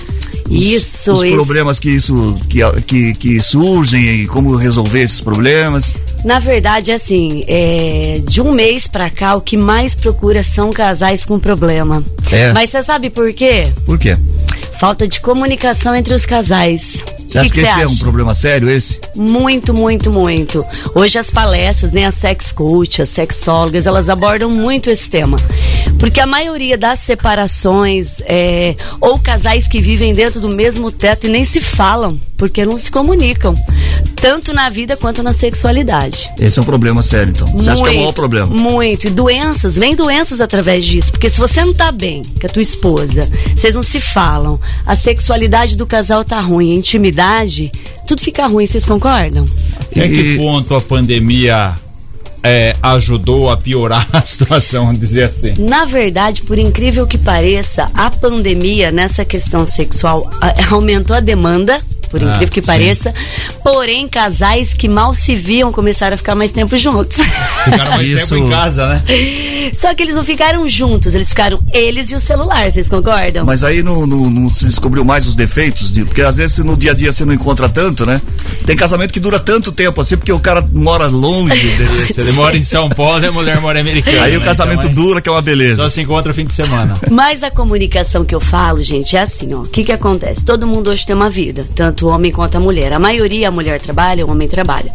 Os- 0.49 0.63
Isso, 0.63 1.13
Os 1.13 1.25
problemas 1.31 1.79
que 1.79 1.91
isso 1.91 2.37
que, 2.49 2.61
que, 2.87 3.13
que 3.15 3.41
surgem 3.41 4.23
e 4.23 4.27
como 4.27 4.57
resolver 4.57 5.03
esses 5.03 5.21
problemas. 5.21 5.95
Na 6.25 6.39
verdade, 6.39 6.93
assim, 6.93 7.45
é, 7.47 8.21
de 8.25 8.41
um 8.41 8.53
mês 8.53 8.87
pra 8.89 9.11
cá, 9.11 9.35
o 9.35 9.41
que 9.41 9.57
mais 9.57 9.95
procura 9.95 10.43
são 10.43 10.71
casais 10.71 11.25
com 11.27 11.39
problema. 11.39 12.03
É. 12.31 12.53
Mas 12.53 12.71
você 12.71 12.83
sabe 12.83 13.11
por 13.11 13.33
quê? 13.33 13.67
Por 13.85 13.99
quê? 13.99 14.17
Falta 14.79 15.07
de 15.07 15.21
comunicação 15.21 15.95
entre 15.95 16.13
os 16.15 16.27
casais. 16.27 17.05
Você 17.33 17.39
acha 17.39 17.49
que 17.49 17.55
que, 17.55 17.61
que 17.63 17.67
esse 17.67 17.75
você 17.75 17.81
é 17.81 17.87
um 17.87 17.91
acha? 17.91 18.05
problema 18.05 18.35
sério 18.35 18.69
esse? 18.69 19.01
Muito, 19.15 19.73
muito, 19.73 20.13
muito. 20.13 20.65
Hoje 20.95 21.19
as 21.19 21.31
palestras, 21.31 21.93
né, 21.93 22.05
as 22.05 22.15
sex 22.15 22.53
coach, 22.53 23.01
as 23.01 23.09
sexólogas, 23.09 23.87
elas 23.87 24.11
abordam 24.11 24.51
muito 24.51 24.91
esse 24.91 25.09
tema. 25.09 25.39
Porque 25.99 26.21
a 26.21 26.27
maioria 26.27 26.77
das 26.77 26.99
separações, 26.99 28.21
é, 28.27 28.75
ou 29.01 29.19
casais 29.19 29.67
que 29.67 29.81
vivem 29.81 30.13
dentro 30.13 30.41
do 30.41 30.55
mesmo 30.55 30.91
teto 30.93 31.27
e 31.27 31.31
nem 31.31 31.43
se 31.45 31.61
falam, 31.61 32.21
porque 32.43 32.65
não 32.65 32.77
se 32.77 32.91
comunicam. 32.91 33.55
Tanto 34.17 34.53
na 34.53 34.69
vida 34.69 34.97
quanto 34.97 35.23
na 35.23 35.33
sexualidade. 35.33 36.29
Esse 36.41 36.59
é 36.59 36.63
um 36.63 36.65
problema 36.65 37.01
sério, 37.01 37.31
então. 37.31 37.47
Você 37.53 37.71
acha 37.71 37.81
que 37.81 37.89
é 37.89 37.91
o 37.91 37.95
maior 37.95 38.03
Muito, 38.07 38.17
problema? 38.17 38.47
Muito. 38.47 39.07
E 39.07 39.11
doenças, 39.11 39.77
vem 39.77 39.95
doenças 39.95 40.41
através 40.41 40.85
disso. 40.85 41.13
Porque 41.13 41.31
se 41.31 41.39
você 41.39 41.65
não 41.65 41.73
tá 41.73 41.93
bem 41.93 42.23
com 42.41 42.45
a 42.45 42.51
tua 42.51 42.61
esposa, 42.63 43.31
vocês 43.55 43.77
não 43.77 43.83
se 43.85 44.01
falam, 44.01 44.59
a 44.85 44.97
sexualidade 44.97 45.77
do 45.77 45.87
casal 45.87 46.25
tá 46.25 46.41
ruim, 46.41 46.73
a 46.73 46.79
intimidade, 46.79 47.71
tudo 48.09 48.21
fica 48.21 48.45
ruim, 48.49 48.67
vocês 48.67 48.85
concordam? 48.85 49.45
Até 49.93 50.09
que 50.09 50.37
ponto 50.37 50.75
a 50.75 50.81
pandemia 50.81 51.77
é, 52.43 52.75
ajudou 52.83 53.51
a 53.51 53.57
piorar 53.57 54.09
a 54.13 54.21
situação, 54.27 54.87
vamos 54.87 54.99
dizer 55.01 55.29
assim? 55.29 55.55
Na 55.59 55.85
verdade, 55.85 56.43
por 56.43 56.59
incrível 56.59 57.07
que 57.07 57.17
pareça, 57.17 57.89
a 57.95 58.11
pandemia 58.11 58.91
nessa 58.91 59.25
questão 59.25 59.65
sexual 59.65 60.29
a- 60.41 60.55
aumentou 60.75 61.15
a 61.15 61.21
demanda. 61.21 61.81
Por 62.13 62.21
Ah, 62.23 62.27
incrível 62.37 62.49
que 62.53 62.61
sim. 62.61 62.67
pareça. 62.67 63.13
Porém, 63.65 64.07
casais 64.07 64.75
que 64.75 64.87
mal 64.89 65.15
se 65.15 65.35
viam 65.35 65.71
começaram 65.73 66.15
a 66.15 66.19
ficar 66.19 66.35
mais 66.35 66.53
tempo 66.53 66.77
juntos. 66.77 67.17
Ficaram 67.65 67.91
mais 67.93 68.09
Isso. 68.09 68.35
tempo 68.35 68.47
em 68.47 68.51
casa, 68.51 68.87
né? 68.87 69.03
Só 69.73 69.95
que 69.95 70.03
eles 70.03 70.15
não 70.17 70.25
ficaram 70.25 70.69
juntos, 70.69 71.15
eles 71.15 71.29
ficaram 71.31 71.59
eles 71.73 72.11
e 72.11 72.15
o 72.17 72.21
celular, 72.21 72.71
vocês 72.71 72.89
concordam? 72.89 73.47
Mas 73.47 73.65
aí 73.65 73.83
não, 73.83 74.07
não- 74.07 74.29
não 74.29 74.49
se 74.49 74.67
descobriu 74.67 75.05
mais 75.05 75.27
os 75.27 75.35
defeitos, 75.35 75.91
de- 75.93 76.05
porque 76.05 76.21
às 76.23 76.37
vezes 76.37 76.59
no 76.59 76.77
dia 76.77 76.91
a 76.91 76.95
dia 76.95 77.11
você 77.13 77.25
não 77.25 77.33
encontra 77.33 77.69
tanto, 77.69 78.05
né? 78.05 78.21
Tem 78.67 78.77
casamento 78.77 79.13
que 79.15 79.21
dura 79.21 79.39
tanto 79.41 79.73
tempo 79.73 80.01
assim, 80.01 80.17
porque 80.17 80.33
o 80.33 80.39
cara 80.41 80.67
mora 80.73 81.07
longe. 81.07 81.73
ele 82.19 82.33
mora 82.33 82.57
em 82.57 82.65
São 82.65 82.89
Paulo, 82.91 83.27
a 83.27 83.33
mulher 83.33 83.61
mora 83.61 83.79
em 83.79 83.81
Americana. 83.83 84.23
aí 84.25 84.37
o 84.37 84.41
né? 84.41 84.45
casamento 84.45 84.87
Então, 84.87 84.93
dura, 85.05 85.21
que 85.21 85.29
é 85.29 85.33
uma 85.33 85.39
é- 85.39 85.43
beleza. 85.43 85.83
Só 85.83 85.89
se 85.89 86.01
encontra 86.03 86.35
fim 86.35 86.45
de 86.45 86.55
semana. 86.55 86.95
Mas 87.11 87.43
a 87.43 87.51
comunicação 87.51 88.25
que 88.25 88.35
eu 88.35 88.41
falo, 88.41 88.83
gente, 88.83 89.17
é 89.17 89.21
assim, 89.23 89.55
ó. 89.55 89.61
O 89.61 89.63
que 89.63 89.85
que 89.85 89.93
acontece? 89.93 90.45
Todo 90.45 90.67
mundo 90.67 90.91
hoje 90.91 91.07
tem 91.07 91.15
uma 91.17 91.31
vida, 91.31 91.65
tanto 91.75 92.02
o 92.03 92.09
homem 92.09 92.33
quanto 92.33 92.57
a 92.57 92.61
mulher. 92.61 92.93
A 92.93 92.99
maioria, 92.99 93.49
a 93.49 93.51
mulher 93.51 93.81
trabalha, 93.81 94.27
o 94.27 94.31
homem 94.31 94.49
trabalha. 94.49 94.93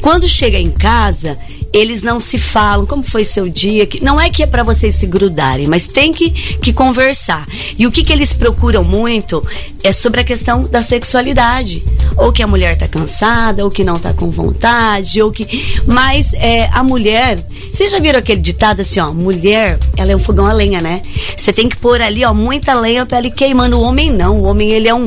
Quando 0.00 0.28
chega 0.28 0.58
em 0.58 0.70
casa, 0.70 1.38
eles 1.74 2.02
não 2.02 2.20
se 2.20 2.38
falam, 2.38 2.86
como 2.86 3.02
foi 3.02 3.24
seu 3.24 3.48
dia? 3.48 3.84
Que- 3.86 4.02
Não 4.02 4.20
é 4.20 4.30
que 4.30 4.42
é 4.42 4.46
pra 4.46 4.62
vocês 4.62 4.94
se 4.94 5.06
grudarem, 5.06 5.66
mas 5.66 5.86
tem 5.88 6.12
que, 6.12 6.30
que 6.30 6.72
conversar. 6.72 7.46
E 7.76 7.84
o 7.86 7.90
que 7.90 8.04
que 8.04 8.12
eles 8.12 8.32
procuram 8.32 8.84
muito 8.84 9.42
é 9.82 9.90
sobre 9.92 10.20
a 10.20 10.24
questão 10.24 10.62
da 10.62 10.82
sexualidade. 10.82 11.82
Ou 12.16 12.32
que 12.32 12.42
a 12.42 12.46
mulher 12.46 12.76
tá 12.78 12.86
cansada, 12.86 13.64
ou 13.64 13.70
que 13.70 13.82
não 13.82 13.98
tá 13.98 14.12
com 14.14 14.30
vontade, 14.30 15.20
ou 15.20 15.32
que... 15.32 15.80
Mas 15.86 16.32
é, 16.34 16.68
a 16.72 16.82
mulher... 16.84 17.44
Vocês 17.72 17.90
já 17.90 17.98
viram 17.98 18.20
aquele 18.20 18.40
ditado 18.40 18.80
assim, 18.80 19.00
ó? 19.00 19.12
Mulher, 19.12 19.76
ela 19.96 20.12
é 20.12 20.16
um 20.16 20.18
fogão 20.20 20.46
a 20.46 20.52
lenha, 20.52 20.80
né? 20.80 21.02
Você 21.36 21.52
tem 21.52 21.68
que 21.68 21.76
pôr 21.76 22.00
ali, 22.00 22.24
ó, 22.24 22.32
muita 22.32 22.72
lenha 22.72 23.04
pra 23.04 23.20
ir 23.20 23.32
queimando. 23.32 23.76
O 23.78 23.82
homem 23.82 24.12
não. 24.12 24.38
O 24.38 24.44
homem, 24.48 24.70
ele 24.70 24.86
é 24.86 24.94
um, 24.94 25.06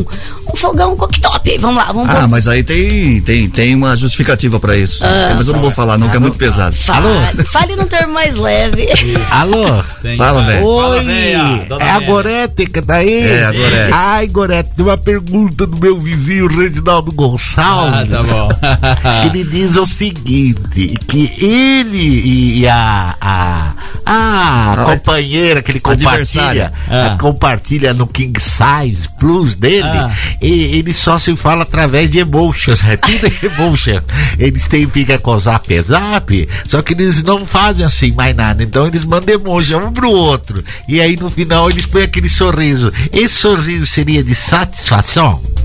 um 0.51 0.55
fogão 0.57 0.97
cooktop. 0.97 1.57
Vamos 1.59 1.77
lá, 1.77 1.91
vamos 1.93 2.09
Ah, 2.09 2.15
pôr. 2.21 2.27
mas 2.27 2.45
aí 2.47 2.61
tem, 2.61 3.21
tem, 3.21 3.49
tem 3.49 3.73
uma 3.73 3.95
justificativa 3.95 4.59
pra 4.59 4.75
isso. 4.75 5.01
Ah. 5.05 5.33
mas 5.37 5.47
eu 5.47 5.53
não 5.53 5.61
vou 5.61 5.71
falar 5.71 5.97
não, 5.97 6.09
que 6.09 6.17
é 6.17 6.19
muito 6.19 6.37
pesado. 6.37 6.56
Fale, 6.71 7.43
fale 7.51 7.75
num 7.75 7.85
termo 7.85 8.13
mais 8.13 8.35
leve. 8.35 8.87
Alô? 9.31 9.83
Tem- 10.01 10.17
Fala, 10.17 10.41
velho. 10.43 10.59
Fala, 10.65 10.97
Oi, 10.97 11.03
véia, 11.05 11.67
é 11.79 11.89
a. 11.91 11.99
Gorete 11.99 12.65
que 12.65 12.81
tá 12.81 12.95
aí? 12.95 13.21
É, 13.27 13.45
a 13.45 13.51
Gorete. 13.51 13.93
Ai, 13.93 14.27
Gorete, 14.27 14.69
tem 14.75 14.85
uma 14.85 14.97
pergunta 14.97 15.67
do 15.67 15.77
meu 15.79 15.99
vizinho 15.99 16.47
Reginaldo 16.47 17.11
Ah, 17.11 17.15
Gonçalves. 17.15 18.09
tá 18.09 18.23
bom. 18.23 18.49
que 19.21 19.27
ele 19.37 19.43
diz 19.49 19.75
o 19.75 19.85
seguinte, 19.85 20.95
que 21.07 21.31
ele 21.43 22.59
e, 22.61 22.67
a, 22.67 23.15
a, 23.21 23.73
a 24.05 24.83
companheira 24.85 25.61
que 25.61 25.71
ele 25.71 25.79
compartilha, 25.79 26.73
Ah. 26.89 27.17
compartilha 27.19 27.93
no 27.93 28.07
King 28.07 28.39
Size 28.39 29.07
Plus 29.19 29.53
dele, 29.55 29.83
Ah. 29.87 30.11
e, 30.41 30.77
ele 30.77 30.93
só 30.93 31.19
se 31.19 31.35
fala 31.35 31.63
através 31.63 32.09
de 32.09 32.19
emotions, 32.19 32.83
é 32.83 32.97
tudo 32.97 33.27
emotion. 33.45 33.99
Eles 34.39 34.67
têm 34.67 34.87
fica 34.87 35.17
com 35.19 35.35
o 35.35 35.39
zap 35.39 36.46
só 36.65 36.81
que 36.81 36.93
eles 36.93 37.23
não 37.23 37.45
fazem 37.45 37.85
assim 37.85 38.11
mais 38.11 38.35
nada, 38.35 38.63
então 38.63 38.87
eles 38.87 39.05
mandam 39.05 39.35
emoji 39.35 39.75
um 39.75 39.91
pro 39.91 40.09
outro, 40.09 40.63
e 40.87 41.01
aí 41.01 41.15
no 41.15 41.29
final 41.29 41.69
eles 41.69 41.85
põem 41.85 42.03
aquele 42.03 42.29
sorriso. 42.29 42.91
Esse 43.11 43.35
sorriso 43.35 43.85
seria 43.85 44.23
de 44.23 44.35
satisfação? 44.35 45.56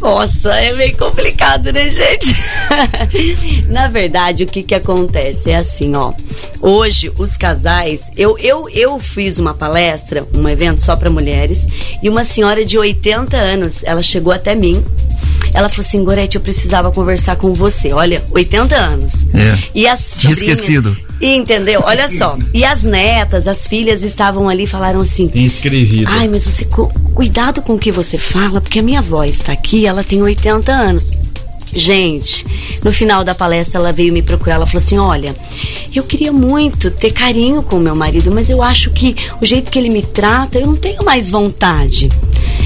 Nossa, 0.00 0.52
é 0.54 0.72
meio 0.72 0.96
complicado, 0.96 1.72
né, 1.72 1.90
gente? 1.90 2.34
Na 3.68 3.88
verdade, 3.88 4.44
o 4.44 4.46
que 4.46 4.62
que 4.62 4.74
acontece? 4.74 5.50
É 5.50 5.56
assim, 5.56 5.94
ó. 5.94 6.12
Hoje, 6.60 7.12
os 7.18 7.36
casais... 7.36 8.02
Eu, 8.16 8.36
eu, 8.38 8.68
eu 8.70 8.98
fiz 8.98 9.38
uma 9.38 9.54
palestra, 9.54 10.26
um 10.34 10.48
evento 10.48 10.80
só 10.80 10.96
para 10.96 11.10
mulheres, 11.10 11.66
e 12.02 12.08
uma 12.08 12.24
senhora 12.24 12.64
de 12.64 12.78
80 12.78 13.36
anos, 13.36 13.82
ela 13.84 14.02
chegou 14.02 14.32
até 14.32 14.54
mim 14.54 14.82
Ela 15.52 15.68
falou 15.68 15.86
assim: 15.86 16.04
Gorete, 16.04 16.36
eu 16.36 16.40
precisava 16.40 16.90
conversar 16.92 17.36
com 17.36 17.52
você. 17.52 17.92
Olha, 17.92 18.22
80 18.30 18.76
anos. 18.76 19.26
É. 19.34 19.58
E 19.74 19.86
as 19.86 20.00
sobrinhas- 20.00 20.38
esquecido. 20.38 20.96
Entendeu? 21.22 21.82
Olha 21.84 22.08
só. 22.08 22.38
E 22.54 22.64
as 22.64 22.82
netas, 22.82 23.46
as 23.46 23.66
filhas 23.66 24.02
estavam 24.02 24.48
ali 24.48 24.62
e 24.62 24.66
falaram 24.66 25.00
assim: 25.02 25.28
Tem 25.28 25.44
escrevido. 25.44 26.08
Ai, 26.10 26.26
mas 26.28 26.46
você 26.46 26.64
cu- 26.64 26.90
cuidado 27.14 27.60
com 27.60 27.74
o 27.74 27.78
que 27.78 27.92
você 27.92 28.16
fala, 28.16 28.58
porque 28.60 28.78
a 28.78 28.82
minha 28.82 29.00
avó 29.00 29.22
está 29.24 29.52
aqui, 29.52 29.86
ela 29.90 30.04
tem 30.04 30.22
80 30.22 30.72
anos. 30.72 31.06
Gente, 31.72 32.44
no 32.82 32.92
final 32.92 33.22
da 33.22 33.34
palestra 33.34 33.78
ela 33.78 33.92
veio 33.92 34.12
me 34.12 34.22
procurar, 34.22 34.56
ela 34.56 34.66
falou 34.66 34.82
assim: 34.82 34.98
"Olha, 34.98 35.36
eu 35.94 36.02
queria 36.02 36.32
muito 36.32 36.90
ter 36.90 37.12
carinho 37.12 37.62
com 37.62 37.76
o 37.76 37.80
meu 37.80 37.94
marido, 37.94 38.30
mas 38.32 38.50
eu 38.50 38.60
acho 38.60 38.90
que 38.90 39.14
o 39.40 39.46
jeito 39.46 39.70
que 39.70 39.78
ele 39.78 39.88
me 39.88 40.02
trata, 40.02 40.58
eu 40.58 40.66
não 40.66 40.76
tenho 40.76 41.04
mais 41.04 41.30
vontade". 41.30 42.08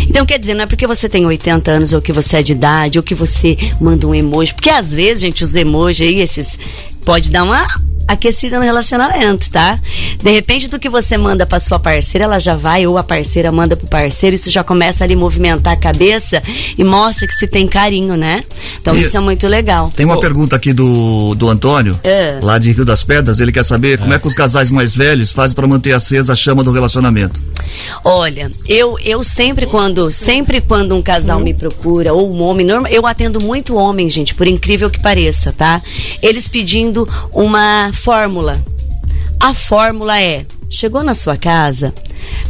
Então, 0.09 0.25
quer 0.25 0.39
dizer, 0.39 0.55
não 0.55 0.63
é 0.63 0.67
porque 0.67 0.87
você 0.87 1.09
tem 1.09 1.27
80 1.27 1.71
anos 1.71 1.93
ou 1.93 2.01
que 2.01 2.13
você 2.13 2.39
é 2.39 2.43
de 2.43 2.53
idade 2.53 2.99
ou 2.99 3.03
que 3.03 3.15
você 3.15 3.57
manda 3.81 4.07
um 4.07 4.15
emoji, 4.15 4.55
porque 4.55 4.71
às 4.71 4.93
vezes, 4.93 5.21
gente, 5.21 5.43
os 5.43 5.55
emojis 5.55 6.07
aí, 6.07 6.21
esses 6.21 6.59
pode 7.05 7.31
dar 7.31 7.43
uma 7.43 7.67
aquecida 8.07 8.59
no 8.59 8.65
relacionamento, 8.65 9.51
tá? 9.51 9.79
De 10.23 10.31
repente, 10.31 10.69
do 10.69 10.79
que 10.79 10.89
você 10.89 11.17
manda 11.17 11.47
pra 11.47 11.59
sua 11.59 11.79
parceira, 11.79 12.25
ela 12.25 12.39
já 12.39 12.55
vai, 12.57 12.87
ou 12.87 12.99
a 12.99 13.03
parceira 13.05 13.51
manda 13.53 13.77
pro 13.77 13.87
parceiro, 13.87 14.35
isso 14.35 14.51
já 14.51 14.63
começa 14.65 15.05
ali 15.05 15.15
a 15.15 15.17
movimentar 15.17 15.73
a 15.73 15.77
cabeça 15.77 16.43
e 16.77 16.85
mostra 16.85 17.27
que 17.27 17.35
se 17.35 17.47
tem 17.47 17.67
carinho, 17.67 18.17
né? 18.17 18.45
Então, 18.81 18.97
E- 18.97 19.03
isso 19.03 19.17
é 19.17 19.21
muito 19.21 19.47
legal. 19.47 19.93
Tem 19.97 20.05
uma 20.07 20.21
pergunta 20.21 20.57
aqui 20.57 20.73
do, 20.73 21.35
do 21.35 21.49
Antônio, 21.49 21.99
É. 22.03 22.39
lá 22.43 22.59
de 22.59 22.73
Rio 22.73 22.85
das 22.85 23.03
Pedras. 23.03 23.41
Ele 23.41 23.53
quer 23.53 23.65
saber 23.65 23.99
como 23.99 24.13
é 24.13 24.19
que 24.19 24.27
os 24.27 24.35
casais 24.35 24.71
mais 24.71 24.95
velhos 24.95 25.33
fazem 25.33 25.55
para 25.55 25.67
manter 25.67 25.93
acesa 25.93 26.33
a 26.33 26.37
chama 26.37 26.63
do 26.63 26.73
relacionamento. 26.73 27.41
Olha, 28.05 28.51
eu, 28.69 28.99
eu 29.03 29.25
sempre 29.25 29.67
quando 29.67 30.11
sempre 30.11 30.61
quando 30.61 30.95
um 30.95 31.03
casal 31.03 31.41
me 31.41 31.55
procura 31.55 32.13
ou 32.13 32.33
um 32.33 32.43
homem, 32.43 32.65
norma, 32.67 32.89
eu 32.91 33.07
atendo 33.07 33.41
muito 33.41 33.75
homem, 33.77 34.09
gente, 34.11 34.35
por 34.35 34.47
incrível 34.47 34.89
que 34.91 35.01
pareça, 35.01 35.53
tá? 35.53 35.83
Eles 36.23 36.47
pedindo 36.47 37.09
uma 37.33 37.91
fórmula. 37.95 38.63
A 39.41 39.55
fórmula 39.55 40.21
é: 40.21 40.47
chegou 40.75 41.03
na 41.03 41.15
sua 41.15 41.37
casa, 41.37 41.95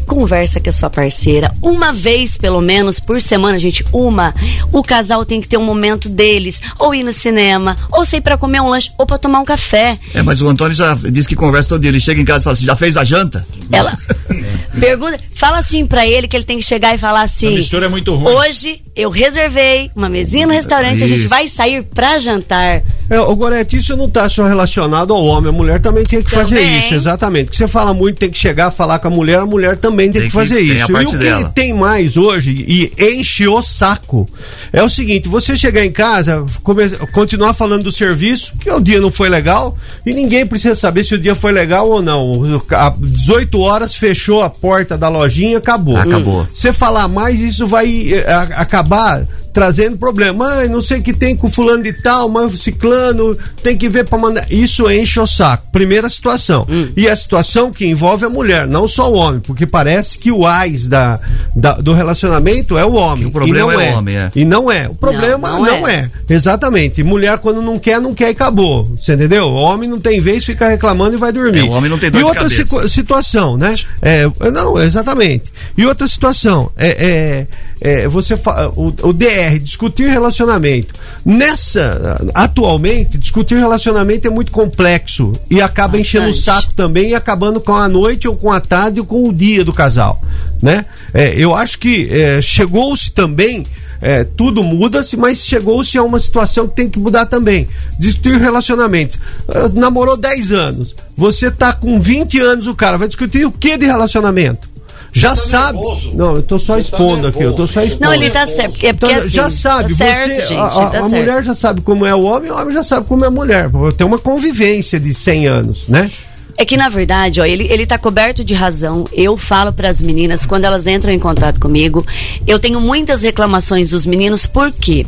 conversa 0.07 0.61
com 0.61 0.71
a 0.71 0.73
sua 0.73 0.89
parceira 0.89 1.53
uma 1.61 1.93
vez 1.93 2.37
pelo 2.39 2.61
menos 2.61 2.99
por 2.99 3.21
semana, 3.21 3.59
gente, 3.59 3.85
uma. 3.93 4.35
O 4.73 4.83
casal 4.83 5.25
tem 5.25 5.41
que 5.41 5.49
ter 5.49 5.57
um 5.57 5.65
momento 5.65 6.09
deles, 6.09 6.61
ou 6.79 6.95
ir 6.95 7.03
no 7.03 7.13
cinema, 7.13 7.77
ou 7.93 8.05
sair 8.05 8.21
pra 8.21 8.39
comer 8.39 8.61
um 8.61 8.69
lanche, 8.69 8.91
ou 8.99 9.07
pra 9.07 9.19
tomar 9.19 9.41
um 9.41 9.45
café. 9.45 9.99
É, 10.15 10.23
mas 10.23 10.41
o 10.41 10.49
Antônio 10.49 10.75
já 10.75 10.95
disse 10.95 11.29
que 11.29 11.37
conversa 11.37 11.71
todo 11.71 11.83
dia. 11.83 11.91
Ele 11.91 12.01
chega 12.01 12.21
em 12.21 12.25
casa 12.25 12.41
e 12.41 12.45
fala 12.45 12.55
assim: 12.55 12.65
já 12.65 12.77
fez 12.77 12.97
a 12.97 13.05
janta? 13.05 13.47
Ela 13.71 13.97
pergunta, 14.79 15.21
fala 15.35 15.59
assim 15.59 15.87
pra 15.87 16.07
ele 16.07 16.27
que 16.27 16.37
ele 16.37 16.45
tem 16.45 16.59
que 16.59 16.65
chegar 16.65 16.95
e 16.95 16.99
falar 16.99 17.23
assim. 17.23 17.49
A 17.49 17.57
mistura 17.57 17.87
é 17.87 17.89
muito 17.89 18.15
ruim. 18.15 18.33
Hoje 18.33 18.81
eu 18.97 19.11
reservei 19.11 19.91
uma 19.95 20.09
mesinha 20.09 20.47
no 20.47 20.53
restaurante, 20.53 21.03
a 21.03 21.07
gente 21.07 21.21
Isso. 21.21 21.29
vai 21.29 21.49
sair 21.49 21.83
pra 21.83 22.19
jantar. 22.19 22.83
É, 23.11 23.21
o 23.21 23.37
Gorete, 23.37 23.77
isso 23.77 23.97
não 23.97 24.07
está 24.07 24.29
só 24.29 24.47
relacionado 24.47 25.13
ao 25.13 25.23
homem, 25.23 25.51
a 25.51 25.53
mulher 25.53 25.81
também 25.81 26.05
tem 26.05 26.23
que 26.23 26.31
fazer 26.31 26.57
Também. 26.57 26.79
isso, 26.79 26.95
exatamente. 26.95 27.51
Que 27.51 27.57
você 27.57 27.69
fala 27.69 27.93
muito, 27.93 28.14
tem 28.15 28.31
que 28.31 28.39
chegar 28.39 28.67
a 28.67 28.71
falar 28.71 28.99
com 28.99 29.09
a 29.09 29.11
mulher, 29.11 29.39
a 29.41 29.47
mulher 29.47 29.77
também 29.77 30.11
tem, 30.11 30.23
Tem 30.23 30.23
que 30.23 30.27
que- 30.29 30.33
fazer 30.33 30.57
a 30.59 30.61
isso. 30.61 30.93
E 30.93 31.05
o 31.05 31.09
que 31.09 31.17
dela. 31.17 31.53
tem 31.55 31.73
mais 31.75 32.17
hoje 32.17 32.51
e 32.67 32.93
enche 32.99 33.47
o 33.49 33.61
saco 33.63 34.27
é 34.73 34.83
o 34.83 34.89
seguinte: 34.91 35.29
você 35.29 35.57
chegar 35.57 35.85
em 35.85 35.93
casa, 35.93 36.45
come- 36.63 36.89
continuar 37.13 37.55
falando 37.55 37.85
do 37.85 37.93
serviço, 37.93 38.55
que 38.59 38.71
o 38.71 38.81
dia 38.81 39.01
não 39.01 39.11
foi 39.11 39.29
legal, 39.29 39.77
e 40.05 40.13
ninguém 40.15 40.47
precisa 40.47 40.75
saber 40.75 41.05
se 41.05 41.15
o 41.15 41.19
dia 41.19 41.35
foi 41.35 41.53
legal 41.53 41.89
ou 41.89 42.01
não. 42.03 42.63
Às 42.71 42.95
18 42.99 43.61
horas 43.61 43.95
fechou 43.95 44.43
a 44.43 44.51
porta 44.51 44.97
da 44.99 45.09
lojinha, 45.09 45.59
acabou. 45.59 45.97
Acabou. 45.97 46.47
Você 46.53 46.73
falar 46.73 47.09
mais, 47.09 47.41
isso 47.41 47.67
vai 47.67 48.13
eh, 48.13 48.31
a- 48.31 48.61
acabar 48.63 49.27
trazendo 49.53 49.97
problema. 49.97 50.45
Ai, 50.55 50.69
não 50.69 50.83
sei 50.83 50.99
o 50.99 51.03
que 51.03 51.13
tem 51.13 51.37
com 51.37 51.49
fulano 51.49 51.83
de 51.85 51.93
tal, 51.93 52.29
mas 52.29 52.53
ciclano 52.61 53.37
tem 53.63 53.77
que 53.77 53.89
ver 53.89 54.05
pra 54.05 54.19
mandar. 54.19 54.45
Isso 54.51 54.91
enche 54.91 55.21
o 55.21 55.27
saco. 55.27 55.69
Primeira 55.71 56.11
situação. 56.11 56.67
E 56.97 57.09
a 57.09 57.15
situação 57.15 57.71
que 57.71 57.94
envolve 57.95 58.25
a 58.25 58.29
mulher, 58.29 58.67
não 58.67 58.87
só 58.87 59.11
o 59.11 59.15
homem, 59.15 59.41
porque 59.41 59.67
parece 59.67 60.19
que 60.19 60.31
o 60.31 60.47
AIS 60.47 60.89
da, 60.89 61.19
da- 61.57 61.75
do 61.75 61.93
relacionamento 61.93 62.77
é 62.77 62.85
o 62.85 62.93
homem. 62.95 63.25
o 63.27 63.31
problema 63.31 63.59
e 63.59 63.77
não 63.77 63.81
é 63.81 63.91
o 63.91 63.97
homem, 63.99 64.17
é. 64.17 64.31
E 64.35 64.45
não 64.45 64.71
é. 64.71 64.89
O 64.89 64.95
problema 64.95 65.49
Não, 65.51 65.59
não, 65.65 65.81
não 65.81 65.89
é. 65.89 66.11
Exatamente. 66.29 67.03
Mulher, 67.03 67.39
quando 67.39 67.63
não 67.63 67.79
quer, 67.79 68.01
não 68.01 68.15
quer 68.15 68.29
e 68.29 68.33
acabou. 68.33 68.91
Você 68.97 69.15
entendeu? 69.15 69.45
O 69.47 69.55
homem 69.55 69.89
não 69.89 69.99
tem 70.01 70.21
vez, 70.21 70.45
fica 70.45 70.69
reclamando 70.69 71.15
e 71.17 71.19
vai 71.19 71.33
dormir. 71.33 71.61
É, 71.61 71.63
o 71.65 71.71
homem 71.71 71.89
não 71.91 71.99
tem 71.99 72.11
dor 72.11 72.19
e 72.19 72.23
de 72.23 72.29
outra 72.29 72.49
situação, 72.89 73.57
né? 73.57 73.75
É, 74.03 74.25
não, 74.53 74.79
exatamente. 74.79 75.45
E 75.77 75.87
outra 75.87 76.07
situação, 76.07 76.71
é, 76.77 77.47
é, 77.85 78.09
você 78.09 78.35
o, 78.75 78.95
o 79.03 79.13
DR, 79.13 79.59
discutir 79.61 80.09
relacionamento. 80.09 80.95
Nessa, 81.23 82.19
atualmente, 82.33 83.19
discutir 83.19 83.57
relacionamento 83.57 84.27
é 84.27 84.31
muito 84.31 84.51
complexo 84.51 85.35
e 85.51 85.61
acaba 85.61 85.99
enchendo 85.99 86.25
o 86.25 86.29
Bastante. 86.29 86.63
saco 86.63 86.75
também 86.75 87.11
e 87.11 87.15
acabando 87.15 87.61
com 87.61 87.75
a 87.75 87.87
noite 87.87 88.27
ou 88.27 88.35
com 88.35 88.51
a 88.51 88.59
tarde 88.59 89.01
ou 89.01 89.07
com 89.07 89.29
o 89.29 89.33
dia 89.35 89.63
do 89.63 89.73
casal, 89.73 90.19
né? 90.63 90.87
É, 91.13 91.35
eu 91.37 91.55
acho 91.55 91.79
que 91.79 92.09
é, 92.11 92.41
chegou-se 92.41 93.13
também 93.13 93.67
é, 94.01 94.25
tudo 94.25 94.65
muda-se, 94.65 95.17
mas 95.17 95.45
chegou-se 95.45 95.97
a 95.99 96.03
uma 96.03 96.19
situação 96.19 96.67
que 96.67 96.77
tem 96.77 96.89
que 96.89 96.99
mudar 96.99 97.27
também. 97.27 97.69
Discutir 97.99 98.39
relacionamentos. 98.39 99.19
Ah, 99.49 99.71
namorou 99.73 100.17
10 100.17 100.53
anos. 100.53 100.97
Você 101.17 101.51
tá 101.51 101.73
com 101.73 102.01
20 102.01 102.41
anos, 102.41 102.67
o 102.67 102.75
cara 102.75 102.97
vai 102.97 103.09
discutir 103.09 103.47
o 103.47 103.53
que 103.53 103.77
de 103.77 103.87
relacionamento? 103.87 104.74
Já 105.15 105.37
sabe. 105.37 105.79
Não, 106.13 106.37
eu 106.37 106.43
tô 106.43 106.59
só 106.59 106.77
expondo 106.77 107.29
aqui, 107.29 107.41
eu 107.43 107.53
tô 107.53 107.67
só 107.69 107.83
expondo. 107.83 108.05
Não, 108.05 108.13
ele 108.15 108.31
tá 108.31 108.47
certo, 108.47 108.73
porque, 108.73 108.93
porque 108.93 109.07
Então, 109.13 109.19
assim, 109.25 109.31
já 109.31 109.49
sabe, 109.49 109.91
tá 109.93 109.97
certo, 109.97 110.35
você, 110.37 110.43
gente, 110.43 110.55
a, 110.59 110.65
a- 110.67 110.71
tá 110.71 110.99
a 110.99 111.03
certo. 111.03 111.09
mulher 111.11 111.45
já 111.45 111.55
sabe 111.55 111.81
como 111.83 112.05
é 112.05 112.15
o 112.15 112.23
homem, 112.23 112.51
o 112.51 112.57
homem 112.61 112.75
já 112.75 112.83
sabe 112.83 113.07
como 113.07 113.25
é 113.25 113.29
a 113.29 113.31
mulher. 113.31 113.71
Tem 113.97 114.05
uma 114.07 114.19
convivência 114.19 114.99
de 114.99 115.15
100 115.15 115.47
anos, 115.47 115.89
né? 115.89 116.11
É 116.57 116.65
que 116.65 116.77
na 116.77 116.89
verdade, 116.89 117.41
ó, 117.41 117.45
ele, 117.45 117.65
ele 117.65 117.85
tá 117.85 117.99
coberto 117.99 118.45
de 118.45 118.55
razão. 118.55 119.07
Eu 119.13 119.37
falo 119.37 119.73
para 119.73 119.89
as 119.89 120.01
meninas 120.01 120.47
quando 120.47 120.65
elas 120.65 120.87
entram 120.87 121.13
em 121.13 121.19
contato 121.19 121.59
comigo, 121.59 122.07
eu 122.47 122.59
tenho 122.59 122.81
muitas 122.81 123.23
reclamações 123.23 123.91
dos 123.91 124.07
meninos 124.07 124.47
porque 124.47 125.05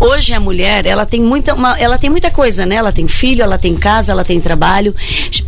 hoje 0.00 0.34
a 0.34 0.40
mulher, 0.40 0.86
ela 0.86 1.06
tem 1.06 1.20
muita 1.20 1.54
uma, 1.54 1.78
ela 1.78 1.98
tem 1.98 2.10
muita 2.10 2.30
coisa, 2.30 2.66
né? 2.66 2.76
Ela 2.76 2.92
tem 2.92 3.06
filho, 3.06 3.42
ela 3.42 3.56
tem 3.58 3.76
casa, 3.76 4.10
ela 4.10 4.24
tem 4.24 4.40
trabalho. 4.40 4.94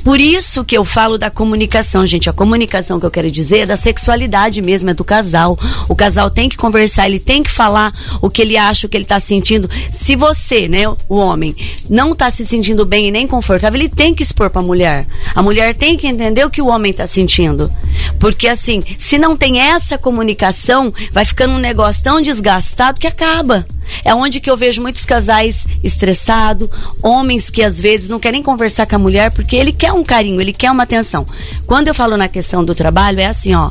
Por 0.04 0.20
isso 0.20 0.64
que 0.64 0.76
eu 0.76 0.84
falo 0.84 1.18
da 1.18 1.30
comunicação, 1.30 2.06
gente. 2.06 2.30
A 2.30 2.32
comunicação 2.32 3.00
que 3.00 3.06
eu 3.06 3.10
quero 3.10 3.30
dizer 3.30 3.60
é 3.60 3.66
da 3.66 3.76
sexualidade 3.76 4.62
mesmo, 4.62 4.90
é 4.90 4.94
do 4.94 5.04
casal. 5.04 5.58
O 5.88 5.96
casal 5.96 6.30
tem 6.30 6.48
que 6.48 6.56
conversar, 6.56 7.06
ele 7.06 7.18
tem 7.18 7.42
que 7.42 7.50
falar 7.50 7.92
o 8.22 8.30
que 8.30 8.42
ele 8.42 8.56
acha, 8.56 8.86
o 8.86 8.90
que 8.90 8.96
ele 8.96 9.04
tá 9.04 9.18
sentindo. 9.18 9.68
Se 9.90 10.14
você, 10.14 10.68
né, 10.68 10.88
o 11.08 11.16
homem, 11.16 11.56
não 11.88 12.14
tá 12.14 12.30
se 12.30 12.46
sentindo 12.46 12.86
bem 12.86 13.08
e 13.08 13.10
nem 13.10 13.26
confortável, 13.26 13.80
ele 13.80 13.88
tem 13.88 14.14
que 14.14 14.22
expor 14.22 14.48
pra 14.48 14.62
mulher. 14.62 15.06
A 15.40 15.42
mulher 15.42 15.72
tem 15.72 15.96
que 15.96 16.06
entender 16.06 16.44
o 16.44 16.50
que 16.50 16.60
o 16.60 16.66
homem 16.66 16.92
tá 16.92 17.06
sentindo. 17.06 17.72
Porque 18.18 18.46
assim, 18.46 18.82
se 18.98 19.16
não 19.16 19.34
tem 19.34 19.58
essa 19.58 19.96
comunicação, 19.96 20.92
vai 21.12 21.24
ficando 21.24 21.54
um 21.54 21.58
negócio 21.58 22.04
tão 22.04 22.20
desgastado 22.20 23.00
que 23.00 23.06
acaba. 23.06 23.66
É 24.04 24.14
onde 24.14 24.40
que 24.40 24.50
eu 24.50 24.56
vejo 24.56 24.82
muitos 24.82 25.04
casais 25.04 25.66
estressados, 25.82 26.68
homens 27.02 27.50
que 27.50 27.62
às 27.62 27.80
vezes 27.80 28.10
não 28.10 28.18
querem 28.18 28.42
conversar 28.42 28.86
com 28.86 28.96
a 28.96 28.98
mulher 28.98 29.30
porque 29.30 29.56
ele 29.56 29.72
quer 29.72 29.92
um 29.92 30.04
carinho, 30.04 30.40
ele 30.40 30.52
quer 30.52 30.70
uma 30.70 30.82
atenção. 30.82 31.26
Quando 31.66 31.88
eu 31.88 31.94
falo 31.94 32.16
na 32.16 32.28
questão 32.28 32.64
do 32.64 32.74
trabalho, 32.74 33.20
é 33.20 33.26
assim, 33.26 33.54
ó. 33.54 33.70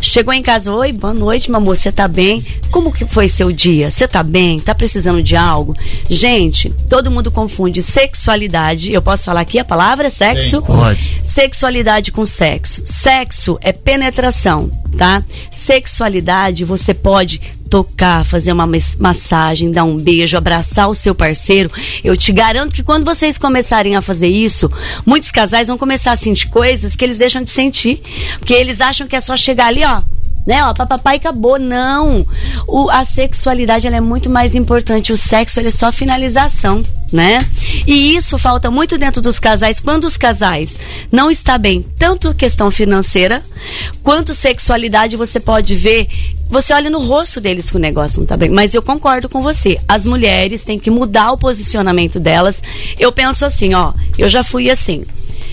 Chegou 0.00 0.32
em 0.32 0.42
casa, 0.42 0.72
oi, 0.72 0.92
boa 0.92 1.14
noite, 1.14 1.50
meu 1.50 1.58
amor, 1.58 1.76
você 1.76 1.90
tá 1.90 2.06
bem? 2.06 2.44
Como 2.70 2.92
que 2.92 3.06
foi 3.06 3.28
seu 3.28 3.50
dia? 3.50 3.90
Você 3.90 4.06
tá 4.06 4.22
bem? 4.22 4.60
Tá 4.60 4.74
precisando 4.74 5.22
de 5.22 5.36
algo? 5.36 5.76
Gente, 6.08 6.70
todo 6.88 7.10
mundo 7.10 7.30
confunde 7.30 7.82
sexualidade, 7.82 8.92
eu 8.92 9.02
posso 9.02 9.24
falar 9.24 9.40
aqui 9.40 9.58
a 9.58 9.64
palavra 9.64 10.10
sexo? 10.10 10.62
Pode. 10.62 11.20
Sexualidade 11.22 12.12
com 12.12 12.24
sexo. 12.26 12.82
Sexo 12.84 13.58
é 13.60 13.72
penetração, 13.72 14.70
tá? 14.96 15.22
Sexualidade 15.50 16.64
você 16.64 16.94
pode 16.94 17.40
tocar, 17.74 18.24
fazer 18.24 18.52
uma 18.52 18.68
mas- 18.68 18.96
massagem, 19.00 19.72
dar 19.72 19.82
um 19.82 19.96
beijo, 19.96 20.36
abraçar 20.36 20.88
o 20.88 20.94
seu 20.94 21.12
parceiro. 21.12 21.68
Eu 22.04 22.16
te 22.16 22.30
garanto 22.30 22.72
que 22.72 22.84
quando 22.84 23.04
vocês 23.04 23.36
começarem 23.36 23.96
a 23.96 24.00
fazer 24.00 24.28
isso, 24.28 24.70
muitos 25.04 25.32
casais 25.32 25.66
vão 25.66 25.76
começar 25.76 26.12
a 26.12 26.16
sentir 26.16 26.46
coisas 26.50 26.94
que 26.94 27.04
eles 27.04 27.18
deixam 27.18 27.42
de 27.42 27.50
sentir, 27.50 28.00
porque 28.38 28.54
eles 28.54 28.80
acham 28.80 29.08
que 29.08 29.16
é 29.16 29.20
só 29.20 29.34
chegar 29.34 29.66
ali, 29.66 29.84
ó, 29.84 30.02
né, 30.46 30.62
ó, 30.64 30.74
papapá 30.74 31.14
e 31.14 31.16
acabou. 31.16 31.58
Não. 31.58 32.26
O, 32.66 32.90
a 32.90 33.04
sexualidade 33.04 33.86
ela 33.86 33.96
é 33.96 34.00
muito 34.00 34.28
mais 34.28 34.54
importante. 34.54 35.12
O 35.12 35.16
sexo 35.16 35.58
ele 35.58 35.68
é 35.68 35.70
só 35.70 35.90
finalização, 35.90 36.82
né? 37.12 37.38
E 37.86 38.14
isso 38.14 38.36
falta 38.36 38.70
muito 38.70 38.98
dentro 38.98 39.22
dos 39.22 39.38
casais. 39.38 39.80
Quando 39.80 40.04
os 40.04 40.16
casais 40.16 40.78
não 41.10 41.30
está 41.30 41.56
bem, 41.56 41.84
tanto 41.98 42.34
questão 42.34 42.70
financeira 42.70 43.42
quanto 44.02 44.34
sexualidade, 44.34 45.16
você 45.16 45.40
pode 45.40 45.74
ver. 45.74 46.08
Você 46.50 46.74
olha 46.74 46.90
no 46.90 47.00
rosto 47.00 47.40
deles 47.40 47.70
que 47.70 47.76
o 47.76 47.80
negócio 47.80 48.20
não 48.20 48.26
tá 48.26 48.36
bem. 48.36 48.50
Mas 48.50 48.74
eu 48.74 48.82
concordo 48.82 49.28
com 49.28 49.42
você. 49.42 49.78
As 49.88 50.04
mulheres 50.04 50.62
têm 50.62 50.78
que 50.78 50.90
mudar 50.90 51.32
o 51.32 51.38
posicionamento 51.38 52.20
delas. 52.20 52.62
Eu 52.98 53.10
penso 53.10 53.46
assim, 53.46 53.72
ó. 53.72 53.94
Eu 54.18 54.28
já 54.28 54.44
fui 54.44 54.70
assim. 54.70 55.04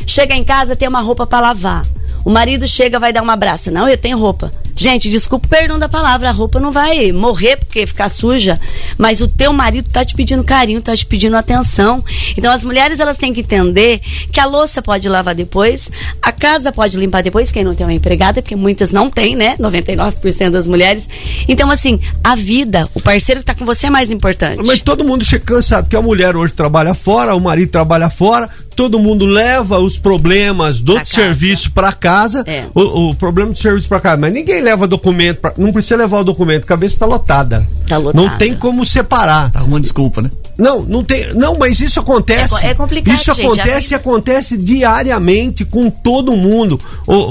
Chega 0.05 0.35
em 0.35 0.43
casa, 0.43 0.75
tem 0.75 0.87
uma 0.87 1.01
roupa 1.01 1.25
para 1.25 1.39
lavar. 1.39 1.85
O 2.23 2.29
marido 2.29 2.67
chega, 2.67 2.99
vai 2.99 3.13
dar 3.13 3.23
um 3.23 3.31
abraço. 3.31 3.71
Não, 3.71 3.87
eu 3.87 3.97
tenho 3.97 4.17
roupa. 4.17 4.51
Gente, 4.75 5.09
desculpa 5.09 5.45
o 5.47 5.49
perdão 5.49 5.77
da 5.77 5.87
palavra, 5.89 6.29
a 6.29 6.31
roupa 6.31 6.59
não 6.59 6.71
vai 6.71 7.11
morrer 7.11 7.57
porque 7.57 7.85
ficar 7.85 8.09
suja, 8.09 8.59
mas 8.97 9.21
o 9.21 9.27
teu 9.27 9.51
marido 9.53 9.89
tá 9.91 10.03
te 10.03 10.15
pedindo 10.15 10.43
carinho, 10.43 10.81
tá 10.81 10.95
te 10.95 11.05
pedindo 11.05 11.35
atenção. 11.35 12.03
Então 12.37 12.51
as 12.51 12.63
mulheres 12.65 12.99
elas 12.99 13.17
têm 13.17 13.33
que 13.33 13.41
entender 13.41 13.99
que 14.31 14.39
a 14.39 14.45
louça 14.45 14.81
pode 14.81 15.07
lavar 15.09 15.35
depois, 15.35 15.89
a 16.21 16.31
casa 16.31 16.71
pode 16.71 16.97
limpar 16.97 17.21
depois, 17.23 17.51
quem 17.51 17.63
não 17.63 17.73
tem 17.73 17.85
uma 17.85 17.93
empregada, 17.93 18.41
porque 18.41 18.55
muitas 18.55 18.91
não 18.91 19.09
tem, 19.09 19.35
né? 19.35 19.55
99% 19.57 20.49
das 20.51 20.67
mulheres. 20.67 21.07
Então 21.47 21.69
assim, 21.69 21.99
a 22.23 22.35
vida, 22.35 22.87
o 22.93 23.01
parceiro 23.01 23.41
que 23.41 23.45
tá 23.45 23.55
com 23.55 23.65
você 23.65 23.87
é 23.87 23.89
mais 23.89 24.11
importante. 24.11 24.61
Mas 24.65 24.79
todo 24.81 25.03
mundo 25.03 25.23
chega 25.23 25.43
cansado, 25.45 25.89
que 25.89 25.95
a 25.95 26.01
mulher 26.01 26.35
hoje 26.35 26.53
trabalha 26.53 26.93
fora, 26.93 27.35
o 27.35 27.39
marido 27.39 27.69
trabalha 27.71 28.09
fora, 28.09 28.49
todo 28.75 28.99
mundo 28.99 29.25
leva 29.25 29.79
os 29.79 29.97
problemas 29.99 30.79
do 30.79 30.93
Pra 30.95 31.05
serviço 31.05 31.71
para 31.71 31.91
casa, 31.91 32.43
É. 32.47 32.65
o, 32.73 33.09
o 33.09 33.15
problema 33.15 33.51
do 33.51 33.57
serviço 33.57 33.87
para 33.87 33.99
casa, 33.99 34.17
mas 34.17 34.31
ninguém 34.33 34.60
leva 34.61 34.87
documento, 34.87 35.37
pra, 35.39 35.53
não 35.57 35.71
precisa 35.71 35.95
levar 35.95 36.19
o 36.19 36.23
documento, 36.23 36.63
a 36.63 36.67
cabeça 36.67 36.95
está 36.95 37.05
lotada. 37.05 37.67
Tá 37.87 37.97
lotada. 37.97 38.21
Não 38.25 38.37
tem 38.37 38.55
como 38.55 38.85
separar. 38.85 39.51
Tá 39.51 39.59
arrumando 39.59 39.81
desculpa, 39.83 40.21
né? 40.21 40.31
Não, 40.57 40.83
não 40.83 41.03
tem, 41.03 41.33
não, 41.33 41.57
mas 41.57 41.79
isso 41.79 41.99
acontece. 41.99 42.53
É 42.63 42.67
é 42.67 42.73
complicado, 42.75 43.15
Isso 43.15 43.33
gente, 43.33 43.45
acontece 43.45 43.93
e 43.93 43.95
a- 43.95 43.97
acontece 43.97 44.57
diariamente 44.57 45.65
com 45.65 45.89
todo 45.89 46.35
mundo. 46.35 46.79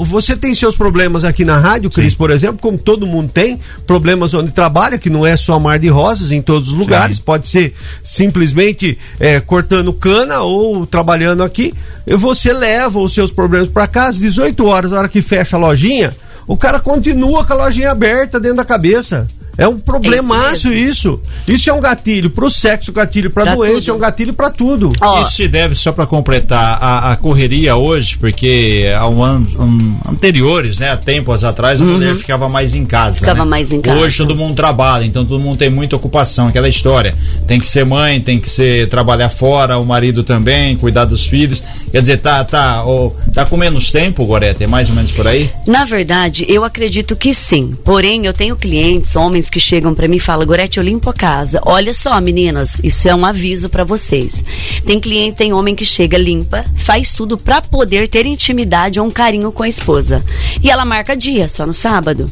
Você 0.05 0.35
tem 0.35 0.53
seus 0.53 0.75
problemas 0.75 1.23
aqui 1.23 1.45
na 1.45 1.57
rádio, 1.57 1.89
Cris, 1.89 2.13
por 2.13 2.29
exemplo, 2.29 2.57
como 2.59 2.77
todo 2.77 3.07
mundo 3.07 3.29
tem, 3.33 3.57
problemas 3.87 4.33
onde 4.33 4.51
trabalha, 4.51 4.97
que 4.97 5.09
não 5.09 5.25
é 5.25 5.37
só 5.37 5.57
mar 5.59 5.79
de 5.79 5.87
rosas 5.87 6.31
em 6.31 6.41
todos 6.41 6.69
os 6.69 6.75
lugares, 6.75 7.19
pode 7.19 7.47
ser 7.47 7.73
simplesmente 8.03 8.97
é, 9.19 9.39
cortando 9.39 9.93
cana 9.93 10.41
ou 10.41 10.85
trabalhando 10.85 11.41
aqui. 11.43 11.73
Você 12.05 12.51
leva 12.51 12.99
os 12.99 13.13
seus 13.13 13.31
problemas 13.31 13.69
para 13.69 13.87
casa, 13.87 14.17
18 14.19 14.65
horas, 14.65 14.91
na 14.91 14.99
hora 14.99 15.07
que 15.09 15.21
fecha 15.21 15.55
a 15.55 15.59
lojinha, 15.59 16.13
o 16.51 16.57
cara 16.57 16.81
continua 16.81 17.45
com 17.45 17.53
a 17.53 17.55
lojinha 17.55 17.91
aberta 17.91 18.37
dentro 18.37 18.57
da 18.57 18.65
cabeça. 18.65 19.25
É 19.61 19.67
um 19.67 19.77
problemaço 19.79 20.73
isso. 20.73 21.19
Isso 21.47 21.69
é 21.69 21.73
um 21.73 21.79
gatilho 21.81 22.29
pro 22.29 22.49
sexo, 22.49 22.91
gatilho 22.91 23.29
pra 23.29 23.43
Pra 23.43 23.55
doença, 23.55 23.75
tudo. 23.81 23.91
é 23.91 23.93
um 23.93 23.99
gatilho 23.99 24.33
pra 24.33 24.49
tudo. 24.49 24.91
Ó, 25.01 25.21
Isso 25.23 25.35
se 25.35 25.47
deve, 25.47 25.75
só 25.75 25.91
para 25.91 26.05
completar, 26.05 26.77
a, 26.81 27.11
a 27.11 27.15
correria 27.15 27.75
hoje, 27.75 28.17
porque 28.17 28.85
há 28.97 29.07
um 29.07 29.21
ano, 29.23 29.47
um- 29.59 30.11
anteriores, 30.11 30.79
né, 30.79 30.89
há 30.91 30.97
tempos 30.97 31.43
atrás, 31.43 31.81
a 31.81 31.85
mulher 31.85 32.15
ficava 32.15 32.47
mais 32.49 32.73
em 32.73 32.85
casa. 32.85 33.09
Uhum. 33.15 33.19
Ficava 33.19 33.43
né? 33.43 33.49
mais 33.49 33.71
em 33.71 33.81
casa. 33.81 33.99
Hoje 33.99 34.17
todo 34.17 34.35
mundo 34.35 34.55
trabalha, 34.55 35.05
então 35.05 35.25
todo 35.25 35.39
mundo 35.41 35.57
tem 35.57 35.69
muita 35.69 35.95
ocupação, 35.95 36.47
aquela 36.47 36.67
história. 36.69 37.15
Tem 37.47 37.59
que 37.59 37.67
ser 37.67 37.85
mãe, 37.85 38.19
tem 38.21 38.39
que 38.39 38.49
ser 38.49 38.87
trabalhar 38.89 39.29
fora, 39.29 39.77
o 39.77 39.85
marido 39.85 40.23
também, 40.23 40.75
cuidar 40.75 41.05
dos 41.05 41.25
filhos. 41.25 41.61
Quer 41.91 42.01
dizer, 42.01 42.17
tá, 42.17 42.43
tá, 42.43 42.83
ó, 42.85 43.11
tá 43.33 43.45
com 43.45 43.57
menos 43.57 43.91
tempo, 43.91 44.25
Gorete, 44.25 44.63
é 44.63 44.67
mais 44.67 44.89
ou 44.89 44.95
menos 44.95 45.11
por 45.11 45.27
aí? 45.27 45.49
Na 45.67 45.85
verdade, 45.85 46.45
eu 46.47 46.63
acredito 46.63 47.15
que 47.15 47.33
sim. 47.33 47.75
Porém, 47.83 48.25
eu 48.25 48.33
tenho 48.33 48.55
clientes, 48.55 49.15
homens 49.15 49.49
que 49.51 49.59
chegam 49.59 49.93
pra 49.93 50.07
mim 50.07 50.17
e 50.17 50.19
falam: 50.19 50.47
Gorete, 50.47 50.77
eu 50.77 50.83
limpo 50.83 51.09
a 51.09 51.13
casa. 51.13 51.61
Olha 51.65 51.93
só, 51.93 52.19
meninas, 52.19 52.79
isso 52.83 53.07
é 53.07 53.13
um 53.13 53.25
aviso 53.25 53.69
pra 53.69 53.83
vocês. 53.83 54.43
Tem 54.85 54.99
cliente, 54.99 55.37
tem 55.37 55.53
homem 55.53 55.75
que 55.75 55.85
chega, 55.85 56.17
limpa, 56.17 56.65
faz 56.75 57.13
tudo 57.13 57.37
pra 57.37 57.61
poder 57.61 58.07
ter 58.07 58.25
intimidade 58.25 58.99
ou 58.99 59.05
um 59.05 59.11
carinho 59.11 59.51
com 59.51 59.63
a 59.63 59.67
esposa. 59.67 60.23
E 60.63 60.71
ela 60.71 60.85
marca 60.85 61.15
dia, 61.15 61.47
só 61.47 61.65
no 61.65 61.73
sábado. 61.73 62.31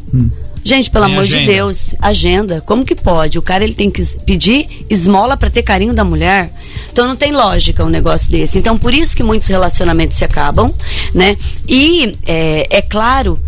Gente, 0.63 0.91
pelo 0.91 1.05
Tem 1.05 1.13
amor 1.13 1.25
de 1.25 1.35
agenda. 1.35 1.51
Deus, 1.51 1.95
agenda. 2.01 2.61
Como 2.61 2.85
que 2.85 2.95
pode? 2.95 3.39
O 3.39 3.41
cara 3.41 3.63
ele 3.63 3.73
tem 3.73 3.89
que 3.89 4.03
pedir 4.25 4.85
esmola 4.89 5.37
pra 5.37 5.49
ter 5.49 5.63
carinho 5.63 5.93
da 5.93 6.03
mulher. 6.03 6.51
Então 6.91 7.07
não 7.07 7.15
tem 7.15 7.31
lógica 7.31 7.83
um 7.83 7.89
negócio 7.89 8.29
desse. 8.29 8.59
Então 8.59 8.77
por 8.77 8.93
isso 8.93 9.15
que 9.15 9.23
muitos 9.23 9.47
relacionamentos 9.47 10.17
se 10.17 10.25
acabam, 10.25 10.73
né? 11.13 11.37
E 11.67 12.15
é, 12.25 12.67
é 12.69 12.81
claro 12.81 13.39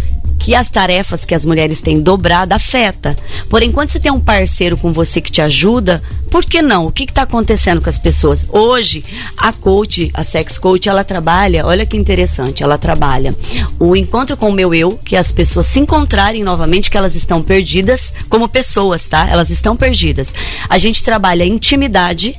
que 0.42 0.56
as 0.56 0.72
tarefas 0.72 1.24
que 1.24 1.36
as 1.36 1.46
mulheres 1.46 1.82
têm 1.82 2.02
dobrado 2.02 2.56
afeta. 2.56 3.16
Porém, 3.48 3.72
quando 3.72 3.90
você 3.90 4.00
tem 4.00 4.12
um 4.12 4.20
parceiro 4.20 4.76
com 4.76 4.92
você 4.92 5.22
que 5.22 5.32
te 5.32 5.40
ajuda, 5.40 6.02
por 6.32 6.44
que 6.44 6.64
não? 6.64 6.88
O 6.88 6.92
que 6.92 7.04
está 7.04 7.22
acontecendo 7.22 7.80
com 7.80 7.88
as 7.88 8.00
pessoas? 8.00 8.48
Hoje, 8.50 9.06
a 9.38 9.54
coach, 9.54 10.10
a 10.16 10.24
sex 10.24 10.58
coach, 10.58 10.90
ela 10.90 11.04
trabalha, 11.04 11.66
olha 11.66 11.86
que 11.86 11.96
interessante, 11.96 12.64
ela 12.64 12.78
trabalha 12.78 13.36
o 13.78 13.96
encontro 13.96 14.36
com 14.36 14.50
o 14.50 14.54
meu 14.54 14.74
eu, 14.74 15.00
que 15.06 15.16
as 15.16 15.32
pessoas 15.32 15.68
se 15.68 15.80
encontrarem 15.80 16.44
novamente, 16.44 16.90
que 16.90 16.98
elas 16.98 17.16
estão 17.16 17.44
perdidas 17.44 18.12
como 18.28 18.50
pessoas, 18.50 19.06
tá? 19.06 19.30
Elas 19.30 19.52
estão 19.52 19.78
perdidas. 19.78 20.34
A 20.68 20.80
gente 20.80 21.04
trabalha 21.04 21.46
intimidade, 21.46 22.36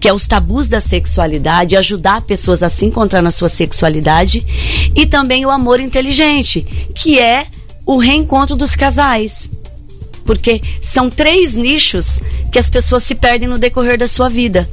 que 0.00 0.08
é 0.08 0.12
os 0.12 0.26
tabus 0.26 0.68
da 0.68 0.80
sexualidade, 0.80 1.76
ajudar 1.76 2.22
pessoas 2.22 2.62
a 2.62 2.68
se 2.68 2.84
encontrar 2.84 3.22
na 3.22 3.30
sua 3.30 3.48
sexualidade, 3.48 4.46
e 4.94 5.06
também 5.06 5.44
o 5.44 5.50
amor 5.50 5.80
inteligente, 5.80 6.62
que 6.94 7.18
é 7.18 7.46
o 7.84 7.98
reencontro 7.98 8.56
dos 8.56 8.74
casais. 8.74 9.48
Porque 10.26 10.60
são 10.82 11.08
três 11.08 11.54
nichos 11.54 12.20
que 12.50 12.58
as 12.58 12.68
pessoas 12.68 13.02
se 13.02 13.14
perdem 13.14 13.48
no 13.48 13.58
decorrer 13.58 13.98
da 13.98 14.08
sua 14.08 14.28
vida. 14.28 14.68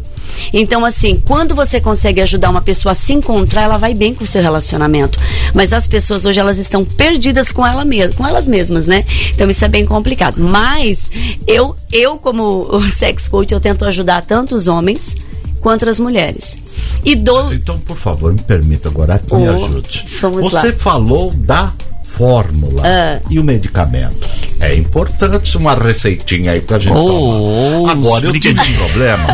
Então, 0.51 0.85
assim, 0.85 1.21
quando 1.25 1.53
você 1.53 1.79
consegue 1.81 2.21
ajudar 2.21 2.49
uma 2.49 2.61
pessoa 2.61 2.91
a 2.93 2.95
se 2.95 3.13
encontrar, 3.13 3.63
ela 3.63 3.77
vai 3.77 3.93
bem 3.93 4.13
com 4.13 4.23
o 4.23 4.27
seu 4.27 4.41
relacionamento. 4.41 5.19
Mas 5.53 5.73
as 5.73 5.85
pessoas 5.85 6.25
hoje 6.25 6.39
elas 6.39 6.57
estão 6.57 6.83
perdidas 6.85 7.51
com 7.51 7.65
ela 7.65 7.83
mesma, 7.85 8.15
com 8.15 8.27
elas 8.27 8.47
mesmas, 8.47 8.87
né? 8.87 9.05
Então 9.31 9.49
isso 9.49 9.63
é 9.63 9.67
bem 9.67 9.85
complicado. 9.85 10.39
Mas 10.39 11.09
eu, 11.45 11.75
eu 11.91 12.17
como 12.17 12.69
sex 12.91 13.27
coach, 13.27 13.51
eu 13.53 13.59
tento 13.59 13.85
ajudar 13.85 14.23
tanto 14.25 14.55
os 14.55 14.67
homens 14.67 15.15
quanto 15.59 15.87
as 15.89 15.99
mulheres. 15.99 16.57
E 17.05 17.15
dou 17.15 17.53
Então, 17.53 17.77
por 17.79 17.97
favor, 17.97 18.33
me 18.33 18.41
permita 18.41 18.89
agora, 18.89 19.21
me 19.31 19.47
Oh, 19.49 19.65
ajude. 19.65 20.05
Você 20.07 20.67
lá. 20.67 20.73
falou 20.77 21.31
da 21.31 21.73
fórmula 22.17 22.81
Ah. 22.85 23.19
e 23.29 23.39
o 23.39 23.43
medicamento. 23.43 24.27
É 24.59 24.75
importante 24.75 25.57
uma 25.57 25.73
receitinha 25.73 26.51
aí 26.51 26.61
pra 26.61 26.79
gente 26.79 26.93
Oh, 26.95 27.85
tomar. 27.87 27.91
Agora, 27.91 28.25
eu 28.27 28.33
tive 28.33 28.59
um 28.61 28.73
problema. 28.77 29.25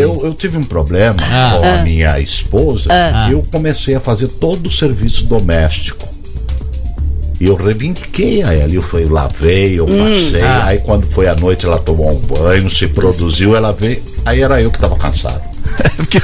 Eu, 0.00 0.20
eu 0.24 0.34
tive 0.34 0.58
um 0.58 0.64
problema 0.64 1.16
Ah. 1.20 1.58
com 1.60 1.66
a 1.68 1.82
minha 1.82 2.18
esposa 2.20 2.88
e 3.28 3.32
eu 3.32 3.44
comecei 3.52 3.94
a 3.94 4.00
fazer 4.00 4.28
todo 4.28 4.66
o 4.66 4.72
serviço 4.72 5.24
doméstico. 5.26 6.06
E 7.38 7.44
eu 7.44 7.54
reivindiquei 7.54 8.42
a 8.42 8.54
ela. 8.54 8.72
Eu 8.72 8.82
fui, 8.82 9.04
eu 9.04 9.10
lavei, 9.12 9.78
eu 9.78 9.86
passei. 9.86 10.40
Ah. 10.42 10.64
Aí 10.68 10.78
quando 10.78 11.06
foi 11.08 11.28
à 11.28 11.34
noite, 11.34 11.66
ela 11.66 11.78
tomou 11.78 12.10
um 12.10 12.16
banho, 12.18 12.68
se 12.70 12.88
produziu, 12.88 13.54
ela 13.54 13.72
veio. 13.72 14.02
Aí 14.24 14.40
era 14.40 14.60
eu 14.60 14.70
que 14.70 14.78
tava 14.78 14.96
cansado. 14.96 15.42
Porque 15.96 16.20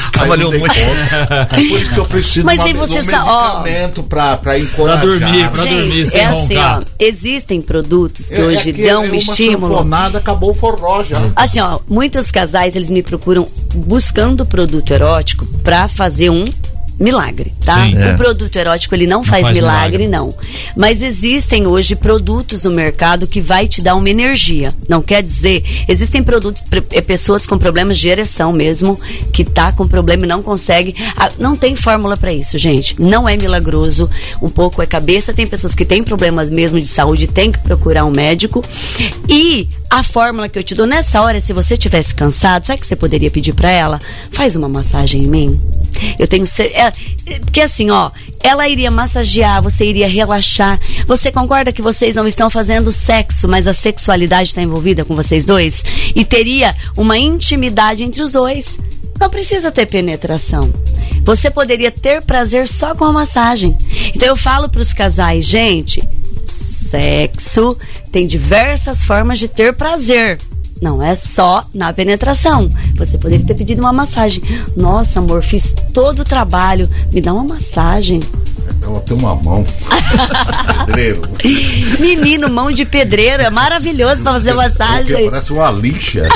dei 0.51 0.61
muito. 0.61 0.75
conta. 0.75 1.47
Por 1.51 1.59
isso 1.59 1.91
que 1.93 1.99
eu 2.01 2.05
preciso 2.07 2.47
Mas 2.47 2.59
uma- 2.59 2.67
aí 2.67 2.73
você 2.73 3.03
de 3.03 3.11
um 3.11 3.25
ó. 3.25 3.63
medicamento 3.63 4.03
pra, 4.05 4.37
pra 4.37 4.59
encorajar. 4.59 5.01
Pra 5.01 5.07
dormir, 5.11 5.49
pra 5.51 5.63
dormir. 5.65 5.91
Gente, 5.93 6.11
sem 6.11 6.21
é 6.21 6.25
assim, 6.27 6.55
roncar. 6.55 6.81
ó. 6.81 6.85
Existem 6.99 7.61
produtos 7.61 8.27
que 8.27 8.35
É- 8.35 8.41
é 8.41 8.45
hoje 8.45 8.73
que 8.73 8.83
dão 8.83 9.05
é 9.05 9.09
um 9.11 9.15
estímulo. 9.15 9.75
sanfonada, 9.77 10.19
acabou 10.19 10.51
o 10.51 10.55
forró 10.55 11.03
já. 11.03 11.21
Assim, 11.37 11.61
ó, 11.61 11.79
muitos 11.89 12.31
casais 12.31 12.77
eles 12.77 12.91
me 12.91 13.03
procuram 13.03 13.49
buscando 13.75 14.45
produto 14.47 14.93
erótico 14.93 15.47
pra 15.65 15.89
fazer 15.89 16.31
um 16.31 16.45
milagre, 17.03 17.53
tá? 17.65 17.85
Sim. 17.87 17.95
o 17.97 17.99
É. 17.99 18.15
produto 18.15 18.57
erótico 18.57 18.95
ele 18.95 19.07
não, 19.07 19.23
faz, 19.25 19.43
faz 19.47 19.57
milagre, 19.57 20.07
não. 20.09 20.35
Mas 20.77 21.03
existem 21.03 21.67
hoje 21.67 21.95
produtos 21.97 22.65
no 22.65 22.71
mercado 22.71 23.27
que 23.27 23.41
vai 23.41 23.67
te 23.67 23.83
dar 23.83 23.95
uma 23.95 24.09
energia. 24.09 24.73
Não 24.89 25.03
quer 25.03 25.23
dizer, 25.23 25.65
existem 25.89 26.23
produtos 26.23 26.63
é, 26.91 27.01
pessoas 27.01 27.47
com 27.47 27.59
problemas 27.59 27.99
de 27.99 28.09
ereção 28.09 28.53
mesmo 28.53 28.99
que 29.33 29.45
tá 29.45 29.73
com 29.73 29.87
problema 29.87 30.25
e 30.25 30.29
não 30.29 30.43
consegue. 30.43 30.95
Ah, 31.17 31.31
não 31.39 31.57
tem 31.57 31.75
fórmula 31.77 32.17
pra 32.17 32.33
isso, 32.33 32.57
gente. 32.59 33.01
Não 33.01 33.29
é 33.29 33.37
milagroso. 33.37 34.09
Um 34.41 34.49
pouco 34.49 34.81
é 34.83 34.87
cabeça. 34.87 35.33
Tem 35.33 35.47
pessoas 35.47 35.75
que 35.75 35.85
têm 35.85 36.03
problemas 36.05 36.51
mesmo 36.51 36.81
de 36.81 36.87
saúde, 36.87 37.27
tem 37.27 37.51
que 37.51 37.59
procurar 37.59 38.05
um 38.05 38.11
médico. 38.11 38.65
E 39.29 39.69
a 39.99 40.03
fórmula 40.03 40.49
que 40.49 40.59
eu 40.59 40.63
te 40.63 40.75
dou 40.75 40.87
nessa 40.87 41.21
hora, 41.21 41.39
se 41.39 41.53
você 41.53 41.75
estivesse 41.75 42.15
cansado, 42.15 42.65
sabe 42.67 42.81
que 42.81 42.87
você 42.87 42.97
poderia 42.97 43.31
pedir 43.31 43.53
pra 43.53 43.71
ela? 43.71 44.01
Faz 44.31 44.57
uma 44.57 44.67
massagem 44.69 45.25
em 45.25 45.29
mim. 45.29 45.61
Eu 46.19 46.27
tenho 46.27 46.47
cer- 46.47 46.73
é, 46.75 46.93
é, 47.27 47.39
porque 47.41 47.61
assim, 47.61 47.91
ó, 47.91 48.11
ela 48.43 48.67
iria 48.67 48.91
massagear, 48.91 49.63
você 49.63 49.85
iria 49.85 50.09
relaxar. 50.09 50.81
Você 51.07 51.31
concorda 51.31 51.73
que 51.73 51.83
vocês 51.83 52.17
não 52.17 52.27
estão 52.27 52.49
fazendo 52.49 52.91
sexo, 52.91 53.47
mas 53.47 53.69
a 53.69 53.75
sexualidade 53.75 54.49
está 54.49 54.63
envolvida 54.63 55.05
com 55.05 55.15
vocês 55.15 55.45
dois? 55.45 55.85
E 56.15 56.25
teria 56.25 56.75
uma 56.97 57.19
intimidade 57.19 58.03
entre 58.03 58.23
os 58.23 58.33
dois. 58.33 58.79
Não 59.21 59.29
precisa 59.29 59.71
ter 59.71 59.85
penetração. 59.85 60.73
Você 61.23 61.51
poderia 61.51 61.91
ter 61.91 62.23
prazer 62.23 62.67
só 62.67 62.95
com 62.95 63.05
a 63.05 63.13
massagem. 63.13 63.77
Então 64.15 64.27
eu 64.27 64.37
falo 64.37 64.71
para 64.71 64.81
os 64.81 64.95
casais, 64.95 65.45
gente, 65.45 66.03
sexo 66.45 67.77
tem 68.11 68.27
diversas 68.27 69.03
formas 69.05 69.39
de 69.39 69.49
ter 69.49 69.73
prazer. 69.73 70.39
Não 70.81 71.01
é 71.01 71.15
só 71.15 71.65
na 71.73 71.93
penetração. 71.93 72.69
Você 72.97 73.17
poderia 73.17 73.47
ter 73.47 73.55
pedido 73.55 73.81
uma 73.81 73.93
massagem. 73.93 74.43
Nossa, 74.77 75.21
amor, 75.21 75.43
fiz 75.43 75.73
todo 75.95 76.23
o 76.23 76.25
trabalho. 76.25 76.91
Me 77.13 77.21
dá 77.21 77.33
uma 77.33 77.55
massagem. 77.55 78.21
Ela 78.83 79.01
tem 79.01 79.17
uma 79.17 79.35
mão. 79.37 79.65
Pedreiro. 80.87 81.23
Menino, 81.99 82.51
mão 82.51 82.71
de 82.71 82.85
pedreiro, 82.85 83.43
é 83.43 83.51
maravilhoso 83.51 84.23
pra 84.23 84.33
fazer 84.33 84.53
massagem. 84.55 85.31
Parece 85.31 85.53
uma 85.53 85.71
lixa. 85.71 86.29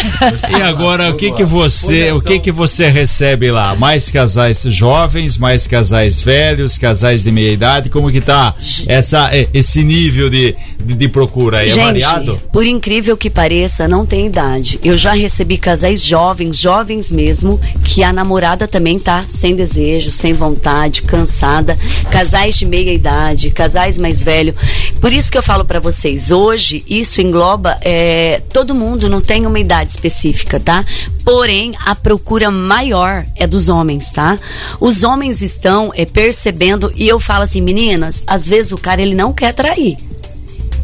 E 0.50 0.62
agora, 0.62 1.10
o 1.10 1.16
que 1.16 1.32
que 1.32 1.44
você, 1.44 2.12
o 2.12 2.20
que 2.20 2.38
que 2.38 2.52
você 2.52 2.88
recebe 2.88 3.50
lá? 3.50 3.74
Mais 3.74 4.10
casais 4.10 4.62
jovens, 4.62 5.36
mais 5.36 5.66
casais 5.66 6.20
velhos, 6.20 6.78
casais 6.78 7.22
de 7.22 7.30
meia 7.30 7.52
idade? 7.52 7.90
Como 7.90 8.10
que 8.10 8.20
tá 8.20 8.54
essa, 8.86 9.28
eh, 9.36 9.48
esse 9.52 9.82
nível 9.82 10.30
de, 10.30 10.54
de, 10.78 10.94
de 10.94 11.08
procura 11.08 11.58
aí? 11.58 11.66
É 11.66 11.70
Gente, 11.70 11.84
variado? 11.84 12.40
por 12.52 12.64
incrível 12.64 13.16
que 13.16 13.28
pareça, 13.28 13.88
não 13.88 14.06
tem 14.06 14.26
idade. 14.26 14.78
Eu 14.82 14.96
já 14.96 15.12
recebi 15.12 15.58
casais 15.58 16.02
jovens, 16.02 16.58
jovens 16.58 17.10
mesmo, 17.10 17.60
que 17.84 18.02
a 18.02 18.12
namorada 18.12 18.68
também 18.68 18.98
tá 18.98 19.24
sem 19.28 19.54
desejo, 19.54 20.10
sem 20.10 20.32
vontade, 20.32 21.02
cansada. 21.02 21.78
Casais 22.16 22.54
de 22.54 22.64
meia 22.64 22.94
idade, 22.94 23.50
casais 23.50 23.98
mais 23.98 24.24
velhos. 24.24 24.54
Por 25.02 25.12
isso 25.12 25.30
que 25.30 25.36
eu 25.36 25.42
falo 25.42 25.66
pra 25.66 25.78
vocês, 25.78 26.30
hoje 26.30 26.82
isso 26.88 27.20
engloba 27.20 27.76
é, 27.82 28.40
todo 28.54 28.74
mundo, 28.74 29.06
não 29.06 29.20
tem 29.20 29.44
uma 29.44 29.58
idade 29.58 29.90
específica, 29.90 30.58
tá? 30.58 30.82
Porém, 31.22 31.74
a 31.84 31.94
procura 31.94 32.50
maior 32.50 33.26
é 33.36 33.46
dos 33.46 33.68
homens, 33.68 34.10
tá? 34.12 34.38
Os 34.80 35.02
homens 35.02 35.42
estão 35.42 35.92
é, 35.94 36.06
percebendo, 36.06 36.90
e 36.96 37.06
eu 37.06 37.20
falo 37.20 37.42
assim, 37.42 37.60
meninas, 37.60 38.22
às 38.26 38.48
vezes 38.48 38.72
o 38.72 38.78
cara 38.78 39.02
ele 39.02 39.14
não 39.14 39.30
quer 39.34 39.52
trair 39.52 39.98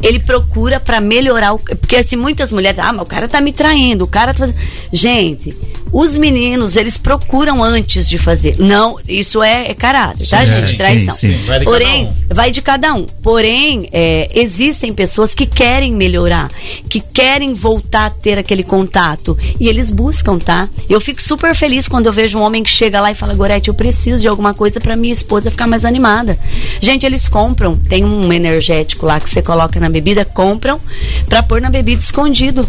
ele 0.03 0.19
procura 0.19 0.81
pra 0.81 1.01
melhorar 1.01 1.55
o. 1.55 1.59
Porque 1.61 1.97
assim, 1.97 2.17
muitas 2.17 2.53
mulheres, 2.53 2.79
ah, 2.81 2.93
mas 2.93 3.03
o 3.03 3.09
cara 3.09 3.29
tá 3.29 3.41
me 3.41 3.53
traindo, 3.53 4.05
o 4.05 4.09
cara 4.09 4.35
tá 4.35 4.41
fazendo. 4.41 4.59
Gente, 4.93 5.57
os 5.93 6.17
meninos, 6.17 6.75
eles 6.77 6.97
procuram 6.97 7.63
antes 7.63 8.09
de 8.09 8.17
fazer. 8.19 8.57
Não, 8.59 8.99
isso 9.07 9.43
é, 9.43 9.71
é 9.71 9.75
caráter, 9.75 10.27
tá, 10.27 10.41
Sim, 10.41 10.47
gente? 10.55 10.71
sim, 10.71 10.77
Traição. 10.77 11.15
sim. 11.15 11.37
Vai 11.47 11.59
de 11.59 11.65
Porém, 11.65 12.07
cada 12.07 12.11
um. 12.11 12.35
vai 12.35 12.51
de 12.51 12.63
cada 12.63 12.95
um. 12.95 13.07
Porém, 13.23 13.89
é, 13.93 14.31
existem 14.35 14.93
pessoas 14.93 15.35
que 15.35 15.45
querem 15.45 15.93
melhorar, 15.95 16.51
que 16.89 17.01
querem 17.01 17.53
voltar 17.53 18.07
a 18.07 18.11
ter 18.11 18.39
aquele 18.39 18.63
contato. 18.63 19.37
E 19.61 19.69
eles 19.69 19.91
buscam, 19.91 20.39
tá? 20.39 20.69
Eu 20.89 21.01
fico 21.01 21.23
super 21.23 21.55
feliz 21.55 21.87
quando 21.87 22.07
eu 22.07 22.13
vejo 22.13 22.39
um 22.39 22.43
homem 22.43 22.63
que 22.63 22.71
chega 22.71 23.01
lá 23.01 23.11
e 23.13 23.15
fala, 23.15 23.35
Gorete, 23.35 23.69
eu 23.69 23.75
preciso 23.75 24.23
de 24.23 24.29
alguma 24.29 24.55
coisa 24.55 24.81
pra 24.81 24.97
minha 24.97 25.13
esposa 25.13 25.51
ficar 25.51 25.67
mais 25.67 25.85
animada. 25.85 26.39
Gente, 26.81 27.05
eles 27.05 27.29
compram. 27.29 27.77
Tem 27.77 28.05
um 28.05 28.33
energético 28.33 29.05
lá 29.05 29.21
que 29.21 29.29
você 29.29 29.43
coloca 29.43 29.79
na 29.79 29.91
bebida, 29.91 30.25
compram 30.25 30.81
pra 31.29 31.43
pôr 31.43 31.61
na 31.61 31.69
bebida 31.69 32.01
escondido. 32.03 32.67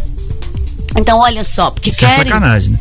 Então, 0.98 1.20
olha 1.20 1.44
só, 1.44 1.72
porque 1.72 1.90
Isso 1.92 2.04
é 2.06 2.10
querem. 2.10 2.32
sacanagem, 2.32 2.72
né? 2.72 2.80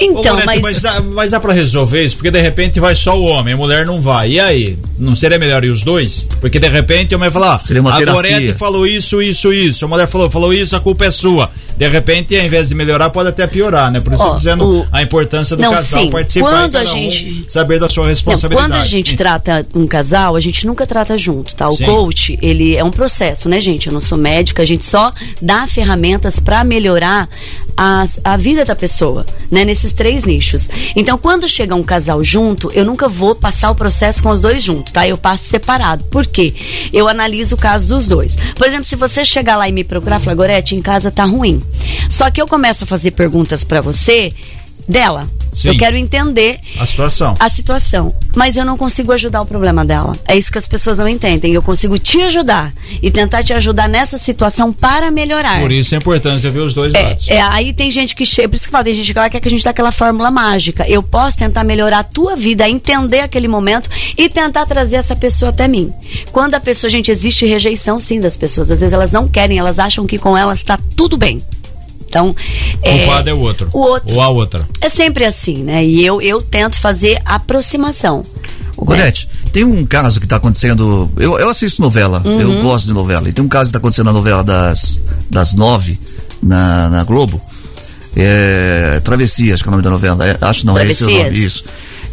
Então, 0.00 0.36
Ô, 0.36 0.44
mas. 0.44 0.60
mas, 0.60 0.82
dá, 0.82 1.00
mas 1.00 1.30
dá 1.30 1.38
pra 1.40 1.52
resolver 1.52 2.04
isso? 2.04 2.16
Porque 2.16 2.30
de 2.30 2.40
repente 2.40 2.80
vai 2.80 2.94
só 2.94 3.16
o 3.18 3.22
homem, 3.24 3.54
a 3.54 3.56
mulher 3.56 3.86
não 3.86 4.00
vai. 4.00 4.32
E 4.32 4.40
aí? 4.40 4.76
Não 4.98 5.14
seria 5.14 5.38
melhor 5.38 5.64
ir 5.64 5.70
os 5.70 5.82
dois? 5.82 6.26
Porque 6.40 6.58
de 6.58 6.68
repente 6.68 7.14
o 7.14 7.18
homem 7.18 7.30
fala, 7.30 7.60
Seria 7.64 7.80
uma 7.80 7.94
a. 7.96 8.04
Gorete 8.04 8.52
falou 8.54 8.86
isso, 8.86 9.22
isso, 9.22 9.52
isso. 9.52 9.84
A 9.84 9.88
mulher 9.88 10.06
falou, 10.08 10.30
falou 10.30 10.52
isso, 10.52 10.74
a 10.74 10.80
culpa 10.80 11.04
é 11.06 11.10
sua. 11.10 11.50
De 11.76 11.88
repente, 11.88 12.36
ao 12.38 12.44
invés 12.46 12.68
de 12.68 12.74
melhorar, 12.74 13.10
pode 13.10 13.30
até 13.30 13.48
piorar, 13.48 13.90
né? 13.90 13.98
Por 14.00 14.12
isso 14.12 14.22
tô 14.22 14.34
dizendo 14.36 14.64
o- 14.82 14.86
a 14.92 15.02
importância 15.02 15.56
do 15.56 15.62
Não, 15.62 15.70
casal 15.72 16.02
sim. 16.04 16.10
participar 16.10 16.48
Quando 16.50 16.74
e 16.74 16.76
a 16.76 16.80
cada 16.84 16.84
um 16.84 16.86
gente- 17.10 17.44
saber 17.48 17.80
da 17.80 17.88
sua 17.88 18.04
Não, 18.04 18.10
responsabilidade. 18.10 18.70
quando 18.72 18.80
a 18.80 18.84
gente 18.84 19.16
trata 19.16 19.66
um 19.74 19.84
casal, 19.84 20.36
a 20.36 20.40
gente 20.40 20.64
nunca 20.68 20.86
trata 20.86 21.18
junto, 21.18 21.52
tá? 21.56 21.68
O 21.68 21.74
Sim. 21.76 21.86
coach, 21.86 22.38
ele 22.40 22.76
é 22.76 22.84
um 22.84 22.92
processo, 22.92 23.48
né, 23.48 23.60
gente? 23.60 23.88
Eu 23.88 23.92
não 23.92 24.00
sou 24.00 24.16
médica, 24.16 24.62
a 24.62 24.64
gente 24.64 24.84
só 24.86 25.12
dá 25.42 25.66
ferramentas 25.66 26.38
pra 26.38 26.62
melhorar 26.62 27.28
as- 27.76 28.18
a 28.24 28.36
vida 28.36 28.64
da 28.64 28.74
pessoa, 28.76 29.24
né? 29.50 29.64
Nesses 29.64 29.92
três 29.92 30.24
nichos. 30.24 30.68
Então, 30.94 31.16
quando 31.18 31.48
chega 31.48 31.74
um 31.74 31.82
casal 31.82 32.22
junto, 32.22 32.70
eu 32.72 32.84
nunca 32.84 33.08
vou 33.08 33.34
passar 33.34 33.70
o 33.70 33.74
processo 33.74 34.22
com 34.22 34.30
os 34.30 34.42
dois 34.42 34.62
juntos, 34.62 34.92
tá? 34.92 35.06
Eu 35.06 35.16
passo 35.18 35.44
separado. 35.44 36.04
Por 36.04 36.26
quê? 36.26 36.54
Eu 36.92 37.08
analiso 37.08 37.54
o 37.54 37.58
caso 37.58 37.88
dos 37.88 38.06
dois. 38.06 38.36
Por 38.56 38.66
exemplo, 38.66 38.84
se 38.84 38.96
você 38.96 39.24
chegar 39.24 39.56
lá 39.56 39.68
e 39.68 39.72
me 39.72 39.84
procurar, 39.84 40.20
falar, 40.20 40.36
Gorete, 40.36 40.74
em 40.74 40.82
casa 40.82 41.10
tá 41.10 41.24
ruim. 41.24 41.60
Só 42.08 42.30
que 42.30 42.40
eu 42.40 42.46
começo 42.46 42.84
a 42.84 42.86
fazer 42.86 43.10
perguntas 43.12 43.64
pra 43.64 43.80
você 43.80 44.32
dela. 44.88 45.28
Sim. 45.52 45.68
Eu 45.68 45.76
quero 45.78 45.96
entender 45.96 46.58
A 46.80 46.84
situação. 46.84 47.36
a 47.38 47.48
situação, 47.48 48.12
mas 48.34 48.56
eu 48.56 48.64
não 48.64 48.76
consigo 48.76 49.12
ajudar 49.12 49.40
o 49.40 49.46
problema 49.46 49.84
dela. 49.84 50.16
É 50.26 50.36
isso 50.36 50.50
que 50.50 50.58
as 50.58 50.66
pessoas 50.66 50.98
não 50.98 51.08
entendem. 51.08 51.52
Eu 51.54 51.62
consigo 51.62 51.96
te 51.96 52.20
ajudar 52.22 52.72
e 53.00 53.08
tentar 53.08 53.40
te 53.44 53.52
ajudar 53.54 53.88
nessa 53.88 54.18
situação 54.18 54.72
para 54.72 55.12
melhorar. 55.12 55.60
Por 55.60 55.70
isso 55.70 55.94
a 55.94 55.98
importância 55.98 56.50
de 56.50 56.56
ver 56.58 56.62
os 56.64 56.74
dois 56.74 56.92
É, 56.92 57.02
lados. 57.02 57.28
é, 57.28 57.40
aí 57.40 57.72
tem 57.72 57.88
gente 57.88 58.16
que 58.16 58.26
chega, 58.26 58.48
por 58.48 58.56
isso 58.56 58.64
que 58.66 58.72
fala, 58.72 58.82
tem 58.82 58.94
gente 58.94 59.14
que 59.14 59.30
quer 59.30 59.40
que 59.40 59.46
a 59.46 59.50
gente 59.50 59.62
dá 59.62 59.70
aquela 59.70 59.92
fórmula 59.92 60.28
mágica. 60.28 60.88
Eu 60.88 61.04
posso 61.04 61.38
tentar 61.38 61.62
melhorar 61.62 62.00
a 62.00 62.04
tua 62.04 62.34
vida, 62.34 62.68
entender 62.68 63.20
aquele 63.20 63.46
momento 63.46 63.88
e 64.18 64.28
tentar 64.28 64.66
trazer 64.66 64.96
essa 64.96 65.14
pessoa 65.14 65.50
até 65.50 65.68
mim. 65.68 65.92
Quando 66.32 66.56
a 66.56 66.60
pessoa, 66.60 66.90
gente, 66.90 67.12
existe 67.12 67.46
rejeição 67.46 68.00
sim 68.00 68.18
das 68.18 68.36
pessoas. 68.36 68.72
Às 68.72 68.80
vezes 68.80 68.92
elas 68.92 69.12
não 69.12 69.28
querem, 69.28 69.56
elas 69.56 69.78
acham 69.78 70.04
que 70.04 70.18
com 70.18 70.36
elas 70.36 70.58
está 70.58 70.76
tudo 70.96 71.16
bem. 71.16 71.40
Então, 72.14 72.28
O 72.80 72.98
culpado 72.98 73.28
é 73.30 73.34
o 73.34 73.40
outro. 73.40 73.68
O 73.72 73.78
outro. 73.80 74.14
Ou 74.14 74.22
a 74.22 74.28
outra. 74.28 74.68
É 74.80 74.88
sempre 74.88 75.24
assim, 75.24 75.62
né? 75.64 75.84
E 75.84 76.04
eu, 76.04 76.20
eu 76.22 76.40
tento 76.40 76.76
fazer 76.76 77.20
aproximação. 77.24 78.24
Ô, 78.76 78.84
Gorete, 78.84 79.28
tem 79.52 79.64
um 79.64 79.84
caso 79.84 80.20
que 80.20 80.26
tá 80.26 80.36
acontecendo. 80.36 81.10
Eu, 81.16 81.38
eu 81.38 81.48
assisto 81.48 81.80
novela, 81.82 82.22
Uhum. 82.24 82.40
eu 82.40 82.62
gosto 82.62 82.86
de 82.86 82.92
novela. 82.92 83.28
E 83.28 83.32
tem 83.32 83.44
um 83.44 83.48
caso 83.48 83.68
que 83.68 83.72
tá 83.72 83.78
acontecendo 83.78 84.06
na 84.06 84.12
novela 84.12 84.42
das, 84.44 85.00
das 85.30 85.54
nove 85.54 85.98
na, 86.42 86.88
na 86.90 87.04
Globo. 87.04 87.40
É, 88.16 89.00
Travessia, 89.02 89.54
acho 89.54 89.62
que 89.62 89.68
é 89.68 89.70
o 89.70 89.72
nome 89.72 89.82
da 89.82 89.90
novela. 89.90 90.26
É, 90.28 90.36
acho 90.40 90.64
não, 90.66 90.78
é 90.78 90.86
esse 90.88 91.02
o 91.02 91.06
nome. 91.06 91.18
Travessias. 91.20 91.52
Isso. 91.52 91.64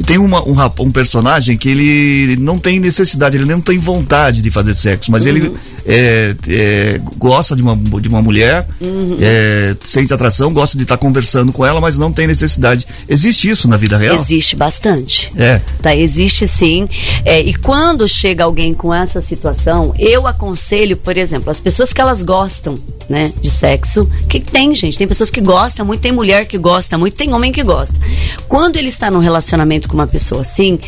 E 0.02 0.04
tem 0.04 0.18
uma, 0.18 0.42
um, 0.50 0.56
um 0.80 0.92
personagem 0.92 1.56
que 1.56 1.70
ele 1.70 2.36
não 2.38 2.58
tem 2.58 2.80
necessidade, 2.80 3.38
ele 3.38 3.46
não 3.46 3.62
tem 3.62 3.78
vontade 3.78 4.42
de 4.42 4.50
fazer 4.50 4.74
sexo, 4.74 5.12
mas 5.12 5.26
Uhum. 5.26 5.30
ele 5.30 5.54
é, 5.86 6.36
é, 6.48 7.02
gosta 7.18 7.56
de 7.56 7.62
uma, 7.62 7.76
de 7.76 8.10
uma 8.10 8.20
mulher, 8.20 8.68
Uhum. 8.82 9.18
é, 9.22 9.76
sente 9.84 10.12
atração, 10.12 10.52
gosta 10.52 10.76
de 10.76 10.84
estar 10.86 10.98
conversando 10.98 11.54
com 11.54 11.64
ela, 11.64 11.80
mas 11.80 12.00
não 12.00 12.12
tem 12.12 12.26
necessidade. 12.26 12.88
Existe 13.08 13.48
isso 13.48 13.68
na 13.68 13.78
vida 13.78 13.96
real? 13.96 14.16
Existe 14.16 14.56
bastante. 14.56 15.32
É. 15.36 15.62
Tá, 15.84 15.96
existe 15.96 16.48
sim. 16.48 16.90
É, 17.24 17.40
e 17.40 17.54
quando 17.54 18.08
chega 18.08 18.44
alguém 18.44 18.74
com 18.74 18.92
essa 18.92 19.22
situação, 19.22 19.94
eu 20.00 20.26
aconselho, 20.26 20.98
por 20.98 21.16
exemplo, 21.16 21.52
as 21.52 21.60
pessoas 21.60 21.94
que 21.94 22.02
elas 22.02 22.24
gostam, 22.24 22.74
né, 23.08 23.32
de 23.40 23.52
sexo, 23.52 24.10
que 24.28 24.40
tem, 24.40 24.74
gente, 24.74 24.98
tem 24.98 25.08
pessoas 25.08 25.30
que 25.30 25.42
gostam 25.42 25.86
muito, 25.86 26.02
tem 26.02 26.12
mulher 26.12 26.46
que 26.46 26.58
gosta 26.58 26.98
muito, 26.98 27.16
tem 27.16 27.32
homem 27.34 27.52
que 27.52 27.62
gosta. 27.62 27.96
Quando 28.48 28.78
ele 28.78 28.90
está 28.90 29.12
num 29.12 29.20
relacionamento 29.20 29.91
com 29.92 29.98
uma 29.98 30.08
pessoa 30.08 30.42
assim, 30.42 30.80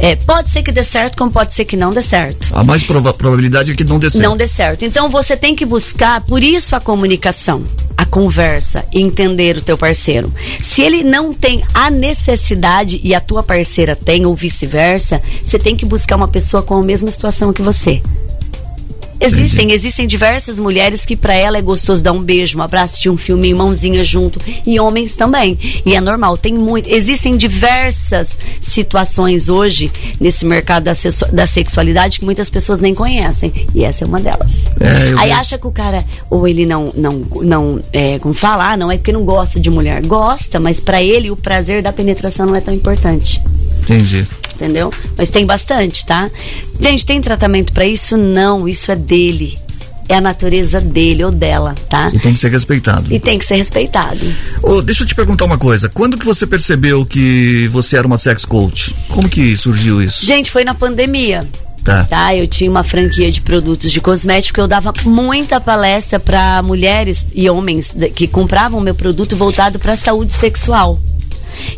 é, 0.00 0.16
pode 0.16 0.50
ser 0.50 0.62
que 0.62 0.72
dê 0.72 0.82
certo, 0.82 1.16
como 1.16 1.30
pode 1.30 1.52
ser 1.52 1.64
que 1.66 1.76
não 1.76 1.92
dê 1.92 2.02
certo. 2.02 2.48
A 2.52 2.64
mais 2.64 2.82
prova- 2.82 3.12
probabilidade 3.14 3.70
é 3.72 3.74
que 3.74 3.84
não 3.84 3.98
dê 3.98 4.10
certo. 4.10 4.24
Não 4.24 4.36
dê 4.36 4.48
certo. 4.48 4.84
Então 4.84 5.08
você 5.08 5.36
tem 5.36 5.54
que 5.54 5.64
buscar, 5.64 6.22
por 6.22 6.42
isso 6.42 6.74
a 6.74 6.80
comunicação, 6.80 7.64
a 7.96 8.04
conversa 8.06 8.84
e 8.92 9.00
entender 9.00 9.58
o 9.58 9.62
teu 9.62 9.76
parceiro. 9.76 10.32
Se 10.60 10.80
ele 10.82 11.04
não 11.04 11.32
tem 11.32 11.62
a 11.74 11.90
necessidade 11.90 13.00
e 13.04 13.14
a 13.14 13.20
tua 13.20 13.42
parceira 13.42 13.94
tem 13.94 14.24
ou 14.26 14.34
vice-versa, 14.34 15.22
você 15.44 15.58
tem 15.58 15.76
que 15.76 15.84
buscar 15.86 16.16
uma 16.16 16.28
pessoa 16.28 16.62
com 16.62 16.76
a 16.78 16.82
mesma 16.82 17.10
situação 17.10 17.52
que 17.52 17.62
você. 17.62 18.02
Existem, 19.20 19.72
existem 19.72 20.06
diversas 20.06 20.58
mulheres 20.58 21.04
que 21.04 21.16
pra 21.16 21.34
ela 21.34 21.58
é 21.58 21.62
gostoso 21.62 22.02
dar 22.02 22.12
um 22.12 22.22
beijo, 22.22 22.58
um 22.58 22.62
abraço, 22.62 22.86
assistir 22.86 23.10
um 23.10 23.16
filminho, 23.16 23.56
mãozinha 23.56 24.04
junto, 24.04 24.40
e 24.66 24.78
homens 24.78 25.14
também. 25.14 25.58
E 25.84 25.94
é 25.94 26.00
normal, 26.00 26.36
tem 26.36 26.54
muito, 26.54 26.88
existem 26.88 27.36
diversas 27.36 28.36
situações 28.60 29.48
hoje 29.48 29.90
nesse 30.20 30.44
mercado 30.44 30.84
da, 30.84 30.92
da 31.32 31.46
sexualidade 31.46 32.18
que 32.18 32.24
muitas 32.24 32.50
pessoas 32.50 32.80
nem 32.80 32.94
conhecem, 32.94 33.52
e 33.74 33.84
essa 33.84 34.04
é 34.04 34.06
uma 34.06 34.20
delas. 34.20 34.66
É, 34.80 35.14
Aí 35.18 35.32
acha 35.32 35.58
que 35.58 35.66
o 35.66 35.72
cara 35.72 36.04
ou 36.30 36.46
ele 36.46 36.66
não 36.66 36.92
não 36.94 37.26
não 37.42 37.80
é, 37.92 38.18
como 38.18 38.34
falar, 38.34 38.76
não 38.76 38.90
é 38.90 38.96
porque 38.96 39.12
não 39.12 39.24
gosta 39.24 39.58
de 39.58 39.70
mulher, 39.70 40.02
gosta, 40.02 40.60
mas 40.60 40.80
pra 40.80 41.02
ele 41.02 41.30
o 41.30 41.36
prazer 41.36 41.82
da 41.82 41.92
penetração 41.92 42.46
não 42.46 42.54
é 42.54 42.60
tão 42.60 42.74
importante 42.74 43.42
Entendi. 43.82 44.26
Entendeu? 44.56 44.92
Mas 45.16 45.30
tem 45.30 45.46
bastante, 45.46 46.04
tá? 46.04 46.30
Gente, 46.80 47.06
tem 47.06 47.20
tratamento 47.20 47.72
pra 47.72 47.86
isso? 47.86 48.16
Não, 48.16 48.68
isso 48.68 48.90
é 48.90 48.96
dele. 48.96 49.58
É 50.08 50.14
a 50.14 50.20
natureza 50.20 50.80
dele 50.80 51.24
ou 51.24 51.32
dela, 51.32 51.74
tá? 51.88 52.10
E 52.12 52.18
tem 52.18 52.32
que 52.32 52.38
ser 52.38 52.50
respeitado. 52.50 53.12
E 53.12 53.18
tem 53.18 53.38
que 53.38 53.44
ser 53.44 53.56
respeitado. 53.56 54.20
Ô, 54.62 54.80
deixa 54.80 55.02
eu 55.02 55.06
te 55.06 55.14
perguntar 55.14 55.44
uma 55.44 55.58
coisa. 55.58 55.88
Quando 55.88 56.16
que 56.16 56.24
você 56.24 56.46
percebeu 56.46 57.04
que 57.04 57.66
você 57.68 57.96
era 57.96 58.06
uma 58.06 58.16
sex 58.16 58.44
coach? 58.44 58.94
Como 59.08 59.28
que 59.28 59.56
surgiu 59.56 60.00
isso? 60.00 60.24
Gente, 60.24 60.50
foi 60.50 60.64
na 60.64 60.74
pandemia. 60.74 61.46
Tá. 61.82 62.04
Tá, 62.04 62.34
eu 62.34 62.48
tinha 62.48 62.68
uma 62.70 62.82
franquia 62.82 63.30
de 63.30 63.40
produtos 63.40 63.92
de 63.92 64.00
cosmético, 64.00 64.60
eu 64.60 64.66
dava 64.66 64.92
muita 65.04 65.60
palestra 65.60 66.18
pra 66.18 66.60
mulheres 66.60 67.26
e 67.32 67.48
homens 67.48 67.94
que 68.12 68.26
compravam 68.26 68.80
meu 68.80 68.94
produto 68.94 69.36
voltado 69.36 69.78
pra 69.78 69.94
saúde 69.96 70.32
sexual. 70.32 71.00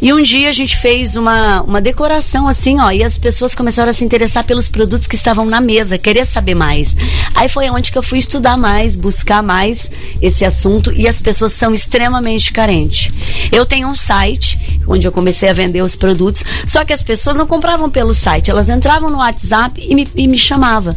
E 0.00 0.12
um 0.12 0.22
dia 0.22 0.48
a 0.48 0.52
gente 0.52 0.76
fez 0.76 1.16
uma, 1.16 1.62
uma 1.62 1.80
decoração 1.80 2.46
assim, 2.46 2.78
ó, 2.80 2.90
e 2.90 3.02
as 3.02 3.18
pessoas 3.18 3.54
começaram 3.54 3.90
a 3.90 3.92
se 3.92 4.04
interessar 4.04 4.44
pelos 4.44 4.68
produtos 4.68 5.06
que 5.06 5.16
estavam 5.16 5.44
na 5.44 5.60
mesa, 5.60 5.98
querer 5.98 6.26
saber 6.26 6.54
mais. 6.54 6.94
Aí 7.34 7.48
foi 7.48 7.68
onde 7.70 7.90
que 7.90 7.98
eu 7.98 8.02
fui 8.02 8.18
estudar 8.18 8.56
mais, 8.56 8.96
buscar 8.96 9.42
mais 9.42 9.90
esse 10.20 10.44
assunto 10.44 10.92
e 10.92 11.08
as 11.08 11.20
pessoas 11.20 11.52
são 11.52 11.72
extremamente 11.72 12.52
carentes. 12.52 13.12
Eu 13.50 13.66
tenho 13.66 13.88
um 13.88 13.94
site, 13.94 14.58
onde 14.86 15.06
eu 15.06 15.12
comecei 15.12 15.48
a 15.48 15.52
vender 15.52 15.82
os 15.82 15.96
produtos. 15.96 16.44
Só 16.66 16.84
que 16.84 16.92
as 16.92 17.02
pessoas 17.02 17.36
não 17.36 17.46
compravam 17.46 17.90
pelo 17.90 18.14
site, 18.14 18.50
elas 18.50 18.68
entravam 18.68 19.10
no 19.10 19.18
WhatsApp 19.18 19.80
e 19.80 19.94
me, 19.94 20.08
e 20.14 20.26
me 20.26 20.38
chamavam. 20.38 20.96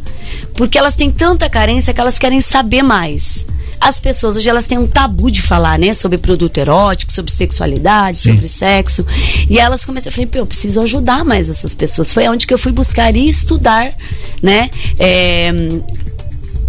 Porque 0.53 0.77
elas 0.77 0.95
têm 0.95 1.11
tanta 1.11 1.49
carência 1.49 1.93
que 1.93 2.01
elas 2.01 2.19
querem 2.19 2.41
saber 2.41 2.81
mais 2.81 3.45
as 3.81 3.99
pessoas 3.99 4.35
hoje 4.37 4.47
elas 4.47 4.67
têm 4.67 4.77
um 4.77 4.85
tabu 4.85 5.31
de 5.31 5.41
falar, 5.41 5.79
né, 5.79 5.93
sobre 5.95 6.19
produto 6.19 6.55
erótico, 6.59 7.11
sobre 7.11 7.31
sexualidade, 7.31 8.17
Sim. 8.17 8.33
sobre 8.33 8.47
sexo. 8.47 9.05
E 9.49 9.57
elas 9.57 9.83
começaram, 9.83 10.11
eu 10.11 10.15
falei, 10.15 10.27
pô, 10.27 10.37
eu 10.37 10.45
preciso 10.45 10.79
ajudar 10.81 11.25
mais 11.25 11.49
essas 11.49 11.73
pessoas. 11.73 12.13
Foi 12.13 12.27
onde 12.27 12.45
que 12.45 12.53
eu 12.53 12.59
fui 12.59 12.71
buscar 12.71 13.15
e 13.15 13.27
estudar, 13.27 13.95
né? 14.41 14.69
É, 14.99 15.51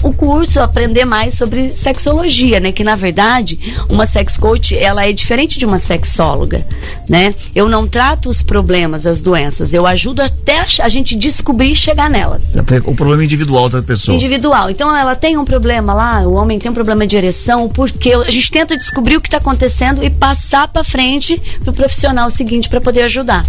o 0.03 0.12
curso, 0.12 0.61
aprender 0.61 1.05
mais 1.05 1.34
sobre 1.34 1.70
sexologia, 1.74 2.61
né? 2.61 2.72
Que 2.72 2.84
na 2.84 2.96
verdade, 2.96 3.59
uma 3.88 4.07
sex 4.07 4.36
coach, 4.36 4.76
ela 4.76 5.07
é 5.07 5.12
diferente 5.12 5.59
de 5.59 5.64
uma 5.64 5.78
sexóloga, 5.78 6.66
né? 7.09 7.34
Eu 7.55 7.68
não 7.68 7.86
trato 7.86 8.28
os 8.28 8.42
problemas, 8.42 9.07
as 9.07 9.22
doenças, 9.22 9.72
eu 9.72 9.86
ajudo 9.86 10.22
até 10.22 10.64
a, 10.80 10.88
gente 10.88 11.16
descobrir 11.16 11.72
e 11.72 11.76
chegar 11.76 12.11
nelas 12.11 12.53
O 12.84 12.94
problema 12.94 13.24
individual 13.24 13.68
da 13.68 13.82
pessoa. 13.82 14.14
individual. 14.14 14.70
Então 14.70 14.94
ela 14.94 15.14
tem 15.14 15.36
um 15.36 15.44
problema 15.44 15.94
lá, 15.94 16.20
o 16.20 16.34
homem 16.34 16.59
tem 16.59 16.70
um 16.70 16.74
problema 16.74 17.07
de 17.07 17.16
ereção, 17.16 17.68
porque 17.68 18.12
a 18.12 18.30
gente 18.30 18.50
tenta 18.50 18.76
descobrir 18.76 19.16
o 19.16 19.20
que 19.20 19.28
está 19.28 19.38
acontecendo 19.38 20.03
e 20.05 20.11
passar 20.11 20.68
para 20.68 20.84
frente 20.84 21.40
pro 21.62 21.72
profissional 21.72 22.28
seguinte 22.30 22.68
para 22.68 22.80
poder 22.80 23.03
ajudar. 23.03 23.46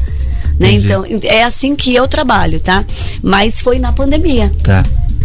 Né? 0.59 0.71
Entendi. 0.73 0.85
Então, 0.85 1.05
é 1.23 1.43
assim 1.43 1.75
que 1.75 1.93
eu 1.95 2.07
trabalho, 2.07 2.59
tá? 2.59 2.85
Mas 3.21 3.59
foi 3.59 3.79
na 3.79 3.91
pandemia. 3.91 4.51
Tá. 4.63 4.83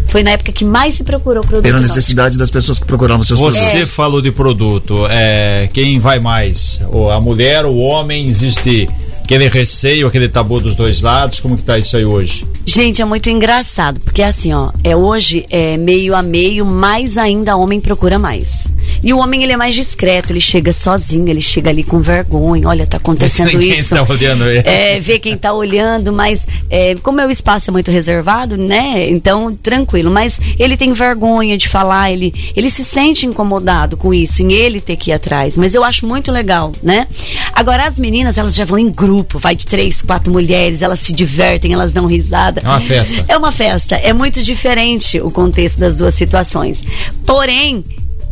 Foi 0.09 0.23
na 0.23 0.31
época 0.31 0.51
que 0.53 0.65
mais 0.65 0.95
se 0.95 1.05
procurou 1.05 1.43
produto. 1.43 1.63
Pela 1.63 1.81
necessidade 1.81 2.39
das 2.39 2.51
pessoas 2.51 2.79
que 2.79 2.87
procuravam 2.87 3.23
seus 3.25 3.39
Você 3.39 3.61
produtos. 3.61 3.91
falou 3.95 4.23
de 4.23 4.33
produto, 4.33 5.07
é, 5.07 5.69
quem 5.73 5.99
vai 5.99 6.19
mais? 6.19 6.81
A 7.15 7.21
mulher, 7.21 7.65
o 7.67 7.77
homem, 7.77 8.29
existe 8.29 8.89
aquele 9.29 9.47
receio, 9.47 10.07
aquele 10.07 10.27
tabu 10.27 10.59
dos 10.59 10.75
dois 10.75 11.03
lados, 11.03 11.39
como 11.39 11.55
que 11.55 11.63
tá 11.63 11.79
isso 11.79 11.95
aí 11.99 12.05
hoje? 12.07 12.47
Gente, 12.65 13.03
é 13.03 13.05
muito 13.05 13.29
engraçado, 13.29 14.01
porque 14.01 14.23
assim, 14.23 14.55
ó, 14.55 14.71
é 14.83 14.97
hoje 14.97 15.45
é 15.51 15.77
meio 15.77 16.15
a 16.15 16.23
meio, 16.23 16.65
mais 16.65 17.19
ainda 17.19 17.55
homem 17.55 17.79
procura 17.79 18.19
mais. 18.19 18.69
E 19.03 19.13
o 19.13 19.19
homem 19.19 19.43
ele 19.43 19.53
é 19.53 19.57
mais 19.57 19.75
discreto, 19.75 20.33
ele 20.33 20.41
chega 20.41 20.73
sozinho, 20.73 21.29
ele 21.29 21.41
chega 21.41 21.71
ali 21.71 21.85
com 21.85 22.01
vergonha, 22.01 22.67
olha, 22.67 22.87
tá 22.87 22.97
acontecendo 22.97 23.53
Ninguém 23.53 23.79
isso. 23.79 23.95
tá 23.95 24.03
olhando 24.09 24.49
ele. 24.49 24.63
É, 24.67 24.99
ver 24.99 25.19
quem 25.19 25.37
tá 25.37 25.53
olhando, 25.53 26.13
mas 26.13 26.47
é, 26.69 26.95
como 26.97 27.21
o 27.21 27.31
espaço 27.31 27.71
é 27.71 27.73
muito 27.73 27.91
reservado, 27.91 28.57
né? 28.57 29.09
Então, 29.09 29.55
tranquilo. 29.55 30.11
Mas 30.11 30.41
ele 30.59 30.77
tem 30.77 30.93
vergonha 30.93 31.57
de 31.57 31.69
falar, 31.69 32.11
ele, 32.11 32.33
ele 32.57 32.71
se 32.71 32.85
sente 32.85 33.27
incomodado 33.27 33.97
com 33.97 34.13
isso, 34.13 34.43
em 34.43 34.53
ele 34.53 34.81
ter 34.81 34.97
que 34.97 35.11
ir 35.11 35.15
atrás. 35.15 35.57
Mas 35.57 35.75
eu 35.75 35.85
acho 35.85 36.07
muito 36.07 36.33
legal, 36.33 36.73
né? 36.83 37.07
Agora, 37.53 37.87
as 37.87 37.99
meninas, 37.99 38.39
elas 38.39 38.55
já 38.55 38.65
vão 38.65 38.79
em 38.79 38.91
grupo, 38.91 39.18
vai 39.35 39.55
de 39.57 39.67
três, 39.67 40.03
quatro 40.03 40.33
mulheres, 40.33 40.83
elas 40.83 41.01
se 41.01 41.13
divertem, 41.13 41.73
elas 41.73 41.93
dão 41.93 42.07
risada. 42.07 42.61
É 42.65 42.69
uma 42.69 42.81
festa. 42.81 43.25
É 43.29 43.37
uma 43.37 43.53
festa. 43.53 43.95
É 43.97 44.13
muito 44.13 44.43
diferente 44.43 45.21
o 45.21 45.31
contexto 45.31 45.79
das 45.79 45.97
duas 45.99 46.15
situações. 46.15 46.83
Porém, 47.25 47.85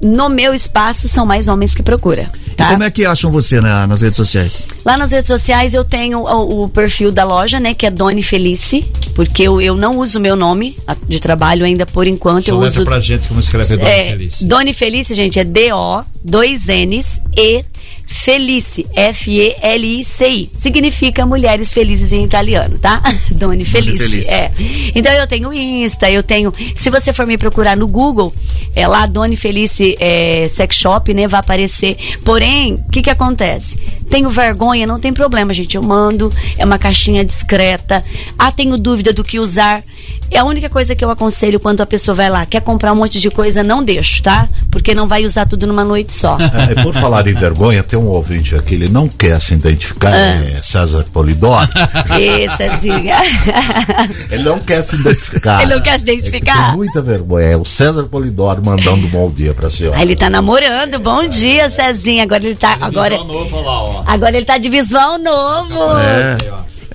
no 0.03 0.29
meu 0.29 0.53
espaço 0.53 1.09
são 1.09 1.25
mais 1.25 1.49
homens 1.49 1.75
que 1.75 1.83
procura. 1.83 2.31
E 2.47 2.55
Tá? 2.57 2.69
como 2.69 2.83
é 2.85 2.91
que 2.91 3.05
acham 3.05 3.31
você 3.31 3.61
na- 3.61 3.87
nas 3.87 4.01
redes 4.01 4.17
sociais? 4.17 4.65
Lá 4.85 4.97
nas 4.97 5.11
redes 5.13 5.27
sociais 5.27 5.75
eu 5.75 5.85
tenho 5.85 6.21
o, 6.21 6.65
o 6.65 6.69
perfil 6.69 7.13
da 7.13 7.23
loja, 7.25 7.59
né? 7.61 7.75
Que 7.75 7.85
é 7.87 7.91
Doni 7.91 8.23
Felice, 8.23 8.83
porque 9.15 9.43
eu, 9.43 9.61
eu 9.61 9.75
não 9.77 9.99
uso 9.99 10.19
meu 10.21 10.35
nome 10.37 10.77
de 11.07 11.21
trabalho 11.21 11.65
ainda 11.67 11.85
por 11.85 12.07
enquanto. 12.07 12.49
eu 12.49 12.55
Soletra 12.57 12.81
uso. 12.81 12.89
pra 12.89 13.01
gente 13.01 13.29
como 13.29 13.41
escreve 13.41 13.77
Dona 13.77 13.89
é, 13.89 14.09
Feliz. 14.11 14.43
Doni 14.43 14.73
Felice, 14.73 15.15
gente, 15.15 15.39
é 15.39 15.45
D-O, 15.45 16.03
dois 16.25 16.67
N's 16.69 17.21
e 17.37 17.63
Felice, 18.07 18.87
F-E-L-I-C-I. 18.95 20.51
Significa 20.57 21.27
mulheres 21.27 21.73
felizes 21.73 22.13
em 22.13 22.25
italiano, 22.25 22.79
tá? 22.79 23.03
Doni 23.33 23.65
Felice. 23.65 23.99
Felice. 23.99 24.31
É. 24.31 24.53
Então 24.95 25.13
eu 25.13 25.27
tenho 25.27 25.53
Insta, 25.53 26.09
eu 26.09 26.23
tenho. 26.23 26.53
Se 26.75 26.89
você 26.89 27.13
for 27.13 27.27
me 27.27 27.37
procurar 27.37 27.77
no 27.77 27.89
Google, 27.89 28.33
é 28.75 28.87
lá 28.87 29.07
Doni 29.07 29.37
Felice 29.37 29.97
é, 29.99 30.47
Sex 30.49 30.77
Shop, 30.77 31.13
né? 31.13 31.27
Vai 31.27 31.41
aparecer. 31.41 31.97
Porém, 32.25 32.75
o 32.75 32.91
que 32.91 33.03
que 33.03 33.11
acontece? 33.11 33.79
Tenho 34.11 34.31
vergonha, 34.31 34.87
não 34.87 34.99
tem 35.01 35.13
problema, 35.13 35.53
gente. 35.53 35.77
Eu 35.77 35.83
mando, 35.83 36.33
é 36.57 36.65
uma 36.65 36.79
caixinha 36.79 37.25
discreta. 37.25 38.05
Ah, 38.39 38.51
tenho 38.53 38.77
dúvida 38.79 39.13
do 39.13 39.25
que 39.25 39.39
usar. 39.39 39.83
É 40.31 40.39
a 40.39 40.45
única 40.45 40.69
coisa 40.69 40.95
que 40.95 41.05
eu 41.05 41.11
aconselho 41.11 41.61
quando 41.61 41.81
a 41.81 41.87
pessoa 41.87 42.15
vai 42.15 42.29
lá, 42.29 42.45
quer 42.45 42.61
comprar 42.61 42.93
um 42.93 42.97
monte 42.97 43.21
de 43.21 43.31
coisa, 43.31 43.63
não 43.63 43.81
deixo, 43.83 44.21
tá? 44.23 44.49
Porque 44.73 44.93
não 44.93 45.07
vai 45.07 45.25
usar 45.25 45.47
tudo 45.47 45.67
numa 45.69 45.85
noite 45.85 46.13
só. 46.13 46.37
É, 46.69 46.83
por 46.83 46.93
falar 46.95 47.27
em 47.29 47.35
vergonha, 47.35 47.83
tem 47.83 47.97
um 47.99 48.09
ouvinte 48.09 48.55
aqui, 48.57 48.75
ele 48.75 48.89
não 48.89 49.07
quer 49.09 49.41
se 49.41 49.55
identificar, 49.55 50.13
é 50.17 50.61
César 50.63 51.05
Polidoro. 51.13 51.69
Êxtazinha. 52.19 53.17
Ele 54.31 54.43
não 54.43 54.59
quer 54.59 54.83
se 54.83 54.97
identificar. 54.97 55.63
Ele 55.63 55.75
não 55.75 55.81
quer 55.83 55.99
se 56.01 56.09
É 56.11 56.13
identificar? 56.15 56.67
tem 56.69 56.77
muita 56.77 57.03
vergonha. 57.03 57.47
É 57.47 57.57
o 57.57 57.65
César 57.65 58.05
Polidoro 58.05 58.65
mandando 58.65 59.07
um 59.07 59.11
bom 59.11 59.31
dia 59.31 59.55
pra 59.55 59.71
senhora. 59.71 59.99
Ah, 59.99 60.03
ele 60.03 60.17
tá 60.17 60.29
namorando. 60.29 60.99
Bom 60.99 61.29
dia, 61.29 61.69
Cezinha. 61.69 62.23
Agora 62.25 62.45
ele 62.45 62.57
tá. 62.57 62.77
Agora, 62.81 63.17
novo 63.19 63.61
lá, 63.63 63.83
ó. 63.83 63.96
Agora 64.07 64.37
ele 64.37 64.47
tá 64.47 64.59
de 64.59 64.69
visual 64.69 65.19
novo. 65.19 65.99
É. 65.99 66.37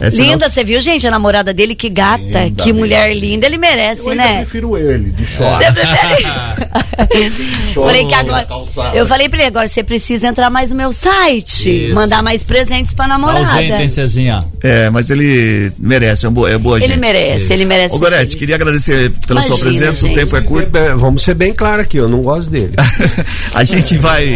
É 0.02 0.10
Linda, 0.10 0.50
você 0.50 0.64
viu, 0.64 0.82
gente? 0.82 1.06
A 1.08 1.12
namorada 1.12 1.54
dele, 1.54 1.76
que 1.76 1.90
gata, 1.90 2.22
Linda 2.24 2.64
que 2.64 2.74
mulher 2.74 3.08
mesmo. 3.10 3.22
linda. 3.22 3.46
Ele 3.46 3.58
merece, 3.58 4.02
Eu 4.08 4.16
né? 4.16 4.38
prefiro 4.42 4.78
ele, 4.78 5.12
de 5.12 5.26
short. 5.26 5.64
Você 5.66 5.72
prefere? 5.72 6.72
Show 7.74 7.86
falei 7.86 8.06
que 8.06 8.14
agora. 8.14 8.46
calçada. 8.46 8.96
Eu 8.98 9.06
falei 9.06 9.30
pra 9.30 9.40
ele, 9.40 9.48
agora 9.48 9.68
você 9.68 9.84
precisa 9.84 10.28
entrar 10.28 10.50
mais 10.50 10.72
no 10.72 10.76
meu 10.78 10.92
site. 10.92 11.86
Isso. 11.88 11.96
Mandar 11.96 12.22
mais 12.22 12.44
presentes 12.44 12.94
pra 12.94 13.06
Tá 13.06 13.10
namorada. 13.10 13.40
ausente, 13.40 13.74
hein, 13.74 13.90
Cezinha? 13.90 14.46
É, 14.62 14.90
mas 14.90 15.10
ele 15.10 15.72
merece, 15.78 16.26
é 16.26 16.30
boa, 16.30 16.50
é 16.50 16.58
boa 16.58 16.78
Ele 16.78 16.88
gente. 16.88 17.00
merece, 17.00 17.52
ele 17.54 17.66
merece. 17.66 17.96
Ô 17.96 18.00
Gorete, 18.00 18.38
queria 18.38 18.56
agradecer 18.56 19.12
pela 19.28 19.42
sua 19.42 19.56
Imagina, 19.58 19.70
presença, 19.80 20.08
gente. 20.08 20.18
o 20.18 20.20
tempo 20.24 20.36
é 20.38 20.42
curto. 20.42 20.72
Vamos 20.98 21.24
ser 21.24 21.34
bem 21.36 21.54
claro 21.54 21.82
aqui, 21.82 21.98
eu 21.98 22.08
não 22.10 22.22
gosto 22.22 22.50
dele. 22.50 22.74
a 23.54 23.64
gente 23.64 23.96
vai. 23.98 24.36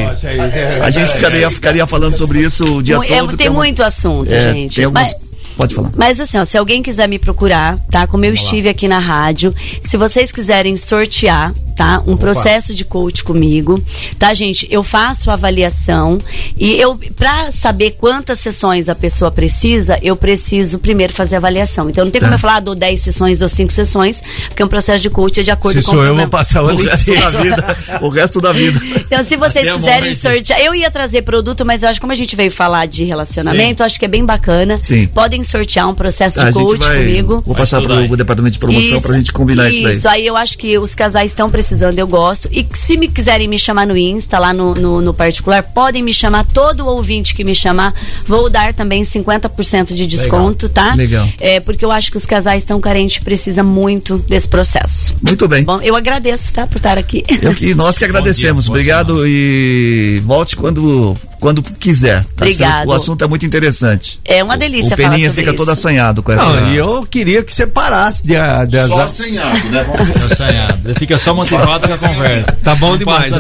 A 0.83 0.89
gente 0.89 1.11
ficaria, 1.11 1.49
ficaria 1.51 1.85
falando 1.87 2.15
sobre 2.17 2.41
isso 2.41 2.77
o 2.77 2.83
dia 2.83 2.95
é, 2.95 3.19
todo. 3.19 3.37
tem 3.37 3.49
uma- 3.49 3.59
muito 3.59 3.83
assunto, 3.83 4.33
é, 4.33 4.53
gente. 4.53 4.75
tem 4.75 4.85
alguns- 4.85 5.01
Mas- 5.01 5.15
Pode 5.57 5.73
falar. 5.73 5.91
Mas 5.95 6.19
assim, 6.19 6.37
ó, 6.37 6.45
se 6.45 6.57
alguém 6.57 6.83
quiser 6.83 7.07
me 7.07 7.17
procurar, 7.17 7.77
tá? 7.89 8.05
Como 8.07 8.25
eu 8.25 8.33
estive 8.33 8.69
aqui 8.69 8.87
na 8.87 8.99
rádio, 8.99 9.53
se 9.81 9.97
vocês 9.97 10.31
quiserem 10.31 10.75
sortear, 10.77 11.53
tá? 11.75 12.01
Um 12.07 12.15
processo 12.15 12.73
de 12.73 12.85
coach 12.85 13.23
comigo, 13.23 13.81
tá, 14.17 14.33
gente? 14.33 14.67
Eu 14.71 14.81
faço 14.81 15.29
a 15.29 15.33
avaliação 15.33 16.19
e 16.57 16.71
eu, 16.71 16.97
pra 17.15 17.51
saber 17.51 17.91
quantas 17.91 18.39
sessões 18.39 18.87
a 18.87 18.95
pessoa 18.95 19.29
precisa, 19.29 19.97
eu 20.01 20.15
preciso 20.15 20.79
primeiro 20.79 21.13
fazer 21.13 21.35
a 21.35 21.37
avaliação. 21.37 21.89
Então 21.89 22.05
não 22.05 22.11
tem 22.11 22.21
como 22.21 22.33
eu 22.33 22.39
falar, 22.39 22.57
ah, 22.57 22.59
dou 22.61 22.75
10 22.75 23.01
sessões, 23.01 23.39
dou 23.39 23.49
5 23.49 23.71
sessões, 23.71 24.23
porque 24.47 24.63
um 24.63 24.67
processo 24.67 25.01
de 25.01 25.09
coach 25.09 25.39
é 25.39 25.43
de 25.43 25.51
acordo 25.51 25.81
Se 25.81 25.85
com 25.85 25.91
sou 25.91 26.01
o 26.01 26.05
eu, 26.05 26.15
vou 26.15 26.27
passar 26.27 26.63
o 26.63 26.75
resto 26.75 27.13
da 27.13 27.29
vida. 27.29 27.77
O 28.01 28.09
resto 28.09 28.41
da 28.41 28.51
vida. 28.51 28.79
Então, 29.05 29.23
se 29.23 29.35
vocês 29.35 29.67
Até 29.67 29.77
quiserem 29.77 30.13
sortear, 30.13 30.59
eu 30.61 30.73
ia 30.73 30.89
trazer 30.89 31.21
produto, 31.23 31.65
mas 31.65 31.83
eu 31.83 31.89
acho 31.89 31.99
que 31.99 32.01
como 32.01 32.13
a 32.13 32.15
gente 32.15 32.35
veio 32.35 32.51
falar 32.51 32.85
de 32.85 33.03
relacionamento, 33.03 33.81
eu 33.81 33.85
acho 33.85 33.99
que 33.99 34.05
é 34.05 34.07
bem 34.07 34.25
bacana. 34.25 34.77
Sim. 34.77 35.07
Podem 35.07 35.43
sortear 35.45 35.87
um 35.87 35.95
processo 35.95 36.39
A 36.41 36.49
de 36.49 36.57
gente 36.57 36.65
coach 36.65 36.79
vai. 36.79 36.97
comigo. 36.99 37.43
Vou 37.45 37.55
passar 37.55 37.81
pro 37.81 38.01
hein? 38.01 38.09
departamento 38.15 38.53
de 38.53 38.59
promoção 38.59 39.01
pra 39.01 39.15
gente 39.15 39.31
combinar 39.31 39.69
isso, 39.69 39.87
Isso, 39.89 40.03
daí. 40.03 40.21
aí 40.21 40.27
eu 40.27 40.35
acho 40.35 40.57
que 40.57 40.77
os 40.77 40.95
casais 40.95 41.31
estão 41.31 41.49
precisando, 41.49 41.97
eu 41.97 42.07
gosto. 42.07 42.49
E 42.51 42.65
se 42.73 42.97
me 42.97 43.07
quiserem 43.07 43.47
me 43.47 43.57
chamar 43.57 43.85
no 43.87 43.97
Insta, 43.97 44.39
lá 44.39 44.53
no, 44.53 44.75
no, 44.75 45.01
no 45.01 45.13
particular, 45.13 45.63
podem 45.63 46.03
me 46.03 46.13
chamar. 46.13 46.45
Todo 46.45 46.85
ouvinte 46.87 47.33
que 47.35 47.43
me 47.43 47.55
chamar, 47.55 47.93
vou 48.27 48.49
dar 48.49 48.73
também 48.73 49.03
50% 49.03 49.93
de 49.93 50.07
desconto, 50.07 50.69
tá? 50.69 50.93
Legal. 50.95 51.27
É, 51.39 51.59
porque 51.59 51.83
eu 51.83 51.91
acho 51.91 52.11
que 52.11 52.17
os 52.17 52.25
casais 52.25 52.63
estão 52.63 52.79
carentes, 52.79 53.23
precisa 53.23 53.63
muito 53.63 54.17
desse 54.19 54.47
processo. 54.47 55.15
Muito 55.21 55.47
bem. 55.47 55.63
Bom, 55.63 55.81
eu 55.81 55.95
agradeço, 55.95 56.53
tá? 56.53 56.67
Por 56.67 56.77
estar 56.77 56.97
aqui. 56.97 57.23
Eu 57.41 57.53
que, 57.53 57.73
nós 57.73 57.97
que 57.97 58.05
agradecemos. 58.05 58.67
boa 58.67 58.75
Obrigado 58.75 59.25
e 59.27 60.21
volte 60.25 60.55
quando, 60.55 61.15
quando 61.45 61.61
quiser. 61.61 62.23
Tá 62.35 62.43
Obrigado. 62.45 62.77
certo? 62.77 62.89
O 62.89 62.93
assunto 62.93 63.23
é 63.23 63.27
muito 63.27 63.45
interessante. 63.45 64.19
É 64.25 64.43
uma 64.43 64.57
delícia 64.57 64.95
O 64.95 64.97
falar 64.97 65.09
Peninha 65.11 65.27
sobre 65.27 65.41
fica 65.41 65.51
isso. 65.51 65.57
todo 65.57 65.69
assanhado 65.69 66.23
com 66.23 66.31
essa. 66.31 66.43
Não, 66.43 66.71
e 66.71 66.75
eu 66.75 67.05
queria 67.05 67.43
que 67.43 67.53
você 67.53 67.67
parasse 67.67 68.25
de, 68.25 68.33
de 68.67 68.87
Só 68.87 69.01
assanhado, 69.01 69.69
né? 69.69 69.85
Assanhado. 70.31 70.81
Ele 70.89 70.95
fica 70.95 71.19
só 71.19 71.35
motivado 71.35 71.87
com 71.87 71.93
a 71.93 71.97
conversa. 71.99 72.51
Tá 72.63 72.73
bom 72.73 72.97
demais, 72.97 73.29
tá? 73.29 73.37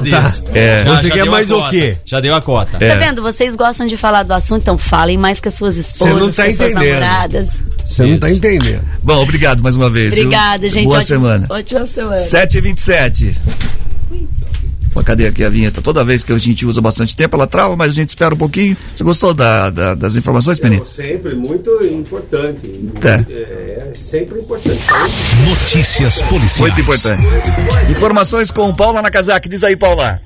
É. 0.53 0.83
Você 0.83 1.09
quer 1.09 1.15
deu 1.15 1.27
a 1.27 1.31
mais 1.31 1.49
o 1.49 1.67
quê? 1.69 1.97
Já 2.05 2.19
deu 2.19 2.35
a 2.35 2.41
cota. 2.43 2.77
É. 2.79 2.89
Tá 2.89 2.95
vendo? 2.95 3.23
Vocês 3.23 3.55
gostam 3.55 3.87
de 3.87 3.97
falar 3.97 4.21
do 4.21 4.33
assunto, 4.35 4.61
então 4.61 4.77
falem 4.77 5.17
mais 5.17 5.39
com 5.39 5.47
as 5.47 5.55
suas 5.55 5.75
esposas, 5.75 6.21
não 6.21 6.31
tá 6.31 6.43
com 6.43 6.49
as 6.51 6.55
suas 6.57 6.73
namoradas. 6.73 7.47
Você 7.83 8.05
não 8.05 8.19
tá 8.19 8.29
entendendo. 8.29 8.81
Bom, 9.01 9.17
obrigado 9.19 9.63
mais 9.63 9.75
uma 9.75 9.89
vez. 9.89 10.13
viu? 10.13 10.25
Obrigada, 10.25 10.69
gente. 10.69 10.85
Boa 10.89 10.99
Ótima- 10.99 11.07
semana. 11.17 11.47
Ótima 11.49 11.87
semana. 11.87 12.17
7h27. 12.17 13.35
Cadê 15.03 15.27
aqui 15.27 15.43
a 15.43 15.49
vinheta? 15.49 15.81
Toda 15.81 16.03
vez 16.03 16.23
que 16.23 16.31
a 16.31 16.37
gente 16.37 16.65
usa 16.65 16.81
bastante 16.81 17.15
tempo, 17.15 17.35
ela 17.35 17.45
trava, 17.47 17.75
mas 17.75 17.91
a 17.91 17.93
gente 17.93 18.09
espera 18.09 18.33
um 18.33 18.37
pouquinho. 18.37 18.75
Você 18.95 19.03
gostou 19.03 19.33
da- 19.33 19.69
da- 19.69 19.95
das 19.95 20.15
informações, 20.15 20.59
Peninha? 20.59 20.83
Sempre 20.85 21.35
muito 21.35 21.69
importante. 21.85 22.67
Tá. 22.99 23.23
É, 23.29 23.91
sempre 23.95 24.39
importante. 24.39 24.81
Notícias 25.47 26.21
policiais. 26.23 26.59
Muito 26.73 26.81
importante. 26.81 27.23
Informações 27.91 28.51
com 28.51 28.73
Paula 28.73 29.01
Nakazaki. 29.01 29.47
Diz 29.49 29.63
aí, 29.63 29.75
Paula. 29.75 30.19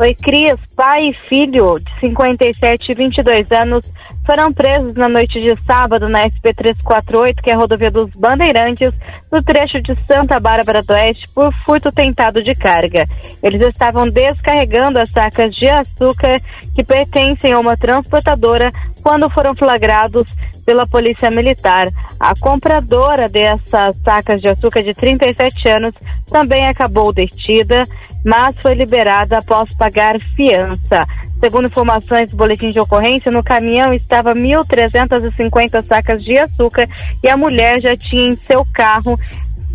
Oi, 0.00 0.14
Cris, 0.14 0.58
pai 0.74 1.10
e 1.10 1.14
filho 1.28 1.78
de 1.78 2.00
57 2.00 2.90
e 2.90 2.94
22 2.94 3.46
anos 3.52 3.82
foram 4.24 4.52
presos 4.52 4.94
na 4.94 5.08
noite 5.08 5.40
de 5.40 5.56
sábado 5.64 6.08
na 6.08 6.24
SP 6.30 6.54
348, 6.54 7.42
que 7.42 7.50
é 7.50 7.54
a 7.54 7.56
rodovia 7.56 7.90
dos 7.90 8.10
Bandeirantes, 8.14 8.92
no 9.30 9.42
trecho 9.42 9.80
de 9.82 9.96
Santa 10.06 10.38
Bárbara 10.38 10.82
do 10.82 10.92
Oeste, 10.92 11.28
por 11.34 11.52
furto 11.64 11.90
tentado 11.90 12.42
de 12.42 12.54
carga. 12.54 13.06
Eles 13.42 13.60
estavam 13.60 14.08
descarregando 14.08 14.98
as 14.98 15.10
sacas 15.10 15.54
de 15.54 15.68
açúcar 15.68 16.40
que 16.74 16.84
pertencem 16.84 17.52
a 17.52 17.58
uma 17.58 17.76
transportadora 17.76 18.70
quando 19.02 19.28
foram 19.28 19.54
flagrados 19.54 20.34
pela 20.64 20.86
Polícia 20.86 21.30
Militar. 21.30 21.88
A 22.20 22.34
compradora 22.38 23.28
dessas 23.28 23.96
sacas 24.04 24.40
de 24.40 24.48
açúcar 24.48 24.82
de 24.82 24.94
37 24.94 25.68
anos 25.68 25.94
também 26.30 26.66
acabou 26.68 27.12
detida, 27.12 27.82
mas 28.24 28.54
foi 28.62 28.74
liberada 28.74 29.38
após 29.38 29.72
pagar 29.72 30.18
fiança. 30.36 31.06
Segundo 31.40 31.66
informações 31.66 32.30
do 32.30 32.36
boletim 32.36 32.70
de 32.70 32.78
ocorrência, 32.78 33.30
no 33.30 33.42
caminhão 33.42 33.92
estava 33.92 34.32
1.350 34.34 35.84
sacas 35.86 36.22
de 36.22 36.38
açúcar 36.38 36.88
e 37.22 37.28
a 37.28 37.36
mulher 37.36 37.80
já 37.80 37.96
tinha 37.96 38.28
em 38.28 38.36
seu 38.36 38.64
carro 38.72 39.18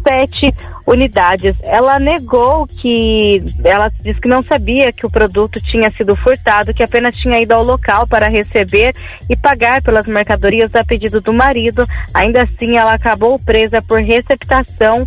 sete 0.07 0.53
unidades. 0.85 1.55
Ela 1.63 1.99
negou 1.99 2.65
que 2.65 3.43
ela 3.65 3.91
disse 4.01 4.21
que 4.21 4.29
não 4.29 4.41
sabia 4.43 4.93
que 4.93 5.05
o 5.05 5.09
produto 5.09 5.61
tinha 5.61 5.91
sido 5.91 6.15
furtado, 6.15 6.73
que 6.73 6.83
apenas 6.83 7.13
tinha 7.15 7.41
ido 7.41 7.53
ao 7.53 7.63
local 7.63 8.07
para 8.07 8.29
receber 8.29 8.93
e 9.29 9.35
pagar 9.35 9.81
pelas 9.81 10.07
mercadorias 10.07 10.73
a 10.73 10.85
pedido 10.85 11.19
do 11.19 11.33
marido. 11.33 11.85
Ainda 12.13 12.43
assim, 12.43 12.77
ela 12.77 12.93
acabou 12.93 13.37
presa 13.37 13.81
por 13.81 13.99
receptação 13.99 15.05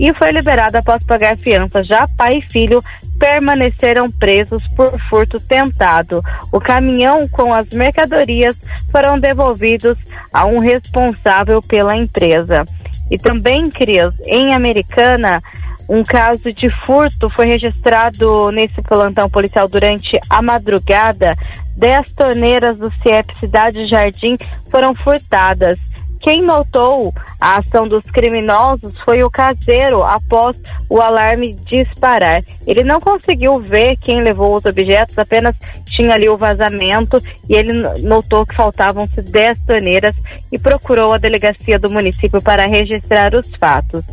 e 0.00 0.14
foi 0.14 0.32
liberada 0.32 0.78
após 0.78 1.02
pagar 1.04 1.36
fiança. 1.36 1.84
Já 1.84 2.08
pai 2.08 2.38
e 2.38 2.50
filho 2.50 2.82
permaneceram 3.18 4.10
presos 4.10 4.66
por 4.68 4.98
furto 5.10 5.36
tentado. 5.46 6.22
O 6.50 6.58
caminhão 6.58 7.28
com 7.28 7.52
as 7.52 7.68
mercadorias 7.68 8.56
foram 8.90 9.20
devolvidos 9.20 9.98
a 10.32 10.46
um 10.46 10.58
responsável 10.58 11.60
pela 11.60 11.94
empresa. 11.94 12.64
E 13.10 13.18
também, 13.18 13.68
Cris, 13.68 14.14
em 14.24 14.54
Americana, 14.54 15.42
um 15.86 16.02
caso 16.02 16.50
de 16.50 16.70
furto 16.86 17.28
foi 17.28 17.46
registrado 17.46 18.50
nesse 18.52 18.80
plantão 18.80 19.28
policial 19.28 19.68
durante 19.68 20.18
a 20.30 20.40
madrugada. 20.40 21.36
Dez 21.76 22.10
torneiras 22.14 22.78
do 22.78 22.90
CIEP 23.02 23.38
Cidade 23.38 23.86
Jardim 23.86 24.38
foram 24.70 24.94
furtadas. 24.94 25.78
Quem 26.20 26.42
notou 26.42 27.14
a 27.40 27.58
ação 27.58 27.88
dos 27.88 28.04
criminosos 28.04 28.92
foi 29.00 29.22
o 29.22 29.30
caseiro 29.30 30.02
após 30.02 30.56
o 30.88 31.00
alarme 31.00 31.54
disparar. 31.64 32.44
Ele 32.66 32.84
não 32.84 33.00
conseguiu 33.00 33.58
ver 33.58 33.96
quem 33.96 34.22
levou 34.22 34.54
os 34.54 34.64
objetos, 34.66 35.18
apenas 35.18 35.56
tinha 35.86 36.14
ali 36.14 36.28
o 36.28 36.36
vazamento 36.36 37.16
e 37.48 37.54
ele 37.54 37.72
notou 38.02 38.44
que 38.44 38.54
faltavam-se 38.54 39.22
10 39.22 39.58
torneiras 39.66 40.14
e 40.52 40.58
procurou 40.58 41.14
a 41.14 41.18
delegacia 41.18 41.78
do 41.78 41.90
município 41.90 42.42
para 42.42 42.66
registrar 42.66 43.34
os 43.34 43.46
fatos. 43.56 44.04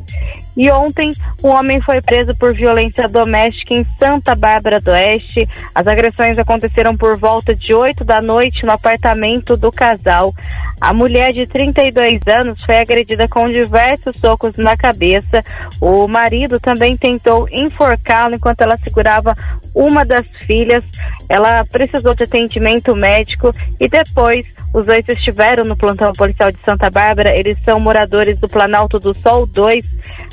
E 0.58 0.72
ontem, 0.72 1.12
um 1.44 1.50
homem 1.50 1.80
foi 1.82 2.02
preso 2.02 2.36
por 2.36 2.52
violência 2.52 3.08
doméstica 3.08 3.76
em 3.76 3.86
Santa 4.00 4.34
Bárbara 4.34 4.82
do 4.82 4.90
Oeste. 4.90 5.48
As 5.74 5.86
agressões 5.86 6.40
aconteceram 6.40 6.98
por 6.98 7.16
volta 7.16 7.54
de 7.54 7.76
8 7.76 8.04
da 8.04 8.24
noite 8.24 8.66
no 8.66 8.72
apartamento 8.72 9.56
do 9.56 9.72
casal. 9.72 10.34
A 10.82 10.92
mulher 10.94 11.32
de 11.32 11.46
32 11.46 12.22
anos 12.28 12.64
foi 12.64 12.80
agredida 12.80 13.28
com 13.28 13.48
diversos 13.48 14.16
socos 14.20 14.56
na 14.58 14.76
cabeça. 14.76 15.44
O 15.80 16.08
marido 16.08 16.60
também 16.60 16.98
tentou 16.98 17.48
enforcá-la 17.52 18.36
enquanto 18.36 18.62
ela 18.62 18.80
segurava 18.84 19.36
uma 19.76 20.04
das 20.04 20.26
filhas. 20.48 20.84
Ela 21.30 21.64
precisou 21.66 22.16
de 22.16 22.24
atendimento 22.24 22.96
médico 22.96 23.54
e 23.80 23.88
depois 23.88 24.44
os 24.74 24.88
dois 24.88 25.06
estiveram 25.08 25.64
no 25.66 25.78
plantão 25.78 26.12
policial 26.14 26.52
de 26.52 26.60
Santa 26.64 26.90
Bárbara. 26.90 27.36
Eles 27.36 27.58
são 27.64 27.80
moradores 27.80 28.40
do 28.40 28.48
Planalto 28.48 29.00
do 29.00 29.16
Sol 29.22 29.46
2. 29.46 29.84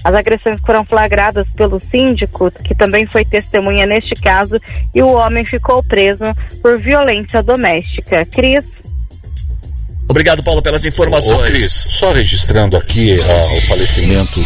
As 0.05 0.15
agressões 0.15 0.61
foram 0.61 0.85
flagradas 0.85 1.47
pelo 1.57 1.81
síndico, 1.81 2.51
que 2.63 2.75
também 2.75 3.07
foi 3.07 3.25
testemunha 3.25 3.87
neste 3.87 4.15
caso, 4.15 4.61
e 4.95 5.03
o 5.03 5.13
homem 5.13 5.45
ficou 5.45 5.83
preso 5.83 6.23
por 6.61 6.79
violência 6.79 7.43
doméstica. 7.43 8.27
Cris. 8.27 8.84
Obrigado, 10.07 10.43
Paulo, 10.43 10.61
pelas 10.61 10.85
informações. 10.85 11.39
Ô, 11.39 11.43
Cris, 11.45 11.73
só 11.73 12.13
registrando 12.13 12.77
aqui 12.77 13.17
o 13.19 13.61
falecimento. 13.63 14.45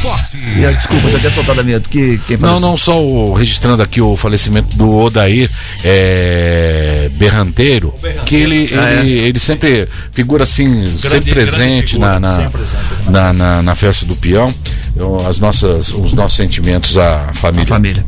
E, 0.57 0.75
desculpa, 0.77 1.11
já 1.11 1.19
tinha 1.19 1.31
soltado 1.31 1.61
a 1.61 1.65
minha. 1.65 1.81
Que, 1.81 2.19
quem 2.27 2.37
não, 2.37 2.61
não, 2.61 2.77
só 2.77 3.03
o, 3.03 3.35
registrando 3.35 3.83
aqui 3.83 4.01
o 4.01 4.17
falecimento 4.17 4.77
do 4.77 4.97
Odair 4.97 5.51
é, 5.85 7.11
Berranteiro, 7.15 7.93
que 8.25 8.37
ele, 8.37 8.71
ah, 8.73 8.95
ele, 8.95 9.19
é? 9.19 9.23
ele 9.29 9.39
sempre 9.41 9.89
figura 10.13 10.45
assim, 10.45 10.71
grande, 10.71 11.01
sempre 11.01 11.35
presente 11.35 11.93
figura, 11.93 12.21
na, 12.21 12.39
na, 12.39 12.51
presente, 12.51 12.77
na, 13.09 13.33
na, 13.33 13.63
na, 13.63 13.75
festa 13.75 14.07
do 14.07 14.15
peão. 14.15 14.55
As 15.29 15.39
nossas, 15.39 15.93
os 15.93 16.13
nossos 16.13 16.37
sentimentos 16.37 16.97
à 16.99 17.31
família. 17.35 17.65
A 17.65 17.67
família. 17.67 18.05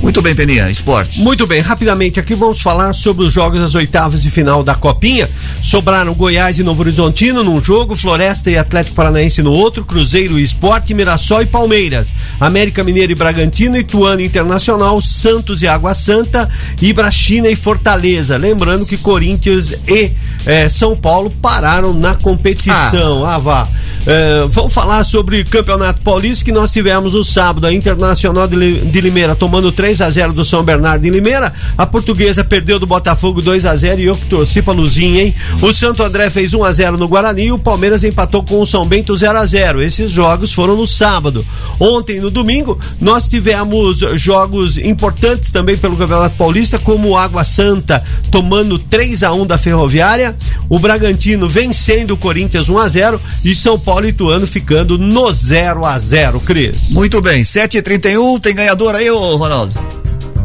Muito 0.00 0.22
bem, 0.22 0.34
Peninha, 0.34 0.70
esporte. 0.70 1.20
Muito 1.20 1.46
bem, 1.46 1.60
rapidamente 1.60 2.18
aqui 2.18 2.34
vamos 2.34 2.60
falar 2.60 2.92
sobre 2.94 3.26
os 3.26 3.32
jogos 3.32 3.60
das 3.60 3.74
oitavas 3.74 4.22
de 4.22 4.30
final 4.30 4.64
da 4.64 4.74
Copinha. 4.74 5.28
Sobraram 5.60 6.14
Goiás 6.14 6.58
e 6.58 6.62
Novo 6.62 6.82
Horizontino 6.92 7.42
num 7.42 7.58
jogo, 7.58 7.96
Floresta 7.96 8.50
e 8.50 8.58
Atlético 8.58 8.94
Paranaense 8.94 9.42
no 9.42 9.50
outro, 9.50 9.82
Cruzeiro 9.82 10.38
e 10.38 10.44
Esporte, 10.44 10.92
Mirassol 10.92 11.40
e 11.40 11.46
Palmeiras, 11.46 12.12
América 12.38 12.84
Mineiro 12.84 13.12
e 13.12 13.14
Bragantino, 13.14 13.78
Ituano 13.78 14.20
Internacional, 14.20 15.00
Santos 15.00 15.62
e 15.62 15.66
Água 15.66 15.94
Santa, 15.94 16.50
Ibrachina 16.82 17.48
e 17.48 17.56
Fortaleza. 17.56 18.36
Lembrando 18.36 18.84
que 18.84 18.98
Corinthians 18.98 19.72
e 19.88 20.12
eh, 20.44 20.68
São 20.68 20.94
Paulo 20.94 21.30
pararam 21.30 21.94
na 21.94 22.14
competição. 22.14 23.24
Ah, 23.24 23.36
ah 23.36 23.38
vá. 23.38 23.68
É, 24.04 24.44
vamos 24.48 24.74
falar 24.74 25.04
sobre 25.04 25.44
Campeonato 25.44 26.00
Paulista 26.00 26.44
que 26.44 26.50
nós 26.50 26.72
tivemos 26.72 27.14
no 27.14 27.22
sábado. 27.22 27.68
A 27.68 27.72
Internacional 27.72 28.48
de 28.48 29.00
Limeira 29.00 29.36
tomando 29.36 29.70
3 29.70 30.00
a 30.00 30.10
0 30.10 30.32
do 30.32 30.44
São 30.44 30.64
Bernardo 30.64 31.06
em 31.06 31.10
Limeira. 31.10 31.52
A 31.78 31.86
Portuguesa 31.86 32.42
perdeu 32.42 32.80
do 32.80 32.86
Botafogo 32.86 33.40
2 33.40 33.64
a 33.64 33.76
0 33.76 34.00
e 34.00 34.06
eu 34.06 34.16
que 34.16 34.26
torci 34.26 34.60
pra 34.60 34.74
Luzinha, 34.74 35.22
hein? 35.22 35.34
O 35.60 35.72
Santo 35.72 36.02
André 36.02 36.30
fez 36.30 36.52
1 36.52 36.64
a 36.64 36.72
0 36.72 36.96
no 36.96 37.06
Guarani 37.06 37.44
e 37.44 37.52
o 37.52 37.58
Palmeiras 37.58 38.02
empatou 38.02 38.42
com 38.42 38.60
o 38.60 38.66
São 38.66 38.84
Bento 38.84 39.16
0 39.16 39.38
a 39.38 39.46
0 39.46 39.80
Esses 39.80 40.10
jogos 40.10 40.52
foram 40.52 40.76
no 40.76 40.86
sábado. 40.86 41.46
Ontem, 41.78 42.20
no 42.20 42.30
domingo, 42.30 42.78
nós 43.00 43.28
tivemos 43.28 44.00
jogos 44.14 44.78
importantes 44.78 45.52
também 45.52 45.76
pelo 45.76 45.96
Campeonato 45.96 46.36
Paulista, 46.36 46.76
como 46.76 47.10
o 47.10 47.16
Água 47.16 47.44
Santa 47.44 48.02
tomando 48.32 48.80
3 48.80 49.22
a 49.22 49.32
1 49.32 49.46
da 49.46 49.58
Ferroviária, 49.58 50.34
o 50.68 50.78
Bragantino 50.78 51.48
vencendo 51.48 52.12
o 52.12 52.16
Corinthians 52.16 52.68
1 52.68 52.78
a 52.78 52.88
0 52.88 53.20
e 53.44 53.54
São 53.54 53.78
Paulo 53.78 53.91
Paulo 53.92 54.06
e 54.06 54.08
Ituano 54.08 54.46
ficando 54.46 54.96
no 54.96 55.30
0 55.30 55.84
a 55.84 55.98
0 55.98 56.40
Cris. 56.40 56.92
Muito 56.92 57.20
bem, 57.20 57.42
7h31, 57.42 58.40
tem 58.40 58.54
ganhador 58.54 58.94
aí, 58.94 59.10
ô 59.10 59.36
Ronaldo? 59.36 59.74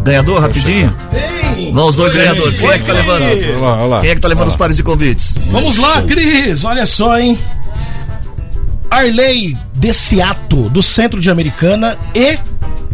Ganhador, 0.04 0.42
rapidinho? 0.42 0.94
Tem! 1.10 1.72
Vamos, 1.72 1.92
os 1.92 1.96
dois 1.96 2.12
tem. 2.12 2.24
ganhadores. 2.24 2.60
Quem 2.60 2.70
é 2.70 2.78
que 2.78 2.86
tá 2.86 2.92
levando? 2.92 3.24
Olha 3.24 3.58
lá, 3.58 3.76
olha 3.78 3.86
lá. 3.86 4.02
Quem 4.02 4.10
é 4.10 4.16
que 4.16 4.20
tá 4.20 4.28
levando 4.28 4.50
os 4.50 4.58
pares 4.58 4.76
de 4.76 4.84
convites? 4.84 5.38
Vamos 5.50 5.78
lá, 5.78 6.02
Cris, 6.02 6.66
olha 6.66 6.86
só, 6.86 7.18
hein? 7.18 7.40
Arley 8.92 9.58
Desiato, 9.76 10.68
do 10.68 10.84
centro 10.84 11.22
de 11.22 11.32
Americana 11.32 11.98
e 12.14 12.38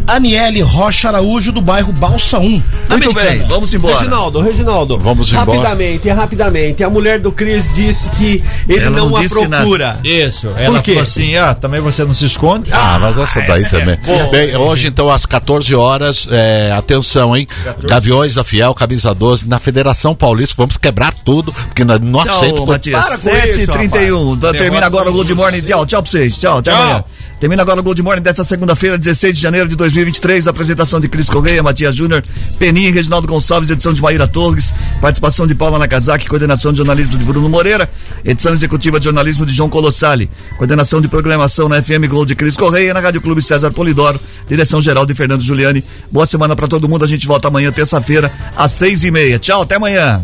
Aniele 0.06 0.62
Rocha 0.62 1.08
Araújo, 1.08 1.51
do 1.51 1.62
bairro 1.62 1.91
Balsa 1.93 2.39
1. 2.39 2.41
Muito 2.49 2.66
Americana. 2.89 3.30
bem, 3.30 3.39
vamos 3.47 3.74
embora. 3.74 3.97
Reginaldo, 3.97 4.41
Reginaldo. 4.41 4.97
Vamos 4.99 5.32
embora. 5.32 5.45
Rapidamente, 5.45 6.10
rapidamente. 6.10 6.84
A 6.84 6.89
mulher 6.89 7.20
do 7.20 7.32
Cris 7.32 7.72
disse 7.74 8.10
que 8.12 8.43
ele 8.68 8.86
ela 8.86 8.89
não, 8.89 9.10
não 9.10 9.18
a 9.18 9.24
procura. 9.24 9.88
Nada. 9.88 10.08
Isso. 10.08 10.49
Ela 10.58 10.76
Por 10.76 10.84
quê? 10.84 10.91
falou 10.91 11.04
assim: 11.04 11.36
ah, 11.36 11.54
também 11.54 11.80
você 11.80 12.04
não 12.04 12.14
se 12.14 12.26
esconde. 12.26 12.72
Ah, 12.74 12.97
mas 12.99 13.18
essa 13.18 13.41
daí 13.41 13.64
é 13.64 13.70
também. 13.70 13.97
É 14.08 14.30
bem, 14.30 14.56
hoje, 14.58 14.88
então, 14.88 15.10
às 15.10 15.26
14 15.26 15.74
horas, 15.76 16.28
é, 16.32 16.72
atenção, 16.72 17.36
hein? 17.36 17.47
14. 17.64 17.88
Gaviões 17.88 18.36
da 18.36 18.43
Fiel, 18.43 18.74
camisa 18.74 19.14
12, 19.14 19.47
na 19.47 19.60
Federação 19.60 20.14
Paulista. 20.14 20.56
Vamos 20.58 20.78
quebrar 20.78 21.14
tudo, 21.14 21.54
porque 21.54 21.84
nós 21.84 21.99
não 21.99 22.20
aceitamos. 22.20 22.66
Matias. 22.66 23.06
7h31. 23.24 24.51
Termina 24.51 24.86
agora 24.86 25.10
o 25.10 25.14
Good 25.14 25.34
Morning. 25.36 25.62
Tchau, 25.62 25.86
tchau 25.86 26.01
pra 26.01 26.12
vocês. 26.12 26.38
Tchau, 26.38 26.58
até 26.58 26.72
tchau. 26.72 26.82
amanhã. 26.82 27.04
Termina 27.43 27.62
agora 27.62 27.82
o 27.82 27.84
Gold 27.84 28.01
Morning 28.01 28.22
desta 28.22 28.41
segunda-feira, 28.41 28.97
16 28.97 29.36
de 29.36 29.41
janeiro 29.41 29.68
de 29.68 29.76
2023. 29.94 30.48
Apresentação 30.48 31.00
de 31.00 31.08
Cris 31.08 31.30
Correia, 31.30 31.62
Matias 31.62 31.96
Júnior, 31.96 32.24
Peninha 32.58 32.91
Reginaldo 32.91 33.28
Gonçalves, 33.28 33.70
edição 33.70 33.94
de 33.94 34.02
Maíra 34.02 34.28
Torres, 34.28 34.74
participação 35.00 35.46
de 35.46 35.54
Paula 35.54 35.78
Nakazaki, 35.78 36.28
coordenação 36.28 36.72
de 36.72 36.80
jornalismo 36.80 37.18
de 37.18 37.24
Bruno 37.24 37.48
Moreira, 37.48 37.88
edição 38.26 38.54
executiva 38.54 39.00
de 39.00 39.06
jornalismo 39.06 39.46
de 39.46 39.54
João 39.54 39.70
Colossali, 39.70 40.30
coordenação 40.58 41.00
de 41.00 41.08
programação 41.08 41.70
na 41.70 41.82
FM 41.82 42.08
Gold 42.10 42.30
de 42.30 42.36
Cris 42.36 42.58
Correia 42.58 42.94
na 42.94 43.00
Rádio 43.00 43.22
Clube 43.22 43.41
César 43.41 43.72
Polidoro, 43.72 44.20
direção 44.48 44.82
geral 44.82 45.06
de 45.06 45.14
Fernando 45.14 45.41
Giuliani. 45.41 45.84
Boa 46.12 46.26
semana 46.26 46.56
para 46.56 46.68
todo 46.68 46.89
mundo. 46.89 47.06
A 47.06 47.08
gente 47.08 47.28
volta 47.28 47.48
amanhã, 47.48 47.72
terça-feira, 47.72 48.32
às 48.58 48.72
seis 48.72 49.04
e 49.04 49.12
meia. 49.12 49.38
Tchau, 49.38 49.62
até 49.62 49.76
amanhã. 49.76 50.24